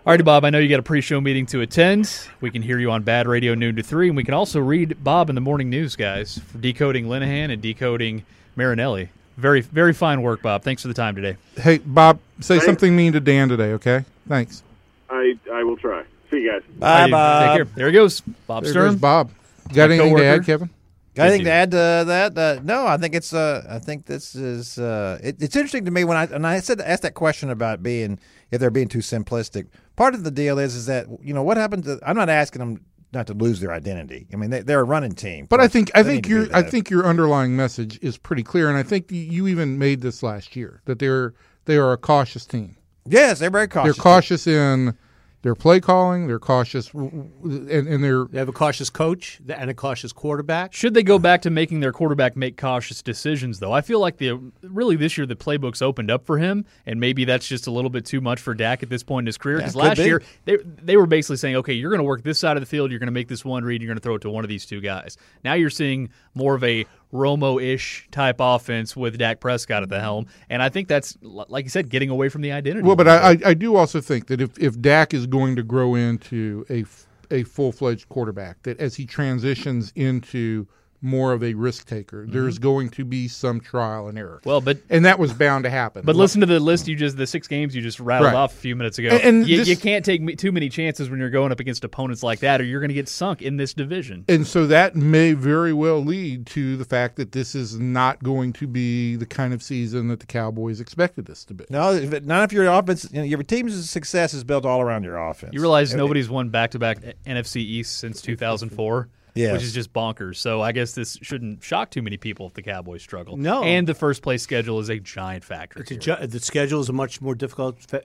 All 0.06 0.12
righty, 0.12 0.22
Bob. 0.22 0.44
I 0.46 0.50
know 0.50 0.58
you 0.58 0.68
got 0.68 0.80
a 0.80 0.82
pre-show 0.84 1.20
meeting 1.20 1.44
to 1.46 1.60
attend. 1.60 2.10
We 2.40 2.50
can 2.50 2.62
hear 2.62 2.78
you 2.78 2.90
on 2.90 3.02
Bad 3.02 3.28
Radio 3.28 3.54
noon 3.54 3.76
to 3.76 3.82
three, 3.82 4.08
and 4.08 4.16
we 4.16 4.24
can 4.24 4.32
also 4.32 4.58
read 4.58 5.02
Bob 5.04 5.28
in 5.28 5.34
the 5.34 5.42
morning 5.42 5.68
news, 5.68 5.94
guys, 5.94 6.38
for 6.38 6.56
decoding 6.58 7.04
Linehan 7.04 7.52
and 7.52 7.60
decoding 7.60 8.24
Marinelli. 8.56 9.10
Very, 9.36 9.60
very 9.60 9.92
fine 9.92 10.22
work, 10.22 10.40
Bob. 10.42 10.62
Thanks 10.62 10.82
for 10.82 10.88
the 10.88 10.94
time 10.94 11.14
today. 11.14 11.36
Hey, 11.56 11.78
Bob, 11.78 12.18
say 12.40 12.54
Thanks. 12.54 12.64
something 12.66 12.96
mean 12.96 13.12
to 13.12 13.20
Dan 13.20 13.50
today, 13.50 13.72
okay? 13.72 14.04
Thanks. 14.26 14.62
I 15.10 15.34
I 15.52 15.64
will 15.64 15.76
try. 15.76 16.04
See 16.30 16.38
you 16.42 16.50
guys. 16.52 16.62
Bye, 16.78 17.02
Take 17.04 17.10
Bob. 17.12 17.56
care. 17.56 17.64
There 17.66 17.86
he 17.88 17.92
goes, 17.92 18.20
Bob 18.46 18.62
There 18.64 18.72
Sturm. 18.72 18.92
goes 18.92 19.00
Bob. 19.00 19.30
Got 19.74 19.90
My 19.90 19.96
anything 19.96 20.16
to 20.16 20.24
add. 20.24 20.46
Kevin? 20.46 20.70
Got 21.14 21.28
anything 21.28 21.46
to 21.46 21.50
add 21.50 21.70
to 21.72 22.04
that? 22.06 22.38
Uh, 22.38 22.60
no, 22.62 22.86
I 22.86 22.96
think 22.96 23.14
it's. 23.14 23.32
Uh, 23.32 23.66
I 23.68 23.78
think 23.78 24.06
this 24.06 24.34
is. 24.34 24.78
Uh, 24.78 25.18
it, 25.22 25.42
it's 25.42 25.56
interesting 25.56 25.84
to 25.86 25.90
me 25.90 26.04
when 26.04 26.16
I 26.16 26.24
and 26.24 26.46
I 26.46 26.60
said 26.60 26.80
asked 26.80 27.02
that 27.02 27.14
question 27.14 27.50
about 27.50 27.82
being 27.82 28.18
if 28.50 28.60
they're 28.60 28.70
being 28.70 28.88
too 28.88 28.98
simplistic. 28.98 29.66
Part 29.96 30.14
of 30.14 30.22
the 30.22 30.30
deal 30.30 30.58
is 30.58 30.74
is 30.76 30.86
that 30.86 31.06
you 31.22 31.34
know 31.34 31.42
what 31.42 31.56
happens. 31.56 31.86
To, 31.86 31.98
I'm 32.04 32.16
not 32.16 32.28
asking 32.28 32.60
them 32.60 32.84
not 33.12 33.26
to 33.26 33.34
lose 33.34 33.60
their 33.60 33.72
identity. 33.72 34.28
I 34.32 34.36
mean, 34.36 34.50
they, 34.50 34.60
they're 34.60 34.80
a 34.80 34.84
running 34.84 35.14
team. 35.14 35.46
But 35.46 35.60
I 35.60 35.66
think 35.66 35.90
I 35.94 36.04
think 36.04 36.28
your 36.28 36.46
I 36.54 36.62
think 36.62 36.90
your 36.90 37.04
underlying 37.04 37.56
message 37.56 37.98
is 38.02 38.16
pretty 38.16 38.44
clear, 38.44 38.68
and 38.68 38.78
I 38.78 38.84
think 38.84 39.10
you 39.10 39.48
even 39.48 39.78
made 39.78 40.00
this 40.02 40.22
last 40.22 40.54
year 40.54 40.80
that 40.84 41.00
they're 41.00 41.34
they 41.64 41.76
are 41.76 41.92
a 41.92 41.98
cautious 41.98 42.46
team. 42.46 42.76
yes, 43.06 43.40
they're 43.40 43.50
very 43.50 43.68
cautious. 43.68 43.96
They're 43.96 44.02
cautious 44.02 44.46
in 44.46 44.96
their 45.42 45.54
play 45.54 45.80
calling. 45.80 46.26
They're 46.26 46.38
cautious, 46.38 46.92
and, 46.92 47.70
and 47.70 48.04
they're 48.04 48.24
They 48.26 48.38
have 48.38 48.48
a 48.48 48.52
cautious 48.52 48.90
coach 48.90 49.40
and 49.48 49.70
a 49.70 49.74
cautious 49.74 50.12
quarterback. 50.12 50.74
Should 50.74 50.94
they 50.94 51.02
go 51.02 51.18
back 51.18 51.42
to 51.42 51.50
making 51.50 51.80
their 51.80 51.92
quarterback 51.92 52.36
make 52.36 52.56
cautious 52.56 53.02
decisions, 53.02 53.58
though? 53.58 53.72
I 53.72 53.80
feel 53.80 54.00
like 54.00 54.18
the 54.18 54.52
really 54.62 54.96
this 54.96 55.16
year 55.16 55.26
the 55.26 55.36
playbook's 55.36 55.82
opened 55.82 56.10
up 56.10 56.26
for 56.26 56.38
him, 56.38 56.64
and 56.86 57.00
maybe 57.00 57.24
that's 57.24 57.48
just 57.48 57.66
a 57.66 57.70
little 57.70 57.90
bit 57.90 58.04
too 58.04 58.20
much 58.20 58.40
for 58.40 58.54
Dak 58.54 58.82
at 58.82 58.90
this 58.90 59.02
point 59.02 59.24
in 59.24 59.26
his 59.26 59.38
career. 59.38 59.58
Because 59.58 59.76
last 59.76 59.96
be. 59.96 60.04
year 60.04 60.22
they 60.44 60.58
they 60.64 60.96
were 60.96 61.06
basically 61.06 61.36
saying, 61.36 61.56
okay, 61.56 61.72
you're 61.72 61.90
going 61.90 62.00
to 62.00 62.04
work 62.04 62.22
this 62.22 62.38
side 62.38 62.56
of 62.56 62.60
the 62.60 62.66
field, 62.66 62.90
you're 62.90 63.00
going 63.00 63.06
to 63.06 63.12
make 63.12 63.28
this 63.28 63.44
one 63.44 63.64
read, 63.64 63.80
you're 63.80 63.88
going 63.88 63.98
to 63.98 64.02
throw 64.02 64.16
it 64.16 64.22
to 64.22 64.30
one 64.30 64.44
of 64.44 64.48
these 64.48 64.66
two 64.66 64.80
guys. 64.80 65.16
Now 65.44 65.54
you're 65.54 65.70
seeing 65.70 66.10
more 66.34 66.54
of 66.54 66.64
a 66.64 66.86
Romo-ish 67.12 68.08
type 68.10 68.36
offense 68.38 68.96
with 68.96 69.18
Dak 69.18 69.40
Prescott 69.40 69.82
at 69.82 69.88
the 69.88 70.00
helm, 70.00 70.26
and 70.48 70.62
I 70.62 70.68
think 70.68 70.88
that's 70.88 71.18
like 71.22 71.64
you 71.64 71.70
said, 71.70 71.88
getting 71.88 72.10
away 72.10 72.28
from 72.28 72.42
the 72.42 72.52
identity. 72.52 72.86
well. 72.86 72.96
But 72.96 73.08
I, 73.08 73.30
I 73.30 73.38
I 73.46 73.54
do 73.54 73.76
also 73.76 74.00
think 74.00 74.28
that 74.28 74.40
if 74.40 74.58
if 74.58 74.80
Dak 74.80 75.12
is 75.12 75.26
going 75.26 75.56
to 75.56 75.62
grow 75.62 75.94
into 75.94 76.64
a, 76.70 76.84
a 77.32 77.42
full 77.44 77.72
fledged 77.72 78.08
quarterback, 78.08 78.62
that 78.62 78.78
as 78.78 78.94
he 78.94 79.06
transitions 79.06 79.92
into 79.96 80.66
more 81.02 81.32
of 81.32 81.42
a 81.42 81.54
risk 81.54 81.86
taker, 81.86 82.22
mm-hmm. 82.22 82.32
there's 82.32 82.58
going 82.58 82.90
to 82.90 83.04
be 83.04 83.28
some 83.28 83.60
trial 83.60 84.08
and 84.08 84.18
error. 84.18 84.40
well, 84.44 84.60
but 84.60 84.78
and 84.90 85.04
that 85.04 85.18
was 85.18 85.32
bound 85.32 85.64
to 85.64 85.70
happen. 85.70 86.02
But 86.04 86.16
listen 86.16 86.40
to 86.40 86.46
the 86.46 86.60
list 86.60 86.88
you 86.88 86.96
just 86.96 87.16
the 87.16 87.26
six 87.26 87.48
games 87.48 87.74
you 87.74 87.82
just 87.82 88.00
rattled 88.00 88.32
Right. 88.32 88.36
off 88.36 88.52
a 88.52 88.56
few 88.56 88.76
minutes 88.76 88.98
ago. 88.98 89.08
And- 89.10 89.20
and 89.40 89.48
you, 89.48 89.58
this- 89.58 89.68
you 89.68 89.76
can't 89.76 90.04
take 90.04 90.38
too 90.38 90.52
many 90.52 90.68
chances 90.68 91.08
when 91.08 91.18
you're 91.20 91.30
going 91.30 91.52
up 91.52 91.60
against 91.60 91.84
opponents 91.84 92.22
like 92.22 92.40
that, 92.40 92.60
or 92.60 92.64
you're 92.64 92.80
going 92.80 92.88
to 92.88 92.94
get 92.94 93.08
sunk 93.08 93.42
in 93.42 93.56
this 93.56 93.74
division. 93.74 94.24
And 94.28 94.46
so 94.46 94.66
that 94.66 94.96
may 94.96 95.32
very 95.32 95.72
well 95.72 96.04
lead 96.04 96.46
to 96.48 96.76
the 96.76 96.84
fact 96.84 97.16
that 97.16 97.32
this 97.32 97.54
is 97.54 97.78
not 97.78 98.22
going 98.22 98.52
to 98.54 98.66
be 98.66 99.16
the 99.16 99.26
kind 99.26 99.54
of 99.54 99.62
season 99.62 100.08
that 100.08 100.20
the 100.20 100.26
Cowboys 100.26 100.80
expected 100.80 101.26
this 101.26 101.44
to 101.46 101.54
be. 101.54 101.64
No, 101.70 101.98
not 102.24 102.44
if 102.44 102.52
your 102.52 102.66
offense. 102.66 103.08
You 103.10 103.20
know, 103.20 103.24
your 103.24 103.42
team's 103.42 103.88
success 103.88 104.34
is 104.34 104.44
built 104.44 104.66
all 104.66 104.80
around 104.80 105.04
your 105.04 105.16
offense. 105.16 105.52
You 105.54 105.60
realize 105.60 105.94
nobody's 105.94 106.28
won 106.28 106.50
back 106.50 106.72
to 106.72 106.78
back 106.78 106.98
NFC 107.26 107.56
East 107.56 107.98
since 107.98 108.20
2004. 108.22 109.08
Yes. 109.34 109.52
Which 109.52 109.62
is 109.62 109.72
just 109.72 109.92
bonkers. 109.92 110.36
So 110.36 110.60
I 110.60 110.72
guess 110.72 110.92
this 110.92 111.18
shouldn't 111.22 111.62
shock 111.62 111.90
too 111.90 112.02
many 112.02 112.16
people 112.16 112.46
if 112.46 112.54
the 112.54 112.62
Cowboys 112.62 113.02
struggle. 113.02 113.36
No. 113.36 113.62
And 113.62 113.86
the 113.86 113.94
first 113.94 114.22
place 114.22 114.42
schedule 114.42 114.78
is 114.80 114.88
a 114.88 114.98
giant 114.98 115.44
factor. 115.44 115.80
It's 115.80 115.90
a 115.90 115.94
here. 115.94 116.16
ju- 116.20 116.26
the 116.26 116.40
schedule 116.40 116.80
is 116.80 116.88
a 116.88 116.92
much 116.92 117.20
more 117.20 117.34
difficult 117.34 117.80
fa- 117.80 118.02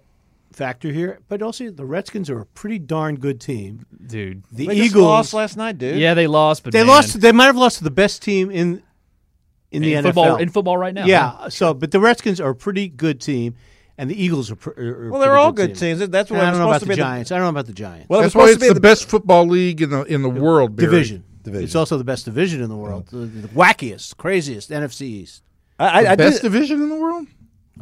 factor 0.51 0.91
here, 0.91 1.19
but 1.27 1.41
also 1.41 1.69
the 1.71 1.85
Redskins 1.85 2.29
are 2.29 2.39
a 2.41 2.45
pretty 2.45 2.79
darn 2.79 3.15
good 3.15 3.41
team. 3.41 3.85
Dude. 4.05 4.43
The 4.51 4.67
They 4.67 4.75
just 4.75 4.91
Eagles 4.91 5.03
lost 5.05 5.33
last 5.33 5.57
night, 5.57 5.77
dude. 5.77 5.97
Yeah, 5.99 6.13
they 6.13 6.27
lost, 6.27 6.63
but 6.63 6.73
They 6.73 6.79
man, 6.79 6.87
lost. 6.87 7.19
They 7.19 7.31
might 7.31 7.45
have 7.45 7.57
lost 7.57 7.79
to 7.79 7.83
the 7.83 7.91
best 7.91 8.21
team 8.21 8.49
in 8.51 8.81
in 9.71 9.81
the 9.81 9.95
in 9.95 10.05
NFL. 10.05 10.39
in 10.39 10.49
football 10.49 10.77
right 10.77 10.93
now. 10.93 11.05
yeah. 11.05 11.49
So, 11.49 11.73
but 11.73 11.91
the 11.91 11.99
Redskins 11.99 12.39
are 12.39 12.51
a 12.51 12.55
pretty 12.55 12.87
good 12.87 13.19
team, 13.19 13.55
and 13.97 14.09
the 14.09 14.21
Eagles 14.21 14.51
are. 14.51 14.55
Pr- 14.55 14.79
are 14.79 15.09
Well, 15.11 15.21
they're 15.21 15.37
all 15.37 15.51
good 15.51 15.71
good 15.71 15.79
teams. 15.79 15.99
That's 16.09 16.29
what 16.29 16.41
I 16.41 16.51
don't 16.51 16.59
know 16.59 16.67
about 16.67 16.81
the 16.81 16.87
be 16.87 16.93
the- 16.95 17.01
Giants. 17.01 17.31
I 17.31 17.35
don't 17.35 17.45
know 17.45 17.49
about 17.49 17.67
the 17.67 17.73
Giants. 17.73 18.09
Well, 18.09 18.21
That's 18.21 18.35
why 18.35 18.45
it's 18.45 18.53
to 18.55 18.59
be 18.59 18.73
the, 18.73 18.79
best 18.79 19.09
football 19.09 19.45
league 19.45 19.81
in 19.81 19.89
the 19.89 20.03
in 20.03 20.21
the 20.21 20.29
world. 20.29 20.75
Barry. 20.75 20.91
division. 20.91 21.23
Division. 21.43 21.63
It's 21.63 21.75
also 21.75 21.97
the 21.97 22.03
best 22.03 22.25
division 22.25 22.61
in 22.61 22.69
the 22.69 22.75
world. 22.75 23.07
The, 23.07 23.17
the 23.17 23.47
wackiest, 23.49 24.17
craziest 24.17 24.71
NFC 24.71 25.01
East. 25.01 25.43
I, 25.77 26.05
I, 26.05 26.11
I 26.11 26.15
best 26.15 26.41
did, 26.41 26.51
division 26.51 26.81
in 26.81 26.89
the 26.89 26.95
world. 26.95 27.27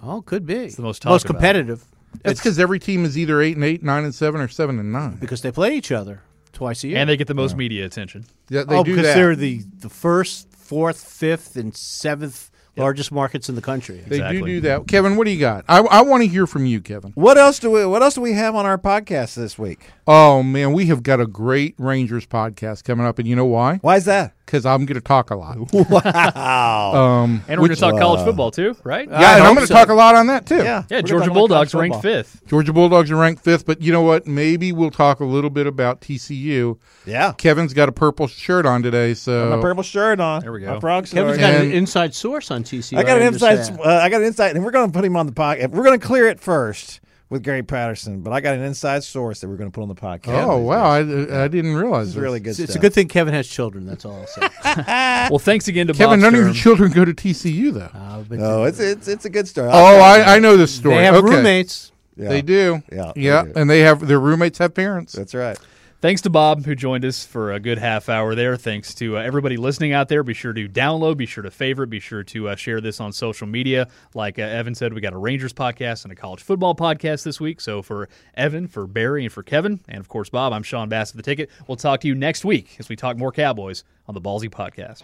Oh, 0.01 0.21
could 0.21 0.45
be. 0.45 0.55
It's 0.55 0.75
the 0.75 0.81
most 0.81 1.05
most 1.05 1.23
talked 1.23 1.25
about. 1.25 1.39
competitive 1.39 1.85
That's 2.23 2.39
because 2.39 2.59
every 2.59 2.79
team 2.79 3.05
is 3.05 3.17
either 3.17 3.41
eight 3.41 3.55
and 3.55 3.63
eight, 3.63 3.83
nine 3.83 4.03
and 4.03 4.13
seven, 4.13 4.41
or 4.41 4.47
seven 4.47 4.79
and 4.79 4.91
nine. 4.91 5.15
because 5.15 5.41
they 5.41 5.51
play 5.51 5.75
each 5.75 5.91
other 5.91 6.21
twice 6.51 6.83
a 6.83 6.89
year. 6.89 6.97
And 6.97 7.09
they 7.09 7.17
get 7.17 7.27
the 7.27 7.33
most 7.33 7.55
media 7.55 7.85
attention. 7.85 8.25
Yeah, 8.49 8.63
they 8.63 8.75
oh, 8.75 8.83
do 8.83 8.91
because 8.91 9.07
that. 9.07 9.15
they're 9.15 9.35
the, 9.35 9.63
the 9.79 9.89
first, 9.89 10.51
fourth, 10.51 11.03
fifth, 11.03 11.55
and 11.55 11.75
seventh 11.75 12.51
largest 12.75 13.11
markets 13.11 13.49
in 13.49 13.55
the 13.55 13.61
country. 13.61 13.97
they 14.07 14.17
Exactly. 14.17 14.39
do 14.39 14.45
do 14.45 14.61
that. 14.61 14.87
Kevin, 14.87 15.15
what 15.15 15.25
do 15.25 15.31
you 15.31 15.39
got? 15.39 15.63
I, 15.67 15.79
I 15.79 16.01
want 16.01 16.23
to 16.23 16.27
hear 16.29 16.47
from 16.47 16.65
you, 16.65 16.81
Kevin. 16.81 17.11
What 17.15 17.37
else 17.37 17.59
do 17.59 17.71
we? 17.71 17.85
What 17.85 18.01
else 18.01 18.15
do 18.15 18.21
we 18.21 18.33
have 18.33 18.55
on 18.55 18.65
our 18.65 18.77
podcast 18.77 19.35
this 19.35 19.57
week? 19.57 19.89
Oh 20.07 20.43
man, 20.43 20.73
we 20.73 20.87
have 20.87 21.03
got 21.03 21.19
a 21.19 21.27
great 21.27 21.75
Rangers 21.77 22.25
podcast 22.25 22.83
coming 22.83 23.05
up, 23.05 23.19
and 23.19 23.27
you 23.27 23.35
know 23.35 23.45
why? 23.45 23.77
Why 23.77 23.97
is 23.97 24.05
that? 24.05 24.33
Because 24.45 24.65
I'm 24.65 24.85
going 24.85 24.95
to 24.95 25.01
talk 25.01 25.31
a 25.31 25.35
lot. 25.35 25.57
Wow. 25.73 26.93
Um, 26.93 27.43
And 27.47 27.59
we're 27.61 27.67
going 27.67 27.75
to 27.75 27.81
talk 27.81 27.97
college 27.97 28.23
football 28.23 28.51
too, 28.51 28.75
right? 28.83 29.07
yeah, 29.09 29.35
and 29.37 29.43
I'm 29.43 29.53
going 29.55 29.65
to 29.65 29.67
so. 29.67 29.73
talk 29.73 29.89
a 29.89 29.93
lot 29.93 30.15
on 30.15 30.27
that 30.27 30.45
too. 30.45 30.57
yeah. 30.57 30.83
Yeah, 30.89 31.01
Georgia 31.01 31.31
Bulldogs 31.31 31.73
ranked 31.73 32.01
fifth. 32.01 32.45
Georgia 32.47 32.73
Bulldogs 32.73 33.11
are 33.11 33.15
ranked 33.15 33.43
fifth, 33.43 33.65
but 33.65 33.81
you 33.81 33.91
know 33.91 34.01
what? 34.01 34.27
Maybe 34.27 34.71
we'll 34.71 34.91
talk 34.91 35.19
a 35.19 35.25
little 35.25 35.49
bit 35.49 35.67
about 35.67 36.01
TCU. 36.01 36.77
Yeah. 37.05 37.33
Kevin's 37.33 37.73
got 37.73 37.89
a 37.89 37.91
purple 37.91 38.27
shirt 38.27 38.65
on 38.65 38.83
today, 38.83 39.13
so 39.13 39.55
My 39.55 39.61
purple 39.61 39.83
shirt 39.83 40.19
on. 40.19 40.41
There 40.41 40.51
we 40.51 40.61
go. 40.61 40.73
My 40.75 40.79
frog 40.79 41.05
Kevin's 41.07 41.35
story. 41.35 41.37
got 41.37 41.53
And- 41.61 41.71
an 41.71 41.77
inside 41.77 42.13
source 42.13 42.51
on 42.51 42.63
TCU. 42.63 42.97
I 42.97 43.03
got 43.03 43.17
an 43.21 43.27
inside. 43.27 43.59
Uh, 43.79 43.83
I 43.83 44.09
got 44.09 44.21
an 44.21 44.27
insight, 44.27 44.55
and 44.55 44.63
we're 44.63 44.71
going 44.71 44.91
to 44.91 44.93
put 44.93 45.05
him 45.05 45.15
on 45.15 45.25
the 45.25 45.33
podcast. 45.33 45.69
We're 45.71 45.83
going 45.83 45.99
to 45.99 46.05
clear 46.05 46.27
it 46.27 46.39
first 46.39 46.99
with 47.29 47.43
Gary 47.43 47.63
Patterson, 47.63 48.21
but 48.21 48.31
I 48.31 48.41
got 48.41 48.53
an 48.55 48.61
inside 48.61 49.03
source 49.03 49.41
that 49.41 49.47
we're 49.47 49.55
going 49.55 49.71
to 49.71 49.73
put 49.73 49.81
on 49.81 49.87
the 49.87 49.95
podcast. 49.95 50.43
Oh 50.43 50.57
wow, 50.57 50.83
I, 50.91 50.99
I 50.99 51.47
didn't 51.47 51.75
realize 51.75 52.07
It's 52.07 52.15
this. 52.15 52.21
really 52.21 52.39
good 52.39 52.49
It's, 52.51 52.57
stuff. 52.59 52.65
it's 52.69 52.75
a 52.75 52.79
good 52.79 52.93
thing 52.93 53.07
Kevin 53.07 53.33
has 53.33 53.47
children. 53.47 53.85
That's 53.85 54.05
all 54.05 54.25
I'll. 54.65 55.27
Well, 55.29 55.39
thanks 55.39 55.67
again 55.67 55.87
to 55.87 55.93
Kevin, 55.93 56.19
Bob 56.19 56.31
none 56.31 56.35
of 56.39 56.45
your 56.45 56.53
children 56.53 56.91
go 56.91 57.05
to 57.05 57.13
TCU 57.13 57.73
though. 57.73 57.89
Uh, 57.93 58.23
No, 58.29 58.63
it's 58.65 58.79
it's 58.79 59.07
it's 59.07 59.25
a 59.25 59.29
good 59.29 59.47
story. 59.47 59.69
oh, 59.71 59.99
I, 59.99 60.35
I 60.35 60.39
know 60.39 60.57
this 60.57 60.75
story. 60.75 60.95
they 60.97 61.05
have 61.05 61.15
okay. 61.15 61.27
roommates. 61.35 61.91
Yeah. 62.15 62.29
They 62.29 62.41
do. 62.43 62.83
Yeah, 62.91 63.11
they 63.15 63.21
yeah, 63.21 63.43
do. 63.43 63.53
and 63.55 63.69
they 63.69 63.79
have 63.79 64.05
their 64.05 64.19
roommates 64.19 64.59
have 64.59 64.75
parents. 64.75 65.13
That's 65.13 65.33
right. 65.33 65.57
Thanks 66.03 66.19
to 66.23 66.29
Bob, 66.29 66.65
who 66.65 66.75
joined 66.75 67.05
us 67.05 67.25
for 67.25 67.53
a 67.53 67.61
good 67.61 67.77
half 67.77 68.09
hour 68.09 68.35
there. 68.35 68.57
Thanks 68.57 68.93
to 68.95 69.15
uh, 69.15 69.21
everybody 69.21 69.55
listening 69.55 69.93
out 69.93 70.09
there. 70.09 70.21
Be 70.21 70.33
sure 70.33 70.51
to 70.51 70.67
download, 70.67 71.15
be 71.15 71.25
sure 71.25 71.43
to 71.43 71.49
favorite, 71.49 71.89
be 71.89 72.01
sure 72.01 72.25
to 72.25 72.49
uh, 72.49 72.55
share 72.57 72.81
this 72.81 72.99
on 72.99 73.13
social 73.13 73.47
media. 73.47 73.87
Like 74.13 74.37
uh, 74.37 74.41
Evan 74.41 74.75
said, 74.75 74.93
we 74.93 74.99
got 74.99 75.13
a 75.13 75.17
Rangers 75.17 75.53
podcast 75.53 76.03
and 76.03 76.11
a 76.11 76.15
college 76.17 76.43
football 76.43 76.75
podcast 76.75 77.23
this 77.23 77.39
week. 77.39 77.61
So 77.61 77.81
for 77.81 78.09
Evan, 78.35 78.67
for 78.67 78.85
Barry, 78.85 79.23
and 79.23 79.31
for 79.31 79.43
Kevin, 79.43 79.79
and 79.87 80.01
of 80.01 80.09
course 80.09 80.27
Bob, 80.27 80.51
I'm 80.51 80.63
Sean 80.63 80.89
Bass 80.89 81.11
of 81.11 81.15
the 81.15 81.23
Ticket. 81.23 81.49
We'll 81.69 81.77
talk 81.77 82.01
to 82.01 82.07
you 82.09 82.15
next 82.15 82.43
week 82.43 82.75
as 82.79 82.89
we 82.89 82.97
talk 82.97 83.15
more 83.15 83.31
Cowboys 83.31 83.85
on 84.05 84.13
the 84.13 84.19
Ballzy 84.19 84.49
Podcast. 84.49 85.03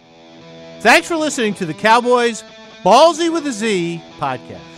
Thanks 0.80 1.08
for 1.08 1.16
listening 1.16 1.54
to 1.54 1.64
the 1.64 1.72
Cowboys 1.72 2.44
Ballzy 2.82 3.32
with 3.32 3.46
a 3.46 3.52
Z 3.52 4.02
podcast. 4.18 4.69